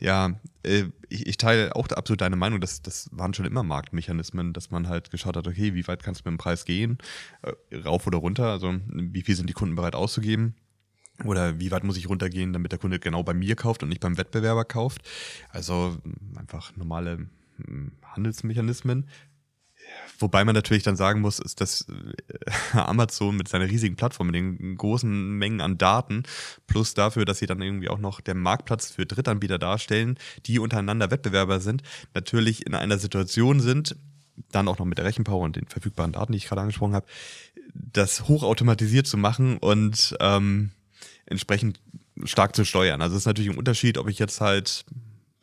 Ja, 0.00 0.40
äh, 0.62 0.84
ich, 1.08 1.26
ich 1.26 1.36
teile 1.38 1.74
auch 1.74 1.88
absolut 1.88 2.20
deine 2.20 2.36
Meinung, 2.36 2.60
dass 2.60 2.82
das 2.82 3.08
waren 3.12 3.34
schon 3.34 3.46
immer 3.46 3.62
Marktmechanismen, 3.62 4.52
dass 4.52 4.70
man 4.70 4.88
halt 4.88 5.10
geschaut 5.10 5.36
hat, 5.36 5.48
okay, 5.48 5.74
wie 5.74 5.86
weit 5.88 6.02
kannst 6.02 6.20
du 6.20 6.30
mit 6.30 6.38
dem 6.38 6.42
Preis 6.42 6.64
gehen, 6.64 6.98
äh, 7.42 7.76
rauf 7.78 8.06
oder 8.06 8.18
runter, 8.18 8.46
also 8.46 8.74
wie 8.86 9.22
viel 9.22 9.34
sind 9.34 9.48
die 9.48 9.54
Kunden 9.54 9.74
bereit 9.74 9.94
auszugeben. 9.94 10.54
Oder 11.24 11.58
wie 11.58 11.72
weit 11.72 11.82
muss 11.82 11.96
ich 11.96 12.08
runtergehen, 12.08 12.52
damit 12.52 12.70
der 12.70 12.78
Kunde 12.78 13.00
genau 13.00 13.24
bei 13.24 13.34
mir 13.34 13.56
kauft 13.56 13.82
und 13.82 13.88
nicht 13.88 14.00
beim 14.00 14.16
Wettbewerber 14.16 14.64
kauft? 14.64 15.02
Also 15.50 15.98
einfach 16.36 16.76
normale 16.76 17.28
Handelsmechanismen. 18.02 19.06
Wobei 20.18 20.44
man 20.44 20.54
natürlich 20.54 20.82
dann 20.82 20.96
sagen 20.96 21.20
muss, 21.20 21.38
ist, 21.38 21.60
dass 21.60 21.86
äh, 21.88 22.46
Amazon 22.78 23.36
mit 23.36 23.48
seiner 23.48 23.68
riesigen 23.68 23.96
Plattform, 23.96 24.28
mit 24.28 24.36
den 24.36 24.76
großen 24.76 25.38
Mengen 25.38 25.60
an 25.60 25.78
Daten, 25.78 26.24
plus 26.66 26.94
dafür, 26.94 27.24
dass 27.24 27.38
sie 27.38 27.46
dann 27.46 27.62
irgendwie 27.62 27.88
auch 27.88 27.98
noch 27.98 28.20
der 28.20 28.34
Marktplatz 28.34 28.90
für 28.90 29.06
Drittanbieter 29.06 29.58
darstellen, 29.58 30.18
die 30.46 30.58
untereinander 30.58 31.10
Wettbewerber 31.10 31.60
sind, 31.60 31.82
natürlich 32.14 32.66
in 32.66 32.74
einer 32.74 32.98
Situation 32.98 33.60
sind, 33.60 33.96
dann 34.50 34.68
auch 34.68 34.78
noch 34.78 34.86
mit 34.86 34.98
der 34.98 35.04
Rechenpower 35.04 35.44
und 35.44 35.56
den 35.56 35.66
verfügbaren 35.66 36.12
Daten, 36.12 36.32
die 36.32 36.38
ich 36.38 36.46
gerade 36.46 36.62
angesprochen 36.62 36.94
habe, 36.94 37.06
das 37.74 38.28
hochautomatisiert 38.28 39.06
zu 39.06 39.16
machen 39.16 39.58
und 39.58 40.16
ähm, 40.20 40.70
entsprechend 41.26 41.80
stark 42.24 42.56
zu 42.56 42.64
steuern. 42.64 43.02
Also 43.02 43.16
es 43.16 43.22
ist 43.22 43.26
natürlich 43.26 43.50
ein 43.50 43.58
Unterschied, 43.58 43.98
ob 43.98 44.08
ich 44.08 44.18
jetzt 44.18 44.40
halt 44.40 44.84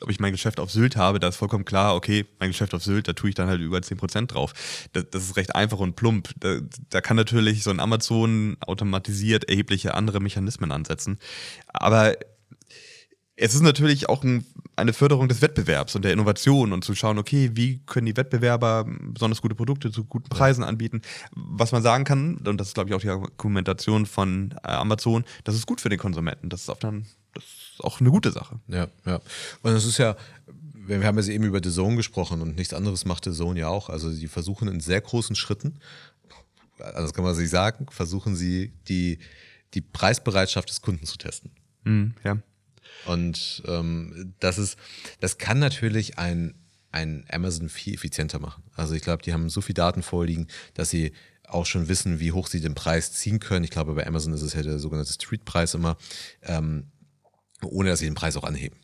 ob 0.00 0.10
ich 0.10 0.20
mein 0.20 0.32
Geschäft 0.32 0.60
auf 0.60 0.70
Sylt 0.70 0.96
habe, 0.96 1.18
da 1.20 1.28
ist 1.28 1.36
vollkommen 1.36 1.64
klar, 1.64 1.94
okay, 1.94 2.26
mein 2.38 2.50
Geschäft 2.50 2.74
auf 2.74 2.82
Sylt, 2.82 3.08
da 3.08 3.12
tue 3.14 3.30
ich 3.30 3.34
dann 3.34 3.48
halt 3.48 3.60
über 3.60 3.78
10% 3.78 4.26
drauf. 4.26 4.52
Das, 4.92 5.06
das 5.10 5.24
ist 5.24 5.36
recht 5.36 5.54
einfach 5.54 5.78
und 5.78 5.96
plump. 5.96 6.30
Da, 6.38 6.58
da 6.90 7.00
kann 7.00 7.16
natürlich 7.16 7.62
so 7.62 7.70
ein 7.70 7.80
Amazon 7.80 8.56
automatisiert 8.60 9.48
erhebliche 9.48 9.94
andere 9.94 10.20
Mechanismen 10.20 10.72
ansetzen. 10.72 11.18
Aber 11.68 12.14
es 13.36 13.54
ist 13.54 13.62
natürlich 13.62 14.08
auch 14.08 14.24
ein, 14.24 14.46
eine 14.76 14.94
Förderung 14.94 15.28
des 15.28 15.42
Wettbewerbs 15.42 15.94
und 15.94 16.04
der 16.04 16.12
Innovation 16.12 16.72
und 16.72 16.84
zu 16.84 16.94
schauen, 16.94 17.18
okay, 17.18 17.50
wie 17.54 17.80
können 17.84 18.06
die 18.06 18.16
Wettbewerber 18.16 18.86
besonders 19.00 19.42
gute 19.42 19.54
Produkte 19.54 19.90
zu 19.90 20.04
guten 20.04 20.28
Preisen 20.30 20.64
anbieten. 20.64 21.02
Was 21.34 21.72
man 21.72 21.82
sagen 21.82 22.04
kann, 22.04 22.38
und 22.38 22.58
das 22.58 22.68
ist, 22.68 22.74
glaube 22.74 22.88
ich, 22.88 22.94
auch 22.94 23.00
die 23.00 23.10
Argumentation 23.10 24.06
von 24.06 24.54
äh, 24.62 24.70
Amazon, 24.70 25.24
das 25.44 25.54
ist 25.54 25.66
gut 25.66 25.82
für 25.82 25.90
den 25.90 25.98
Konsumenten. 25.98 26.48
Das 26.48 26.62
ist 26.62 26.70
auf 26.70 26.78
dann 26.78 27.06
das 27.36 27.44
ist 27.44 27.84
auch 27.84 28.00
eine 28.00 28.10
gute 28.10 28.32
Sache. 28.32 28.58
Ja, 28.68 28.88
ja. 29.04 29.20
Und 29.62 29.72
es 29.72 29.84
ist 29.84 29.98
ja, 29.98 30.16
wir 30.74 31.04
haben 31.04 31.18
ja 31.18 31.26
eben 31.28 31.44
über 31.44 31.60
The 31.62 31.70
Zone 31.70 31.96
gesprochen 31.96 32.40
und 32.40 32.56
nichts 32.56 32.74
anderes 32.74 33.04
macht 33.04 33.24
The 33.24 33.32
Zone 33.32 33.60
ja 33.60 33.68
auch. 33.68 33.88
Also 33.88 34.10
sie 34.10 34.28
versuchen 34.28 34.68
in 34.68 34.80
sehr 34.80 35.00
großen 35.00 35.36
Schritten, 35.36 35.78
also 36.78 37.02
das 37.02 37.14
kann 37.14 37.24
man 37.24 37.34
sich 37.34 37.50
sagen, 37.50 37.86
versuchen 37.90 38.36
sie 38.36 38.72
die, 38.88 39.18
die 39.74 39.80
Preisbereitschaft 39.80 40.68
des 40.68 40.82
Kunden 40.82 41.06
zu 41.06 41.16
testen. 41.16 41.50
Mhm, 41.84 42.14
ja. 42.24 42.38
Und 43.06 43.62
ähm, 43.66 44.34
das 44.40 44.58
ist, 44.58 44.78
das 45.20 45.38
kann 45.38 45.58
natürlich 45.58 46.18
ein, 46.18 46.54
ein 46.92 47.24
Amazon 47.30 47.68
viel 47.68 47.94
effizienter 47.94 48.38
machen. 48.38 48.64
Also 48.74 48.94
ich 48.94 49.02
glaube, 49.02 49.22
die 49.22 49.32
haben 49.32 49.48
so 49.48 49.60
viel 49.60 49.74
Daten 49.74 50.02
vorliegen, 50.02 50.48
dass 50.74 50.90
sie 50.90 51.12
auch 51.48 51.66
schon 51.66 51.88
wissen, 51.88 52.18
wie 52.18 52.32
hoch 52.32 52.48
sie 52.48 52.60
den 52.60 52.74
Preis 52.74 53.12
ziehen 53.12 53.38
können. 53.38 53.64
Ich 53.64 53.70
glaube, 53.70 53.94
bei 53.94 54.06
Amazon 54.06 54.32
ist 54.32 54.42
es 54.42 54.54
ja 54.54 54.62
der 54.62 54.78
sogenannte 54.78 55.12
Streetpreis 55.12 55.74
immer. 55.74 55.96
Ähm, 56.42 56.88
ohne 57.66 57.90
dass 57.90 58.00
sie 58.00 58.06
den 58.06 58.14
Preis 58.14 58.36
auch 58.36 58.44
anheben. 58.44 58.76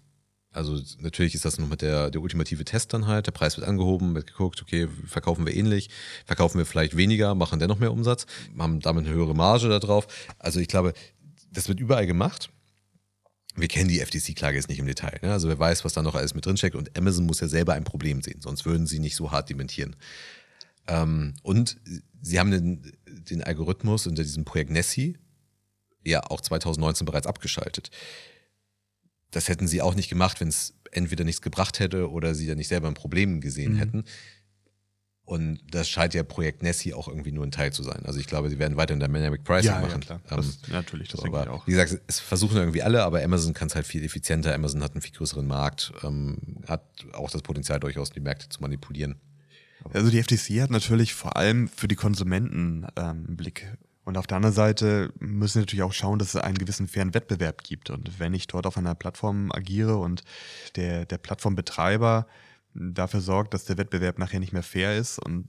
Also 0.52 0.78
natürlich 0.98 1.34
ist 1.34 1.46
das 1.46 1.58
noch 1.58 1.68
mit 1.68 1.80
der, 1.80 2.10
der 2.10 2.20
ultimative 2.20 2.64
Test 2.64 2.92
dann 2.92 3.06
halt. 3.06 3.26
Der 3.26 3.32
Preis 3.32 3.56
wird 3.56 3.66
angehoben, 3.66 4.14
wird 4.14 4.26
geguckt, 4.26 4.60
okay, 4.60 4.86
verkaufen 5.06 5.46
wir 5.46 5.56
ähnlich, 5.56 5.88
verkaufen 6.26 6.58
wir 6.58 6.66
vielleicht 6.66 6.96
weniger, 6.96 7.34
machen 7.34 7.58
dennoch 7.58 7.78
mehr 7.78 7.90
Umsatz, 7.90 8.26
haben 8.58 8.80
damit 8.80 9.06
eine 9.06 9.14
höhere 9.14 9.34
Marge 9.34 9.68
da 9.68 9.78
drauf. 9.78 10.06
Also 10.38 10.60
ich 10.60 10.68
glaube, 10.68 10.92
das 11.50 11.68
wird 11.68 11.80
überall 11.80 12.06
gemacht. 12.06 12.50
Wir 13.54 13.68
kennen 13.68 13.88
die 13.88 14.00
FTC-Klage 14.00 14.56
jetzt 14.56 14.68
nicht 14.68 14.78
im 14.78 14.86
Detail. 14.86 15.18
Ne? 15.22 15.32
Also 15.32 15.48
wer 15.48 15.58
weiß, 15.58 15.84
was 15.84 15.94
da 15.94 16.02
noch 16.02 16.14
alles 16.14 16.34
mit 16.34 16.44
drinsteckt. 16.44 16.76
Und 16.76 16.96
Amazon 16.96 17.26
muss 17.26 17.40
ja 17.40 17.48
selber 17.48 17.72
ein 17.72 17.84
Problem 17.84 18.22
sehen, 18.22 18.40
sonst 18.40 18.66
würden 18.66 18.86
sie 18.86 18.98
nicht 18.98 19.16
so 19.16 19.30
hart 19.30 19.48
dementieren. 19.48 19.96
Ähm, 20.86 21.34
und 21.42 21.78
sie 22.20 22.38
haben 22.38 22.50
den, 22.50 22.92
den 23.06 23.42
Algorithmus 23.42 24.06
unter 24.06 24.22
diesem 24.22 24.44
Projekt 24.44 24.70
Nessie 24.70 25.18
ja 26.04 26.22
auch 26.24 26.40
2019 26.40 27.06
bereits 27.06 27.26
abgeschaltet 27.26 27.90
das 29.32 29.48
hätten 29.48 29.66
sie 29.66 29.82
auch 29.82 29.94
nicht 29.94 30.08
gemacht, 30.08 30.40
wenn 30.40 30.48
es 30.48 30.74
entweder 30.92 31.24
nichts 31.24 31.42
gebracht 31.42 31.80
hätte 31.80 32.10
oder 32.10 32.34
sie 32.34 32.46
dann 32.46 32.58
nicht 32.58 32.68
selber 32.68 32.88
ein 32.88 32.94
Problem 32.94 33.40
gesehen 33.40 33.72
mhm. 33.72 33.78
hätten. 33.78 34.04
Und 35.24 35.60
das 35.70 35.88
scheint 35.88 36.14
ja 36.14 36.24
Projekt 36.24 36.62
Nessie 36.62 36.94
auch 36.94 37.08
irgendwie 37.08 37.32
nur 37.32 37.46
ein 37.46 37.52
Teil 37.52 37.72
zu 37.72 37.82
sein. 37.82 38.04
Also 38.04 38.18
ich 38.18 38.26
glaube, 38.26 38.50
sie 38.50 38.58
werden 38.58 38.76
weiter 38.76 38.92
in 38.92 39.00
Dynamic 39.00 39.44
Pricing 39.44 39.70
ja, 39.70 39.80
machen. 39.80 40.02
Ja, 40.02 40.18
klar. 40.18 40.20
Ähm, 40.30 40.36
das, 40.36 40.58
natürlich, 40.68 41.08
das 41.08 41.20
so, 41.20 41.24
denke 41.24 41.42
ich 41.42 41.48
auch. 41.48 41.66
Wie 41.66 41.70
gesagt, 41.70 42.02
es 42.06 42.20
versuchen 42.20 42.56
irgendwie 42.56 42.82
alle, 42.82 43.04
aber 43.04 43.22
Amazon 43.22 43.54
kann 43.54 43.68
es 43.68 43.74
halt 43.74 43.86
viel 43.86 44.04
effizienter. 44.04 44.54
Amazon 44.54 44.82
hat 44.82 44.92
einen 44.92 45.00
viel 45.00 45.14
größeren 45.14 45.46
Markt, 45.46 45.92
ähm, 46.02 46.38
hat 46.66 46.84
auch 47.12 47.30
das 47.30 47.42
Potenzial 47.42 47.80
durchaus, 47.80 48.10
die 48.10 48.20
Märkte 48.20 48.48
zu 48.48 48.60
manipulieren. 48.60 49.20
Also 49.92 50.10
die 50.10 50.22
FTC 50.22 50.60
hat 50.60 50.70
natürlich 50.70 51.14
vor 51.14 51.36
allem 51.36 51.68
für 51.68 51.88
die 51.88 51.96
Konsumenten 51.96 52.86
ähm, 52.96 53.24
einen 53.26 53.36
Blick 53.36 53.66
und 54.04 54.16
auf 54.16 54.26
der 54.26 54.36
anderen 54.36 54.54
Seite 54.54 55.12
müssen 55.18 55.56
wir 55.56 55.62
natürlich 55.62 55.84
auch 55.84 55.92
schauen, 55.92 56.18
dass 56.18 56.34
es 56.34 56.40
einen 56.40 56.58
gewissen 56.58 56.88
fairen 56.88 57.14
Wettbewerb 57.14 57.62
gibt. 57.62 57.90
Und 57.90 58.18
wenn 58.18 58.34
ich 58.34 58.48
dort 58.48 58.66
auf 58.66 58.76
einer 58.76 58.96
Plattform 58.96 59.52
agiere 59.52 59.96
und 59.98 60.24
der, 60.74 61.06
der 61.06 61.18
Plattformbetreiber 61.18 62.26
dafür 62.74 63.20
sorgt, 63.20 63.54
dass 63.54 63.64
der 63.64 63.78
Wettbewerb 63.78 64.18
nachher 64.18 64.40
nicht 64.40 64.52
mehr 64.52 64.64
fair 64.64 64.96
ist 64.96 65.18
und 65.18 65.48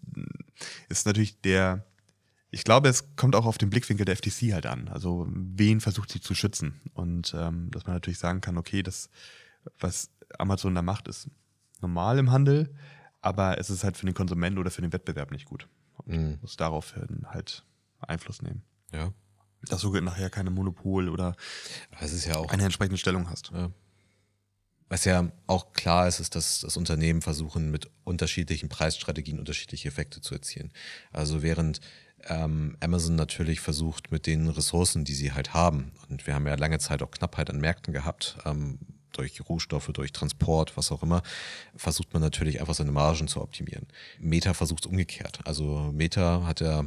ist 0.87 1.07
natürlich 1.07 1.41
der, 1.41 1.85
ich 2.51 2.63
glaube, 2.63 2.89
es 2.89 3.15
kommt 3.15 3.35
auch 3.35 3.47
auf 3.47 3.57
den 3.57 3.71
Blickwinkel 3.71 4.05
der 4.05 4.17
FTC 4.17 4.53
halt 4.53 4.67
an. 4.67 4.87
Also 4.87 5.27
wen 5.29 5.81
versucht 5.81 6.11
sie 6.11 6.21
zu 6.21 6.35
schützen? 6.35 6.79
Und 6.93 7.33
ähm, 7.35 7.71
dass 7.71 7.87
man 7.87 7.95
natürlich 7.95 8.19
sagen 8.19 8.41
kann, 8.41 8.57
okay, 8.57 8.83
das, 8.83 9.09
was 9.79 10.11
Amazon 10.37 10.75
da 10.75 10.83
macht, 10.83 11.07
ist 11.07 11.27
normal 11.81 12.19
im 12.19 12.29
Handel, 12.29 12.75
aber 13.21 13.57
es 13.57 13.71
ist 13.71 13.83
halt 13.83 13.97
für 13.97 14.05
den 14.05 14.13
Konsumenten 14.13 14.59
oder 14.59 14.69
für 14.69 14.81
den 14.81 14.93
Wettbewerb 14.93 15.31
nicht 15.31 15.45
gut. 15.45 15.67
Und 15.97 16.15
mhm. 16.15 16.37
muss 16.41 16.55
daraufhin 16.55 17.25
halt 17.29 17.63
Einfluss 18.09 18.41
nehmen. 18.41 18.63
Ja. 18.91 19.13
Dass 19.67 19.81
du 19.81 19.91
nachher 20.01 20.29
keine 20.29 20.49
Monopol 20.49 21.09
oder 21.09 21.35
ja 22.25 22.41
eine 22.49 22.63
entsprechende 22.63 22.97
Stellung 22.97 23.29
hast. 23.29 23.51
Ja. 23.53 23.71
Was 24.89 25.05
ja 25.05 25.31
auch 25.47 25.73
klar 25.73 26.07
ist, 26.07 26.19
ist, 26.19 26.35
dass 26.35 26.59
das 26.59 26.77
Unternehmen 26.77 27.21
versuchen, 27.21 27.71
mit 27.71 27.89
unterschiedlichen 28.03 28.69
Preisstrategien 28.69 29.39
unterschiedliche 29.39 29.87
Effekte 29.87 30.21
zu 30.21 30.35
erzielen. 30.35 30.71
Also 31.11 31.41
während 31.41 31.79
ähm, 32.25 32.77
Amazon 32.79 33.15
natürlich 33.15 33.59
versucht, 33.59 34.11
mit 34.11 34.27
den 34.27 34.49
Ressourcen, 34.49 35.03
die 35.03 35.15
sie 35.15 35.31
halt 35.31 35.53
haben, 35.53 35.93
und 36.09 36.27
wir 36.27 36.35
haben 36.35 36.45
ja 36.45 36.55
lange 36.55 36.79
Zeit 36.79 37.01
auch 37.01 37.11
Knappheit 37.11 37.49
an 37.49 37.59
Märkten 37.59 37.93
gehabt, 37.93 38.37
ähm, 38.45 38.79
durch 39.13 39.41
Rohstoffe, 39.47 39.89
durch 39.93 40.11
Transport, 40.11 40.75
was 40.75 40.91
auch 40.91 41.03
immer, 41.03 41.21
versucht 41.75 42.13
man 42.13 42.21
natürlich 42.21 42.59
einfach 42.59 42.73
seine 42.73 42.91
Margen 42.91 43.27
zu 43.27 43.41
optimieren. 43.41 43.87
Meta 44.19 44.53
versucht 44.53 44.85
es 44.85 44.91
umgekehrt. 44.91 45.39
Also 45.45 45.91
Meta 45.93 46.45
hat 46.45 46.61
ja 46.61 46.85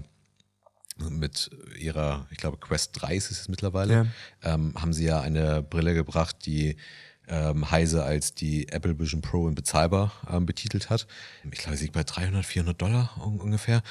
mit 0.96 1.50
ihrer, 1.78 2.26
ich 2.30 2.38
glaube, 2.38 2.56
Quest 2.56 3.00
3 3.00 3.16
ist 3.16 3.30
es 3.30 3.48
mittlerweile, 3.48 3.94
ja. 4.42 4.54
ähm, 4.54 4.74
haben 4.76 4.92
sie 4.92 5.04
ja 5.04 5.20
eine 5.20 5.62
Brille 5.62 5.94
gebracht, 5.94 6.36
die 6.46 6.76
ähm, 7.28 7.70
Heise 7.70 8.04
als 8.04 8.34
die 8.34 8.68
Apple 8.68 8.98
Vision 8.98 9.20
Pro 9.20 9.48
in 9.48 9.54
bezahlbar 9.54 10.12
ähm, 10.30 10.46
betitelt 10.46 10.90
hat. 10.90 11.06
Ich 11.50 11.58
glaube, 11.58 11.76
sie 11.76 11.84
liegt 11.84 11.94
bei 11.94 12.04
300, 12.04 12.44
400 12.44 12.80
Dollar 12.80 13.16
un 13.24 13.40
ungefähr. 13.40 13.82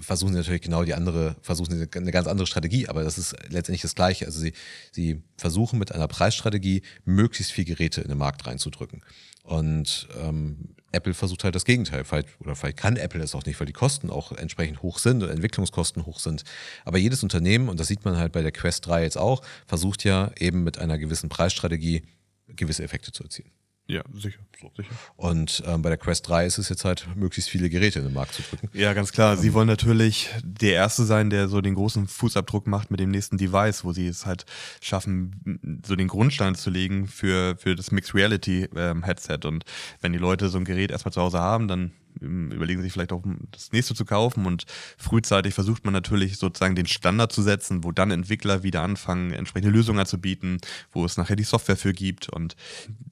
Versuchen 0.00 0.32
sie 0.32 0.38
natürlich 0.38 0.62
genau 0.62 0.84
die 0.84 0.94
andere, 0.94 1.36
versuchen 1.42 1.70
sie 1.70 1.88
eine 1.96 2.10
ganz 2.10 2.26
andere 2.26 2.46
Strategie, 2.46 2.88
aber 2.88 3.04
das 3.04 3.18
ist 3.18 3.36
letztendlich 3.48 3.82
das 3.82 3.94
Gleiche. 3.94 4.26
Also 4.26 4.40
sie, 4.40 4.52
sie 4.90 5.22
versuchen 5.36 5.78
mit 5.78 5.92
einer 5.92 6.08
Preisstrategie 6.08 6.82
möglichst 7.04 7.52
viel 7.52 7.64
Geräte 7.64 8.00
in 8.00 8.08
den 8.08 8.18
Markt 8.18 8.46
reinzudrücken. 8.46 9.02
Und 9.44 10.08
ähm, 10.20 10.74
Apple 10.92 11.14
versucht 11.14 11.44
halt 11.44 11.54
das 11.54 11.64
Gegenteil. 11.64 12.04
Vielleicht, 12.04 12.28
oder 12.40 12.54
vielleicht 12.54 12.76
kann 12.76 12.96
Apple 12.96 13.20
das 13.20 13.34
auch 13.34 13.44
nicht, 13.44 13.58
weil 13.58 13.66
die 13.66 13.72
Kosten 13.72 14.10
auch 14.10 14.32
entsprechend 14.32 14.82
hoch 14.82 14.98
sind 14.98 15.22
und 15.22 15.30
Entwicklungskosten 15.30 16.06
hoch 16.06 16.20
sind. 16.20 16.44
Aber 16.84 16.98
jedes 16.98 17.22
Unternehmen, 17.22 17.68
und 17.68 17.80
das 17.80 17.88
sieht 17.88 18.04
man 18.04 18.16
halt 18.16 18.32
bei 18.32 18.42
der 18.42 18.52
Quest 18.52 18.86
3 18.86 19.02
jetzt 19.02 19.18
auch, 19.18 19.42
versucht 19.66 20.04
ja 20.04 20.30
eben 20.38 20.64
mit 20.64 20.78
einer 20.78 20.98
gewissen 20.98 21.28
Preisstrategie 21.28 22.02
gewisse 22.48 22.84
Effekte 22.84 23.12
zu 23.12 23.22
erzielen. 23.24 23.50
Ja, 23.92 24.02
sicher. 24.14 24.38
So, 24.58 24.72
sicher. 24.74 24.90
Und 25.16 25.62
ähm, 25.66 25.82
bei 25.82 25.90
der 25.90 25.98
Quest 25.98 26.26
3 26.26 26.46
ist 26.46 26.56
es 26.56 26.70
jetzt 26.70 26.86
halt, 26.86 27.06
möglichst 27.14 27.50
viele 27.50 27.68
Geräte 27.68 27.98
in 27.98 28.06
den 28.06 28.14
Markt 28.14 28.32
zu 28.32 28.42
drücken. 28.42 28.70
Ja, 28.72 28.94
ganz 28.94 29.12
klar. 29.12 29.36
Sie 29.36 29.52
wollen 29.52 29.66
natürlich 29.66 30.30
der 30.42 30.72
Erste 30.72 31.04
sein, 31.04 31.28
der 31.28 31.48
so 31.48 31.60
den 31.60 31.74
großen 31.74 32.08
Fußabdruck 32.08 32.66
macht 32.66 32.90
mit 32.90 33.00
dem 33.00 33.10
nächsten 33.10 33.36
Device, 33.36 33.84
wo 33.84 33.92
sie 33.92 34.06
es 34.06 34.24
halt 34.24 34.46
schaffen, 34.80 35.82
so 35.84 35.94
den 35.94 36.08
Grundstein 36.08 36.54
zu 36.54 36.70
legen 36.70 37.06
für, 37.06 37.56
für 37.58 37.76
das 37.76 37.90
Mixed 37.90 38.14
Reality 38.14 38.66
ähm, 38.74 39.02
Headset. 39.02 39.40
Und 39.44 39.64
wenn 40.00 40.12
die 40.12 40.18
Leute 40.18 40.48
so 40.48 40.56
ein 40.56 40.64
Gerät 40.64 40.90
erstmal 40.90 41.12
zu 41.12 41.20
Hause 41.20 41.40
haben, 41.40 41.68
dann 41.68 41.92
überlegen 42.22 42.82
sich 42.82 42.92
vielleicht 42.92 43.12
auch 43.12 43.22
das 43.50 43.72
nächste 43.72 43.94
zu 43.94 44.04
kaufen 44.04 44.46
und 44.46 44.64
frühzeitig 44.96 45.54
versucht 45.54 45.84
man 45.84 45.92
natürlich 45.92 46.38
sozusagen 46.38 46.74
den 46.74 46.86
Standard 46.86 47.32
zu 47.32 47.42
setzen, 47.42 47.84
wo 47.84 47.92
dann 47.92 48.10
Entwickler 48.10 48.62
wieder 48.62 48.82
anfangen, 48.82 49.32
entsprechende 49.32 49.72
Lösungen 49.72 50.00
anzubieten, 50.00 50.58
wo 50.92 51.04
es 51.04 51.16
nachher 51.16 51.36
die 51.36 51.44
Software 51.44 51.76
für 51.76 51.92
gibt 51.92 52.28
und 52.28 52.56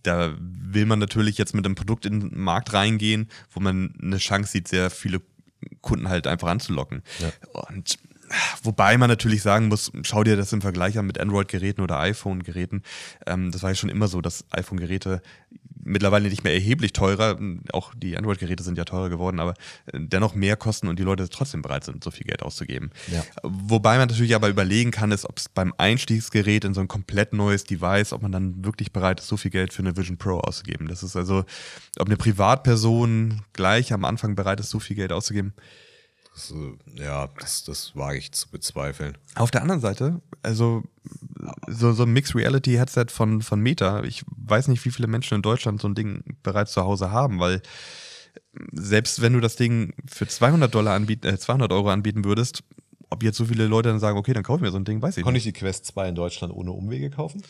da 0.03 0.35
will 0.39 0.87
man 0.87 0.99
natürlich 0.99 1.39
jetzt 1.39 1.55
mit 1.55 1.65
einem 1.65 1.75
Produkt 1.75 2.07
in 2.07 2.21
den 2.21 2.41
Markt 2.41 2.73
reingehen, 2.73 3.29
wo 3.51 3.61
man 3.61 3.95
eine 4.01 4.19
Chance 4.19 4.53
sieht, 4.53 4.69
sehr 4.69 4.91
viele 4.91 5.21
Kunden 5.81 6.09
halt 6.09 6.27
einfach 6.27 6.49
anzulocken. 6.49 7.03
Ja. 7.19 7.33
Und 7.69 7.99
Wobei 8.63 8.97
man 8.97 9.09
natürlich 9.09 9.43
sagen 9.43 9.69
muss, 9.69 9.91
schau 10.03 10.25
dir 10.25 10.37
das 10.37 10.53
im 10.53 10.61
Vergleich 10.61 10.99
an 10.99 11.07
mit 11.07 11.19
Android-Geräten 11.19 11.83
oder 11.83 11.99
iPhone-Geräten. 11.99 12.83
Ähm, 13.27 13.51
das 13.51 13.63
war 13.63 13.71
ja 13.71 13.75
schon 13.75 13.91
immer 13.91 14.09
so, 14.09 14.21
dass 14.21 14.45
iPhone-Geräte 14.51 15.23
mittlerweile 15.83 16.29
nicht 16.29 16.45
mehr 16.45 16.53
erheblich 16.53 16.93
teurer, 16.93 17.39
auch 17.73 17.95
die 17.95 18.17
Android-Geräte 18.17 18.63
sind 18.63 18.79
ja 18.79 18.85
teurer 18.85 19.09
geworden, 19.09 19.41
aber 19.41 19.55
äh, 19.87 19.99
dennoch 19.99 20.35
mehr 20.35 20.57
kosten 20.57 20.89
und 20.89 20.99
die 20.99 21.03
Leute 21.03 21.29
trotzdem 21.29 21.63
bereit 21.63 21.85
sind, 21.85 22.05
so 22.05 22.11
viel 22.11 22.27
Geld 22.27 22.43
auszugeben. 22.43 22.91
Ja. 23.11 23.25
Wobei 23.43 23.99
man 23.99 24.09
natürlich 24.09 24.35
aber 24.35 24.49
überlegen 24.49 24.91
kann, 24.91 25.13
ist, 25.13 25.25
ob 25.25 25.39
es 25.39 25.49
beim 25.49 25.75
Einstiegsgerät 25.79 26.65
in 26.65 26.75
so 26.75 26.81
ein 26.81 26.89
komplett 26.89 27.33
neues 27.33 27.65
Device, 27.65 28.13
ob 28.13 28.23
man 28.23 28.33
dann 28.33 28.65
wirklich 28.65 28.93
bereit 28.93 29.21
ist, 29.21 29.29
so 29.29 29.37
viel 29.37 29.51
Geld 29.51 29.73
für 29.73 29.83
eine 29.83 29.97
Vision 29.97 30.19
Pro 30.19 30.39
auszugeben. 30.39 30.89
Das 30.89 31.03
ist 31.03 31.17
also, 31.17 31.45
ob 31.99 32.07
eine 32.07 32.17
Privatperson 32.17 33.43
gleich 33.53 33.93
am 33.93 34.05
Anfang 34.05 34.35
bereit 34.35 34.61
ist, 34.61 34.71
so 34.71 34.79
viel 34.79 34.97
Geld 34.97 35.13
auszugeben. 35.13 35.55
Das, 36.41 36.51
äh, 36.53 37.05
ja, 37.05 37.29
das, 37.39 37.65
das 37.65 37.95
wage 37.97 38.19
ich 38.19 38.33
zu 38.33 38.51
bezweifeln. 38.51 39.19
Auf 39.35 39.51
der 39.51 39.63
anderen 39.63 39.81
Seite, 39.81 40.21
also 40.43 40.83
so, 41.69 41.93
so 41.93 42.05
ein 42.05 42.13
Mixed 42.13 42.35
Reality 42.35 42.75
Headset 42.75 43.07
von, 43.09 43.43
von 43.43 43.61
Meta, 43.61 44.05
ich 44.05 44.25
weiß 44.37 44.69
nicht, 44.69 44.85
wie 44.85 44.91
viele 44.91 45.09
Menschen 45.09 45.35
in 45.35 45.43
Deutschland 45.43 45.81
so 45.81 45.89
ein 45.89 45.95
Ding 45.95 46.23
bereits 46.43 46.73
zu 46.73 46.83
Hause 46.83 47.11
haben, 47.11 47.41
weil 47.41 47.63
selbst 48.73 49.21
wenn 49.21 49.33
du 49.33 49.41
das 49.41 49.57
Ding 49.57 49.95
für 50.09 50.27
200 50.27 50.75
Dollar 50.75 50.95
anbieten, 50.95 51.27
äh, 51.27 51.39
200 51.39 51.73
Euro 51.73 51.91
anbieten 51.91 52.25
würdest, 52.25 52.63
ob 53.11 53.23
jetzt 53.23 53.37
so 53.37 53.45
viele 53.45 53.67
Leute 53.67 53.89
dann 53.89 54.01
sagen, 54.01 54.17
okay, 54.17 54.33
dann 54.33 54.43
kaufe 54.43 54.59
ich 54.59 54.63
mir 54.63 54.71
so 54.71 54.79
ein 54.79 54.85
Ding, 54.85 55.03
weiß 55.03 55.17
ich 55.17 55.25
Konnte 55.25 55.37
nicht. 55.37 55.45
Konnte 55.45 55.49
ich 55.49 55.55
die 55.55 55.67
Quest 55.67 55.87
2 55.87 56.09
in 56.11 56.15
Deutschland 56.15 56.55
ohne 56.55 56.73
Umwege 56.73 57.11
kaufen? 57.11 57.43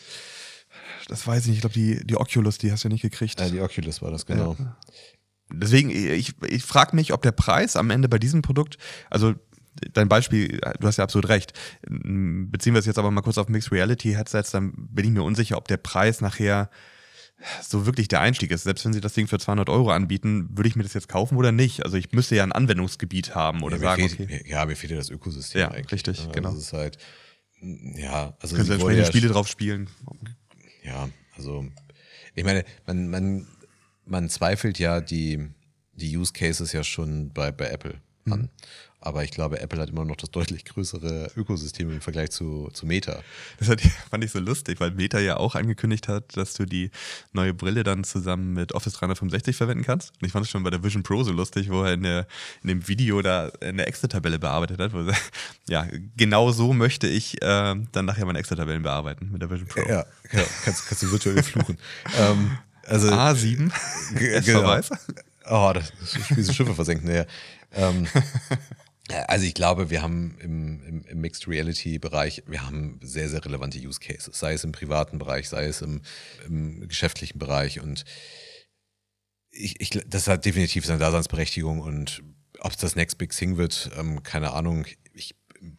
Das 1.07 1.25
weiß 1.25 1.43
ich 1.43 1.47
nicht. 1.47 1.57
Ich 1.57 1.61
glaube, 1.61 1.73
die, 1.73 2.05
die 2.05 2.17
Oculus, 2.17 2.57
die 2.57 2.71
hast 2.71 2.83
du 2.83 2.87
ja 2.87 2.93
nicht 2.93 3.01
gekriegt. 3.01 3.39
Ja, 3.39 3.49
die 3.49 3.59
Oculus 3.59 4.01
war 4.01 4.11
das, 4.11 4.25
genau. 4.25 4.55
Ja. 4.57 4.77
Deswegen, 5.53 5.89
ich, 5.89 6.33
ich 6.47 6.63
frage 6.63 6.95
mich, 6.95 7.13
ob 7.13 7.21
der 7.21 7.31
Preis 7.31 7.75
am 7.75 7.89
Ende 7.89 8.09
bei 8.09 8.19
diesem 8.19 8.41
Produkt, 8.41 8.77
also 9.09 9.35
dein 9.93 10.09
Beispiel, 10.09 10.59
du 10.79 10.87
hast 10.87 10.97
ja 10.97 11.03
absolut 11.03 11.29
recht. 11.29 11.53
Beziehen 11.87 12.73
wir 12.73 12.79
es 12.79 12.85
jetzt 12.85 12.99
aber 12.99 13.11
mal 13.11 13.21
kurz 13.21 13.37
auf 13.37 13.49
Mixed 13.49 13.71
Reality 13.71 14.13
Headsets, 14.13 14.51
dann 14.51 14.73
bin 14.75 15.05
ich 15.05 15.11
mir 15.11 15.23
unsicher, 15.23 15.57
ob 15.57 15.67
der 15.67 15.77
Preis 15.77 16.21
nachher 16.21 16.69
so 17.61 17.85
wirklich 17.85 18.07
der 18.07 18.21
Einstieg 18.21 18.51
ist. 18.51 18.63
Selbst 18.63 18.85
wenn 18.85 18.93
sie 18.93 19.01
das 19.01 19.13
Ding 19.13 19.27
für 19.27 19.39
200 19.39 19.69
Euro 19.69 19.91
anbieten, 19.91 20.49
würde 20.51 20.69
ich 20.69 20.75
mir 20.75 20.83
das 20.83 20.93
jetzt 20.93 21.09
kaufen 21.09 21.37
oder 21.37 21.51
nicht? 21.51 21.83
Also 21.83 21.97
ich 21.97 22.11
müsste 22.11 22.35
ja 22.35 22.43
ein 22.43 22.51
Anwendungsgebiet 22.51 23.35
haben 23.35 23.63
oder 23.63 23.77
ja, 23.77 23.81
sagen, 23.81 24.09
fehlt, 24.09 24.29
okay. 24.29 24.45
Ja, 24.47 24.65
mir 24.65 24.75
fehlt 24.75 24.91
ja 24.91 24.97
das 24.97 25.09
Ökosystem 25.09 25.61
ja, 25.61 25.71
eigentlich. 25.71 25.91
richtig, 25.91 26.19
also 26.19 26.31
genau. 26.31 26.51
Das 26.51 26.59
ist 26.59 26.73
halt, 26.73 26.97
ja, 27.61 28.35
also. 28.39 28.55
Können 28.55 28.67
Sie 28.67 28.73
entsprechende 28.73 29.03
ja 29.03 29.07
Spiele 29.07 29.27
drauf 29.29 29.47
spielen. 29.47 29.89
Ja, 30.83 31.09
also, 31.35 31.65
ich 32.35 32.43
meine, 32.43 32.63
man, 32.85 33.09
man, 33.09 33.47
man 34.11 34.29
zweifelt 34.29 34.77
ja 34.77 35.01
die, 35.01 35.49
die 35.93 36.15
Use 36.15 36.33
Cases 36.33 36.71
ja 36.73 36.83
schon 36.83 37.31
bei, 37.31 37.51
bei 37.51 37.69
Apple 37.69 37.95
an. 38.29 38.41
Mhm. 38.41 38.49
Aber 39.03 39.23
ich 39.23 39.31
glaube, 39.31 39.59
Apple 39.59 39.81
hat 39.81 39.89
immer 39.89 40.05
noch 40.05 40.17
das 40.17 40.29
deutlich 40.29 40.63
größere 40.63 41.31
Ökosystem 41.35 41.89
im 41.91 42.01
Vergleich 42.01 42.29
zu, 42.29 42.69
zu 42.71 42.85
Meta. 42.85 43.23
Das 43.57 43.67
hat, 43.67 43.81
fand 44.11 44.23
ich 44.23 44.29
so 44.29 44.37
lustig, 44.37 44.79
weil 44.79 44.91
Meta 44.91 45.19
ja 45.19 45.37
auch 45.37 45.55
angekündigt 45.55 46.07
hat, 46.07 46.37
dass 46.37 46.53
du 46.53 46.65
die 46.65 46.91
neue 47.33 47.55
Brille 47.55 47.83
dann 47.83 48.03
zusammen 48.03 48.53
mit 48.53 48.73
Office 48.73 48.93
365 48.93 49.55
verwenden 49.55 49.83
kannst. 49.83 50.11
Und 50.21 50.27
ich 50.27 50.31
fand 50.31 50.45
es 50.45 50.51
schon 50.51 50.61
bei 50.61 50.69
der 50.69 50.83
Vision 50.83 51.01
Pro 51.01 51.23
so 51.23 51.31
lustig, 51.31 51.71
wo 51.71 51.81
er 51.81 51.93
in, 51.93 52.03
der, 52.03 52.27
in 52.61 52.67
dem 52.67 52.87
Video 52.87 53.23
da 53.23 53.51
eine 53.59 53.87
Excel-Tabelle 53.87 54.37
bearbeitet 54.37 54.79
hat. 54.79 54.93
Wo 54.93 54.99
er, 54.99 55.17
ja, 55.67 55.87
genau 56.15 56.51
so 56.51 56.71
möchte 56.71 57.07
ich 57.07 57.41
äh, 57.41 57.75
dann 57.91 58.05
nachher 58.05 58.25
meine 58.27 58.37
Excel-Tabellen 58.37 58.83
bearbeiten 58.83 59.29
mit 59.31 59.41
der 59.41 59.49
Vision 59.49 59.67
Pro. 59.67 59.81
Ja, 59.81 60.05
ja 60.31 60.43
kannst, 60.63 60.87
kannst 60.87 61.01
du 61.01 61.11
virtuell 61.11 61.41
fluchen. 61.41 61.79
ähm, 62.19 62.51
also, 62.91 63.09
A7, 63.09 63.71
genau. 64.45 64.79
Oh, 65.49 65.71
das, 65.73 65.91
diese 66.35 66.53
Schiffe 66.53 66.75
versenken, 66.75 67.07
naja. 67.07 67.25
Ähm, 67.73 68.07
also 69.27 69.45
ich 69.45 69.53
glaube, 69.53 69.89
wir 69.89 70.01
haben 70.01 70.37
im, 70.39 70.83
im, 70.83 71.05
im, 71.05 71.21
Mixed 71.21 71.47
Reality 71.47 71.99
Bereich, 71.99 72.43
wir 72.47 72.65
haben 72.65 72.99
sehr, 73.01 73.29
sehr 73.29 73.43
relevante 73.43 73.79
Use 73.79 73.99
Cases, 73.99 74.37
sei 74.37 74.53
es 74.53 74.63
im 74.63 74.71
privaten 74.71 75.17
Bereich, 75.17 75.49
sei 75.49 75.65
es 75.65 75.81
im, 75.81 76.01
im 76.45 76.87
geschäftlichen 76.87 77.39
Bereich 77.39 77.79
und 77.79 78.05
ich, 79.51 79.81
ich, 79.81 79.89
das 80.07 80.27
hat 80.27 80.45
definitiv 80.45 80.85
seine 80.85 80.99
Daseinsberechtigung 80.99 81.81
und 81.81 82.23
ob 82.59 82.71
es 82.71 82.77
das 82.77 82.95
Next 82.95 83.17
Big 83.17 83.31
Thing 83.31 83.57
wird, 83.57 83.91
ähm, 83.97 84.23
keine 84.23 84.53
Ahnung. 84.53 84.85
Ich 85.13 85.35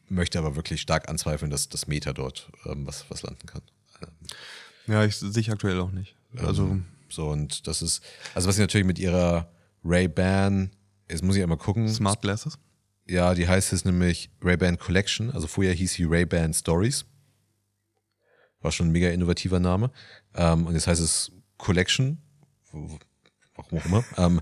möchte 0.09 0.39
aber 0.39 0.57
wirklich 0.57 0.81
stark 0.81 1.09
anzweifeln, 1.09 1.51
dass 1.51 1.69
das 1.69 1.87
Meta 1.87 2.13
dort 2.13 2.51
ähm, 2.67 2.87
was, 2.87 3.07
was 3.09 3.23
landen 3.23 3.47
kann. 3.47 3.63
Ja, 4.87 5.05
ich 5.05 5.17
sehe 5.17 5.53
aktuell 5.53 5.81
auch 5.81 5.93
nicht. 5.93 6.17
Also 6.37 6.65
ähm, 6.65 6.87
so 7.13 7.29
und 7.29 7.67
das 7.67 7.83
ist, 7.83 8.03
also 8.35 8.49
was 8.49 8.57
sie 8.57 8.63
natürlich 8.63 8.87
mit 8.87 8.99
ihrer 8.99 9.51
Ray-Ban, 9.85 10.71
jetzt 11.11 11.23
muss 11.23 11.37
ich 11.37 11.43
einmal 11.43 11.59
gucken. 11.59 11.89
Smart 11.89 12.21
Glasses? 12.23 12.59
Ja, 13.07 13.35
die 13.35 13.49
heißt 13.49 13.73
jetzt 13.73 13.85
nämlich 13.85 14.31
Ray-Ban 14.43 14.79
Collection. 14.79 15.31
Also 15.31 15.47
vorher 15.47 15.75
hieß 15.75 15.93
sie 15.93 16.05
Ray-Ban 16.05 16.55
Stories. 16.55 17.05
War 18.61 18.71
schon 18.71 18.89
ein 18.89 18.93
mega 18.93 19.09
innovativer 19.11 19.59
Name. 19.59 19.91
Ähm, 20.35 20.67
und 20.67 20.75
jetzt 20.75 20.87
heißt 20.87 21.01
es 21.01 21.33
Collection. 21.59 22.19
Warum 22.73 23.79
auch 23.79 23.85
immer. 23.85 24.05
ähm, 24.17 24.41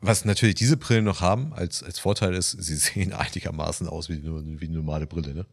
was 0.00 0.24
natürlich 0.24 0.54
diese 0.54 0.76
Brillen 0.76 1.04
noch 1.04 1.20
haben 1.20 1.52
als, 1.52 1.82
als 1.82 1.98
Vorteil 1.98 2.34
ist, 2.34 2.52
sie 2.52 2.76
sehen 2.76 3.12
einigermaßen 3.12 3.88
aus 3.88 4.08
wie, 4.08 4.22
wie 4.22 4.66
eine 4.66 4.76
normale 4.76 5.06
Brille, 5.06 5.34
ne? 5.34 5.46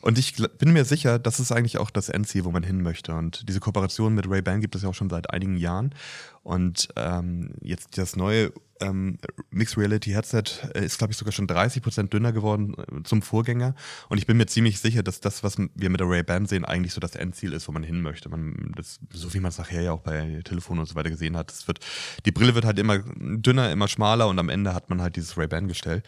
Und 0.00 0.18
ich 0.18 0.34
bin 0.58 0.72
mir 0.72 0.84
sicher, 0.84 1.18
das 1.18 1.40
ist 1.40 1.52
eigentlich 1.52 1.78
auch 1.78 1.90
das 1.90 2.08
Endziel, 2.08 2.44
wo 2.44 2.50
man 2.50 2.62
hin 2.62 2.82
möchte. 2.82 3.14
Und 3.14 3.48
diese 3.48 3.60
Kooperation 3.60 4.14
mit 4.14 4.28
Ray-Ban 4.28 4.60
gibt 4.60 4.74
es 4.74 4.82
ja 4.82 4.88
auch 4.88 4.94
schon 4.94 5.10
seit 5.10 5.30
einigen 5.30 5.56
Jahren. 5.56 5.94
Und 6.42 6.88
ähm, 6.96 7.54
jetzt 7.60 7.98
das 7.98 8.16
neue 8.16 8.52
ähm, 8.82 9.18
Mixed 9.50 9.78
Reality 9.78 10.10
Headset 10.10 10.44
äh, 10.74 10.84
ist, 10.84 10.98
glaube 10.98 11.12
ich, 11.12 11.16
sogar 11.16 11.32
schon 11.32 11.46
30 11.46 11.82
Prozent 11.82 12.12
dünner 12.12 12.32
geworden 12.32 12.74
äh, 12.78 13.02
zum 13.04 13.22
Vorgänger. 13.22 13.74
Und 14.08 14.18
ich 14.18 14.26
bin 14.26 14.36
mir 14.36 14.46
ziemlich 14.46 14.80
sicher, 14.80 15.02
dass 15.02 15.20
das, 15.20 15.44
was 15.44 15.56
wir 15.58 15.90
mit 15.90 16.00
der 16.00 16.08
Ray-Ban 16.08 16.46
sehen, 16.46 16.64
eigentlich 16.64 16.92
so 16.92 17.00
das 17.00 17.14
Endziel 17.14 17.52
ist, 17.52 17.68
wo 17.68 17.72
man 17.72 17.82
hin 17.82 18.02
möchte. 18.02 18.28
Man, 18.28 18.72
das, 18.76 18.98
so 19.12 19.32
wie 19.34 19.40
man 19.40 19.50
es 19.50 19.58
nachher 19.58 19.82
ja 19.82 19.92
auch 19.92 20.00
bei 20.00 20.40
Telefonen 20.44 20.80
und 20.80 20.86
so 20.86 20.94
weiter 20.94 21.10
gesehen 21.10 21.36
hat. 21.36 21.50
Das 21.50 21.68
wird, 21.68 21.78
die 22.26 22.32
Brille 22.32 22.54
wird 22.54 22.64
halt 22.64 22.78
immer 22.78 22.98
dünner, 22.98 23.70
immer 23.70 23.88
schmaler 23.88 24.28
und 24.28 24.38
am 24.38 24.48
Ende 24.48 24.74
hat 24.74 24.90
man 24.90 25.00
halt 25.00 25.16
dieses 25.16 25.36
Ray-Ban-Gestell. 25.36 26.02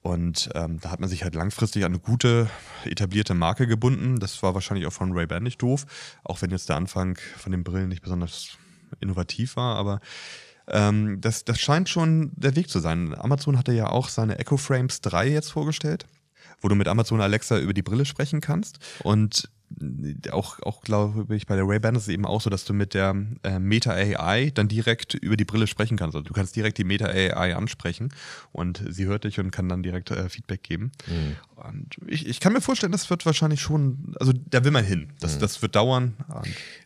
Und 0.00 0.50
ähm, 0.54 0.78
da 0.80 0.90
hat 0.90 1.00
man 1.00 1.08
sich 1.08 1.24
halt 1.24 1.34
langfristig 1.34 1.84
an 1.84 1.92
eine 1.92 2.00
gute, 2.00 2.48
etablierte 2.84 3.34
Marke 3.34 3.66
gebunden. 3.66 4.18
Das 4.20 4.42
war 4.42 4.54
wahrscheinlich 4.54 4.86
auch 4.86 4.92
von 4.92 5.12
Ray-Ban 5.12 5.42
nicht 5.42 5.60
doof, 5.60 5.86
auch 6.24 6.40
wenn 6.40 6.50
jetzt 6.50 6.68
der 6.68 6.76
Anfang 6.76 7.18
von 7.36 7.52
den 7.52 7.64
Brillen 7.64 7.88
nicht 7.88 8.02
besonders 8.02 8.56
innovativ 9.00 9.56
war, 9.56 9.76
aber 9.76 10.00
ähm, 10.68 11.20
das, 11.20 11.44
das 11.44 11.60
scheint 11.60 11.88
schon 11.88 12.32
der 12.36 12.56
Weg 12.56 12.68
zu 12.68 12.80
sein. 12.80 13.14
Amazon 13.18 13.58
hatte 13.58 13.72
ja 13.72 13.88
auch 13.88 14.08
seine 14.08 14.38
Echo 14.38 14.56
Frames 14.56 15.00
3 15.00 15.28
jetzt 15.28 15.50
vorgestellt, 15.50 16.06
wo 16.60 16.68
du 16.68 16.74
mit 16.74 16.88
Amazon 16.88 17.20
Alexa 17.20 17.58
über 17.58 17.72
die 17.74 17.82
Brille 17.82 18.04
sprechen 18.04 18.40
kannst. 18.40 18.78
Und 19.02 19.50
auch, 20.30 20.60
auch 20.60 20.80
glaube 20.82 21.34
ich, 21.36 21.46
bei 21.46 21.56
der 21.56 21.68
Ray-Ban 21.68 21.94
ist 21.94 22.02
es 22.02 22.08
eben 22.08 22.24
auch 22.24 22.40
so, 22.40 22.50
dass 22.50 22.64
du 22.64 22.72
mit 22.72 22.94
der 22.94 23.14
äh, 23.42 23.58
Meta 23.58 23.92
AI 23.92 24.50
dann 24.50 24.68
direkt 24.68 25.14
über 25.14 25.36
die 25.36 25.44
Brille 25.44 25.66
sprechen 25.66 25.96
kannst. 25.96 26.16
Also 26.16 26.26
du 26.26 26.32
kannst 26.32 26.56
direkt 26.56 26.78
die 26.78 26.84
Meta 26.84 27.06
AI 27.06 27.54
ansprechen 27.54 28.12
und 28.52 28.82
sie 28.88 29.06
hört 29.06 29.24
dich 29.24 29.38
und 29.38 29.50
kann 29.50 29.68
dann 29.68 29.82
direkt 29.82 30.10
äh, 30.10 30.28
Feedback 30.28 30.62
geben. 30.62 30.92
Mhm. 31.06 31.36
Und 31.56 31.96
ich, 32.06 32.26
ich 32.26 32.40
kann 32.40 32.52
mir 32.52 32.60
vorstellen, 32.60 32.92
das 32.92 33.10
wird 33.10 33.26
wahrscheinlich 33.26 33.60
schon, 33.60 34.14
also 34.18 34.32
da 34.32 34.64
will 34.64 34.70
man 34.70 34.84
hin. 34.84 35.12
Das, 35.20 35.36
mhm. 35.36 35.40
das 35.40 35.60
wird 35.60 35.76
dauern. 35.76 36.16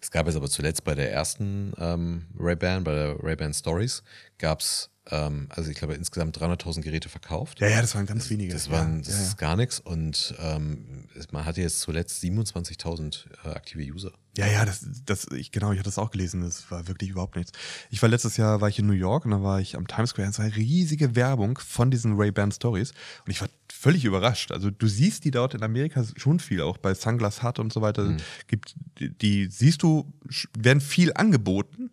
es 0.00 0.10
gab 0.10 0.26
es 0.26 0.36
aber 0.36 0.48
zuletzt 0.48 0.84
bei 0.84 0.94
der 0.94 1.12
ersten 1.12 1.72
ähm, 1.78 2.26
Ray-Ban, 2.38 2.84
bei 2.84 2.94
der 2.94 3.22
Ray-Ban 3.22 3.54
Stories, 3.54 4.02
gab 4.38 4.60
es 4.60 4.91
ähm, 5.12 5.46
also 5.50 5.70
ich 5.70 5.76
glaube 5.76 5.94
insgesamt 5.94 6.38
300.000 6.38 6.80
Geräte 6.80 7.08
verkauft. 7.08 7.60
Ja, 7.60 7.68
ja, 7.68 7.80
das 7.82 7.94
waren 7.94 8.06
ganz 8.06 8.30
wenige. 8.30 8.52
Das, 8.52 8.70
waren, 8.70 9.02
das 9.02 9.12
ja, 9.12 9.20
ja. 9.20 9.22
ist 9.26 9.38
gar 9.38 9.56
nichts 9.56 9.78
und 9.78 10.34
ähm, 10.40 11.06
man 11.30 11.44
hatte 11.44 11.60
jetzt 11.60 11.80
zuletzt 11.80 12.22
27.000 12.24 13.26
äh, 13.44 13.48
aktive 13.50 13.82
User. 13.82 14.12
Ja, 14.38 14.46
ja, 14.46 14.64
das, 14.64 14.86
das, 15.04 15.26
ich, 15.32 15.52
genau, 15.52 15.72
ich 15.72 15.78
hatte 15.78 15.90
das 15.90 15.98
auch 15.98 16.10
gelesen, 16.10 16.40
das 16.40 16.70
war 16.70 16.88
wirklich 16.88 17.10
überhaupt 17.10 17.36
nichts. 17.36 17.52
Ich 17.90 18.00
war 18.00 18.08
letztes 18.08 18.38
Jahr, 18.38 18.62
war 18.62 18.70
ich 18.70 18.78
in 18.78 18.86
New 18.86 18.94
York 18.94 19.26
und 19.26 19.32
da 19.32 19.42
war 19.42 19.60
ich 19.60 19.76
am 19.76 19.86
Times 19.86 20.10
Square, 20.10 20.28
es 20.28 20.38
war 20.38 20.46
eine 20.46 20.56
riesige 20.56 21.14
Werbung 21.14 21.58
von 21.58 21.90
diesen 21.90 22.16
Ray-Ban 22.16 22.50
Stories 22.50 22.92
und 23.26 23.30
ich 23.30 23.42
war 23.42 23.48
völlig 23.70 24.06
überrascht. 24.06 24.50
Also 24.50 24.70
du 24.70 24.86
siehst 24.86 25.26
die 25.26 25.30
dort 25.30 25.52
in 25.52 25.62
Amerika 25.62 26.02
schon 26.16 26.40
viel, 26.40 26.62
auch 26.62 26.78
bei 26.78 26.94
Sunglass 26.94 27.42
Hut 27.42 27.58
und 27.58 27.74
so 27.74 27.82
weiter, 27.82 28.04
mhm. 28.04 28.16
gibt, 28.46 28.74
die, 28.98 29.10
die, 29.10 29.48
siehst 29.50 29.82
du, 29.82 30.10
werden 30.56 30.80
viel 30.80 31.12
angeboten, 31.12 31.90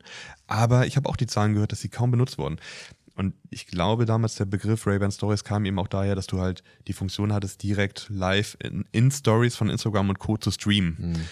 aber 0.47 0.87
ich 0.87 0.95
habe 0.95 1.09
auch 1.09 1.17
die 1.17 1.27
Zahlen 1.27 1.55
gehört, 1.55 1.73
dass 1.73 1.81
sie 1.81 1.89
kaum 1.89 2.11
benutzt 2.11 2.37
wurden. 2.37 2.57
Und 3.19 3.35
ich 3.49 3.67
glaube 3.67 4.05
damals, 4.05 4.35
der 4.35 4.45
Begriff 4.45 4.87
Ray-Ban 4.87 5.11
Stories 5.11 5.43
kam 5.43 5.65
eben 5.65 5.77
auch 5.77 5.89
daher, 5.89 6.15
dass 6.15 6.27
du 6.27 6.39
halt 6.39 6.63
die 6.87 6.93
Funktion 6.93 7.33
hattest, 7.33 7.61
direkt 7.61 8.07
live 8.09 8.57
in, 8.63 8.85
in 8.93 9.11
Stories 9.11 9.55
von 9.57 9.69
Instagram 9.69 10.09
und 10.09 10.19
Co. 10.19 10.37
zu 10.37 10.51
streamen. 10.51 10.95
Mhm 10.99 11.25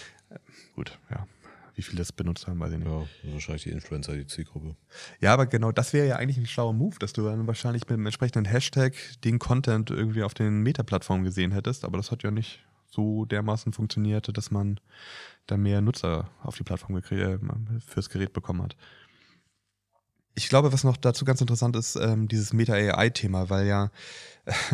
gut, 0.78 0.98
ja. 1.10 1.26
Wie 1.74 1.82
viele 1.82 1.98
das 1.98 2.10
benutzt 2.10 2.46
haben, 2.48 2.58
weiß 2.58 2.72
ich 2.72 2.78
nicht. 2.78 2.88
Ja, 2.88 3.32
wahrscheinlich 3.32 3.62
die 3.62 3.70
Influencer, 3.70 4.14
die 4.14 4.26
Zielgruppe. 4.26 4.74
Ja, 5.20 5.32
aber 5.32 5.46
genau, 5.46 5.70
das 5.70 5.92
wäre 5.92 6.08
ja 6.08 6.16
eigentlich 6.16 6.36
ein 6.36 6.46
schlauer 6.46 6.72
Move, 6.72 6.96
dass 6.98 7.12
du 7.12 7.22
dann 7.22 7.46
wahrscheinlich 7.46 7.82
mit 7.82 7.90
dem 7.90 8.06
entsprechenden 8.06 8.44
Hashtag 8.44 8.94
den 9.24 9.38
Content 9.38 9.90
irgendwie 9.90 10.24
auf 10.24 10.34
den 10.34 10.62
Meta-Plattformen 10.62 11.22
gesehen 11.22 11.52
hättest, 11.52 11.84
aber 11.84 11.96
das 11.96 12.10
hat 12.10 12.24
ja 12.24 12.32
nicht 12.32 12.64
so 12.90 13.26
dermaßen 13.26 13.72
funktioniert, 13.72 14.36
dass 14.36 14.50
man 14.50 14.80
da 15.46 15.56
mehr 15.56 15.80
Nutzer 15.80 16.28
auf 16.42 16.56
die 16.56 16.64
Plattform 16.64 16.96
äh, 16.96 17.38
fürs 17.86 18.10
Gerät 18.10 18.32
bekommen 18.32 18.62
hat. 18.62 18.76
Ich 20.34 20.48
glaube, 20.48 20.72
was 20.72 20.84
noch 20.84 20.96
dazu 20.96 21.24
ganz 21.24 21.40
interessant 21.40 21.76
ist, 21.76 21.96
ähm, 21.96 22.28
dieses 22.28 22.52
Meta-AI-Thema, 22.52 23.50
weil 23.50 23.66
ja 23.66 23.90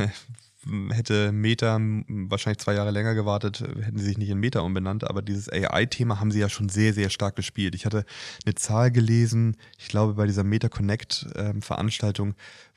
hätte 0.91 1.33
Meta 1.33 1.79
wahrscheinlich 1.81 2.59
zwei 2.59 2.75
Jahre 2.75 2.91
länger 2.91 3.15
gewartet, 3.15 3.61
hätten 3.61 3.99
sie 3.99 4.05
sich 4.05 4.19
nicht 4.19 4.31
in 4.31 4.39
Meta 4.39 4.61
umbenannt, 4.61 5.05
aber 5.05 5.23
dieses 5.23 5.51
AI-Thema 5.51 6.21
haben 6.21 6.31
sie 6.31 6.41
ja 6.41 6.49
schon 6.49 6.69
sehr, 6.69 6.95
sehr 6.95 7.11
stark 7.11 7.37
gespielt. 7.37 7.75
Ich 7.75 7.87
hatte 7.87 8.05
eine 8.45 8.55
Zahl 8.55 8.91
gelesen, 8.91 9.57
ich 9.79 9.89
glaube 9.89 10.15
bei 10.15 10.27
dieser 10.27 10.45
Meta 10.45 10.69
Connect-Veranstaltung 10.69 12.29
ähm, 12.29 12.35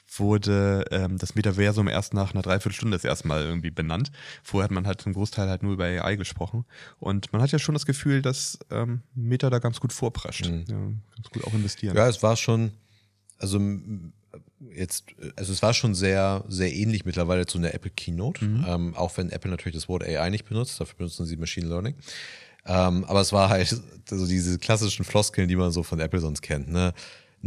wurde 0.08 0.86
ähm, 0.92 1.18
das 1.18 1.36
Metaversum 1.36 1.88
erst 1.88 2.14
nach 2.14 2.34
einer 2.34 2.42
Dreiviertelstunde 2.42 2.96
das 2.96 3.04
erste 3.04 3.28
Mal 3.28 3.44
irgendwie 3.44 3.72
benannt. 3.72 4.12
Vorher 4.44 4.66
hat 4.66 4.72
man 4.72 4.88
halt 4.88 5.02
zum 5.02 5.14
Großteil 5.14 5.50
halt 5.50 5.64
nur 5.64 5.74
über 5.74 5.86
AI 5.86 6.16
gesprochen. 6.16 6.66
Und 7.00 7.32
man 7.34 7.42
hat 7.42 7.52
ja 7.52 7.60
schon 7.60 7.74
das 7.74 7.86
Gefühl, 7.86 8.22
dass 8.22 8.60
ähm, 8.72 9.02
Meta 9.16 9.50
da 9.50 9.60
ganz 9.60 9.80
gut 9.80 9.94
vorprescht. 9.94 10.50
Mhm. 10.50 10.66
Ja, 10.68 10.78
ganz 11.16 11.30
gut 11.32 11.44
auch 11.44 11.54
investieren. 11.54 11.96
Ja, 11.96 12.08
es 12.08 12.24
war 12.24 12.38
schon, 12.38 12.72
also 13.38 13.60
jetzt, 14.72 15.06
also 15.36 15.52
es 15.52 15.62
war 15.62 15.74
schon 15.74 15.94
sehr, 15.94 16.44
sehr 16.48 16.74
ähnlich 16.74 17.06
mittlerweile 17.06 17.46
zu 17.46 17.58
einer 17.58 17.74
Apple 17.74 17.92
Keynote, 17.92 18.44
mhm. 18.44 18.66
ähm, 18.68 18.96
auch 18.96 19.18
wenn 19.18 19.30
Apple 19.30 19.52
natürlich 19.52 19.76
das 19.76 19.90
Wort 19.90 20.04
AI 20.04 20.30
nicht 20.30 20.48
benutzt, 20.48 20.80
dafür 20.80 20.98
benutzen 20.98 21.26
sie 21.26 21.38
Machine 21.38 21.68
Learning. 21.68 21.96
Ähm, 22.66 23.06
aber 23.06 23.22
es 23.22 23.32
war 23.32 23.50
halt 23.50 23.82
so 24.10 24.28
diese 24.28 24.58
klassischen 24.60 25.06
Floskeln, 25.06 25.48
die 25.48 25.56
man 25.56 25.72
so 25.72 25.84
von 25.84 26.00
Apple 26.00 26.20
sonst 26.20 26.42
kennt, 26.42 26.70
ne? 26.70 26.94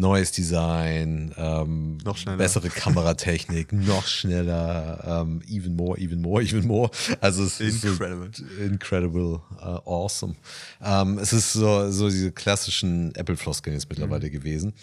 Neues 0.00 0.32
Design, 0.32 1.32
ähm, 1.36 1.98
noch 1.98 2.16
schneller. 2.16 2.38
bessere 2.38 2.68
Kameratechnik, 2.68 3.72
noch 3.72 4.06
schneller, 4.06 5.22
ähm, 5.22 5.42
even 5.46 5.76
more, 5.76 5.98
even 5.98 6.20
more, 6.20 6.42
even 6.42 6.66
more. 6.66 6.90
Also 7.20 7.44
es 7.44 7.60
incredible. 7.60 8.30
ist 8.30 8.38
so 8.38 8.62
incredible, 8.62 9.40
uh, 9.60 9.78
awesome. 9.84 10.34
Ähm, 10.82 11.18
es 11.18 11.32
ist 11.32 11.52
so, 11.52 11.90
so 11.90 12.08
diese 12.08 12.32
klassischen 12.32 13.14
Apple-Floskeln 13.14 13.74
jetzt 13.74 13.88
mittlerweile 13.88 14.26
mhm. 14.26 14.32
gewesen. 14.32 14.74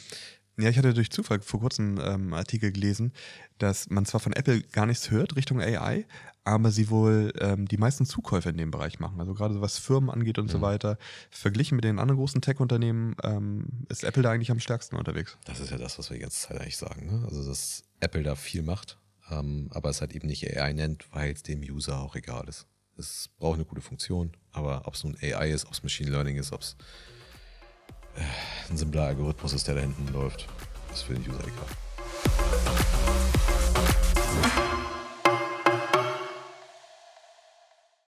Ja, 0.59 0.69
ich 0.69 0.77
hatte 0.77 0.93
durch 0.93 1.11
Zufall 1.11 1.39
vor 1.41 1.59
kurzem 1.59 1.99
ähm, 2.01 2.33
Artikel 2.33 2.71
gelesen, 2.71 3.13
dass 3.59 3.89
man 3.89 4.05
zwar 4.05 4.19
von 4.19 4.33
Apple 4.33 4.61
gar 4.71 4.87
nichts 4.87 5.11
hört 5.11 5.35
Richtung 5.35 5.61
AI, 5.61 6.05
aber 6.47 6.71
sie 6.71 6.89
wohl 6.89 7.33
ähm, 7.39 7.67
die 7.67 7.77
meisten 7.77 8.05
Zukäufe 8.05 8.49
in 8.49 8.57
dem 8.57 8.71
Bereich 8.71 8.99
machen. 8.99 9.19
Also 9.19 9.33
gerade 9.33 9.59
was 9.61 9.77
Firmen 9.77 10.09
angeht 10.09 10.39
und 10.39 10.45
mhm. 10.45 10.51
so 10.51 10.61
weiter. 10.61 10.97
Verglichen 11.29 11.75
mit 11.75 11.83
den 11.83 11.99
anderen 11.99 12.17
großen 12.17 12.41
Tech-Unternehmen 12.41 13.15
ähm, 13.23 13.65
ist 13.89 14.03
Apple 14.03 14.23
da 14.23 14.31
eigentlich 14.31 14.51
am 14.51 14.59
stärksten 14.59 14.95
unterwegs. 14.95 15.37
Das 15.45 15.59
ist 15.59 15.71
ja 15.71 15.77
das, 15.77 15.99
was 15.99 16.09
wir 16.09 16.15
die 16.15 16.21
ganze 16.21 16.47
Zeit 16.47 16.59
eigentlich 16.61 16.77
sagen. 16.77 17.05
Ne? 17.05 17.25
Also, 17.25 17.45
dass 17.45 17.83
Apple 17.99 18.23
da 18.23 18.35
viel 18.35 18.63
macht, 18.63 18.97
ähm, 19.29 19.67
aber 19.71 19.89
es 19.89 19.99
halt 19.99 20.13
eben 20.15 20.27
nicht 20.27 20.45
AI 20.49 20.73
nennt, 20.73 21.05
weil 21.13 21.33
es 21.33 21.43
dem 21.43 21.59
User 21.61 21.99
auch 21.99 22.15
egal 22.15 22.47
ist. 22.47 22.65
Es 22.97 23.29
braucht 23.37 23.55
eine 23.55 23.65
gute 23.65 23.81
Funktion, 23.81 24.31
aber 24.51 24.87
ob 24.87 24.95
es 24.95 25.03
nun 25.03 25.17
AI 25.21 25.51
ist, 25.51 25.65
ob 25.65 25.73
es 25.73 25.83
Machine 25.83 26.09
Learning 26.09 26.37
ist, 26.37 26.51
ob 26.51 26.61
es 26.61 26.77
ein 28.69 28.77
simpler 28.77 29.03
Algorithmus 29.03 29.53
ist, 29.53 29.67
der 29.67 29.75
da 29.75 29.81
hinten 29.81 30.07
läuft. 30.13 30.47
Das 30.89 31.03
für 31.03 31.13
den 31.13 31.21
User 31.29 31.41
egal. 31.41 31.67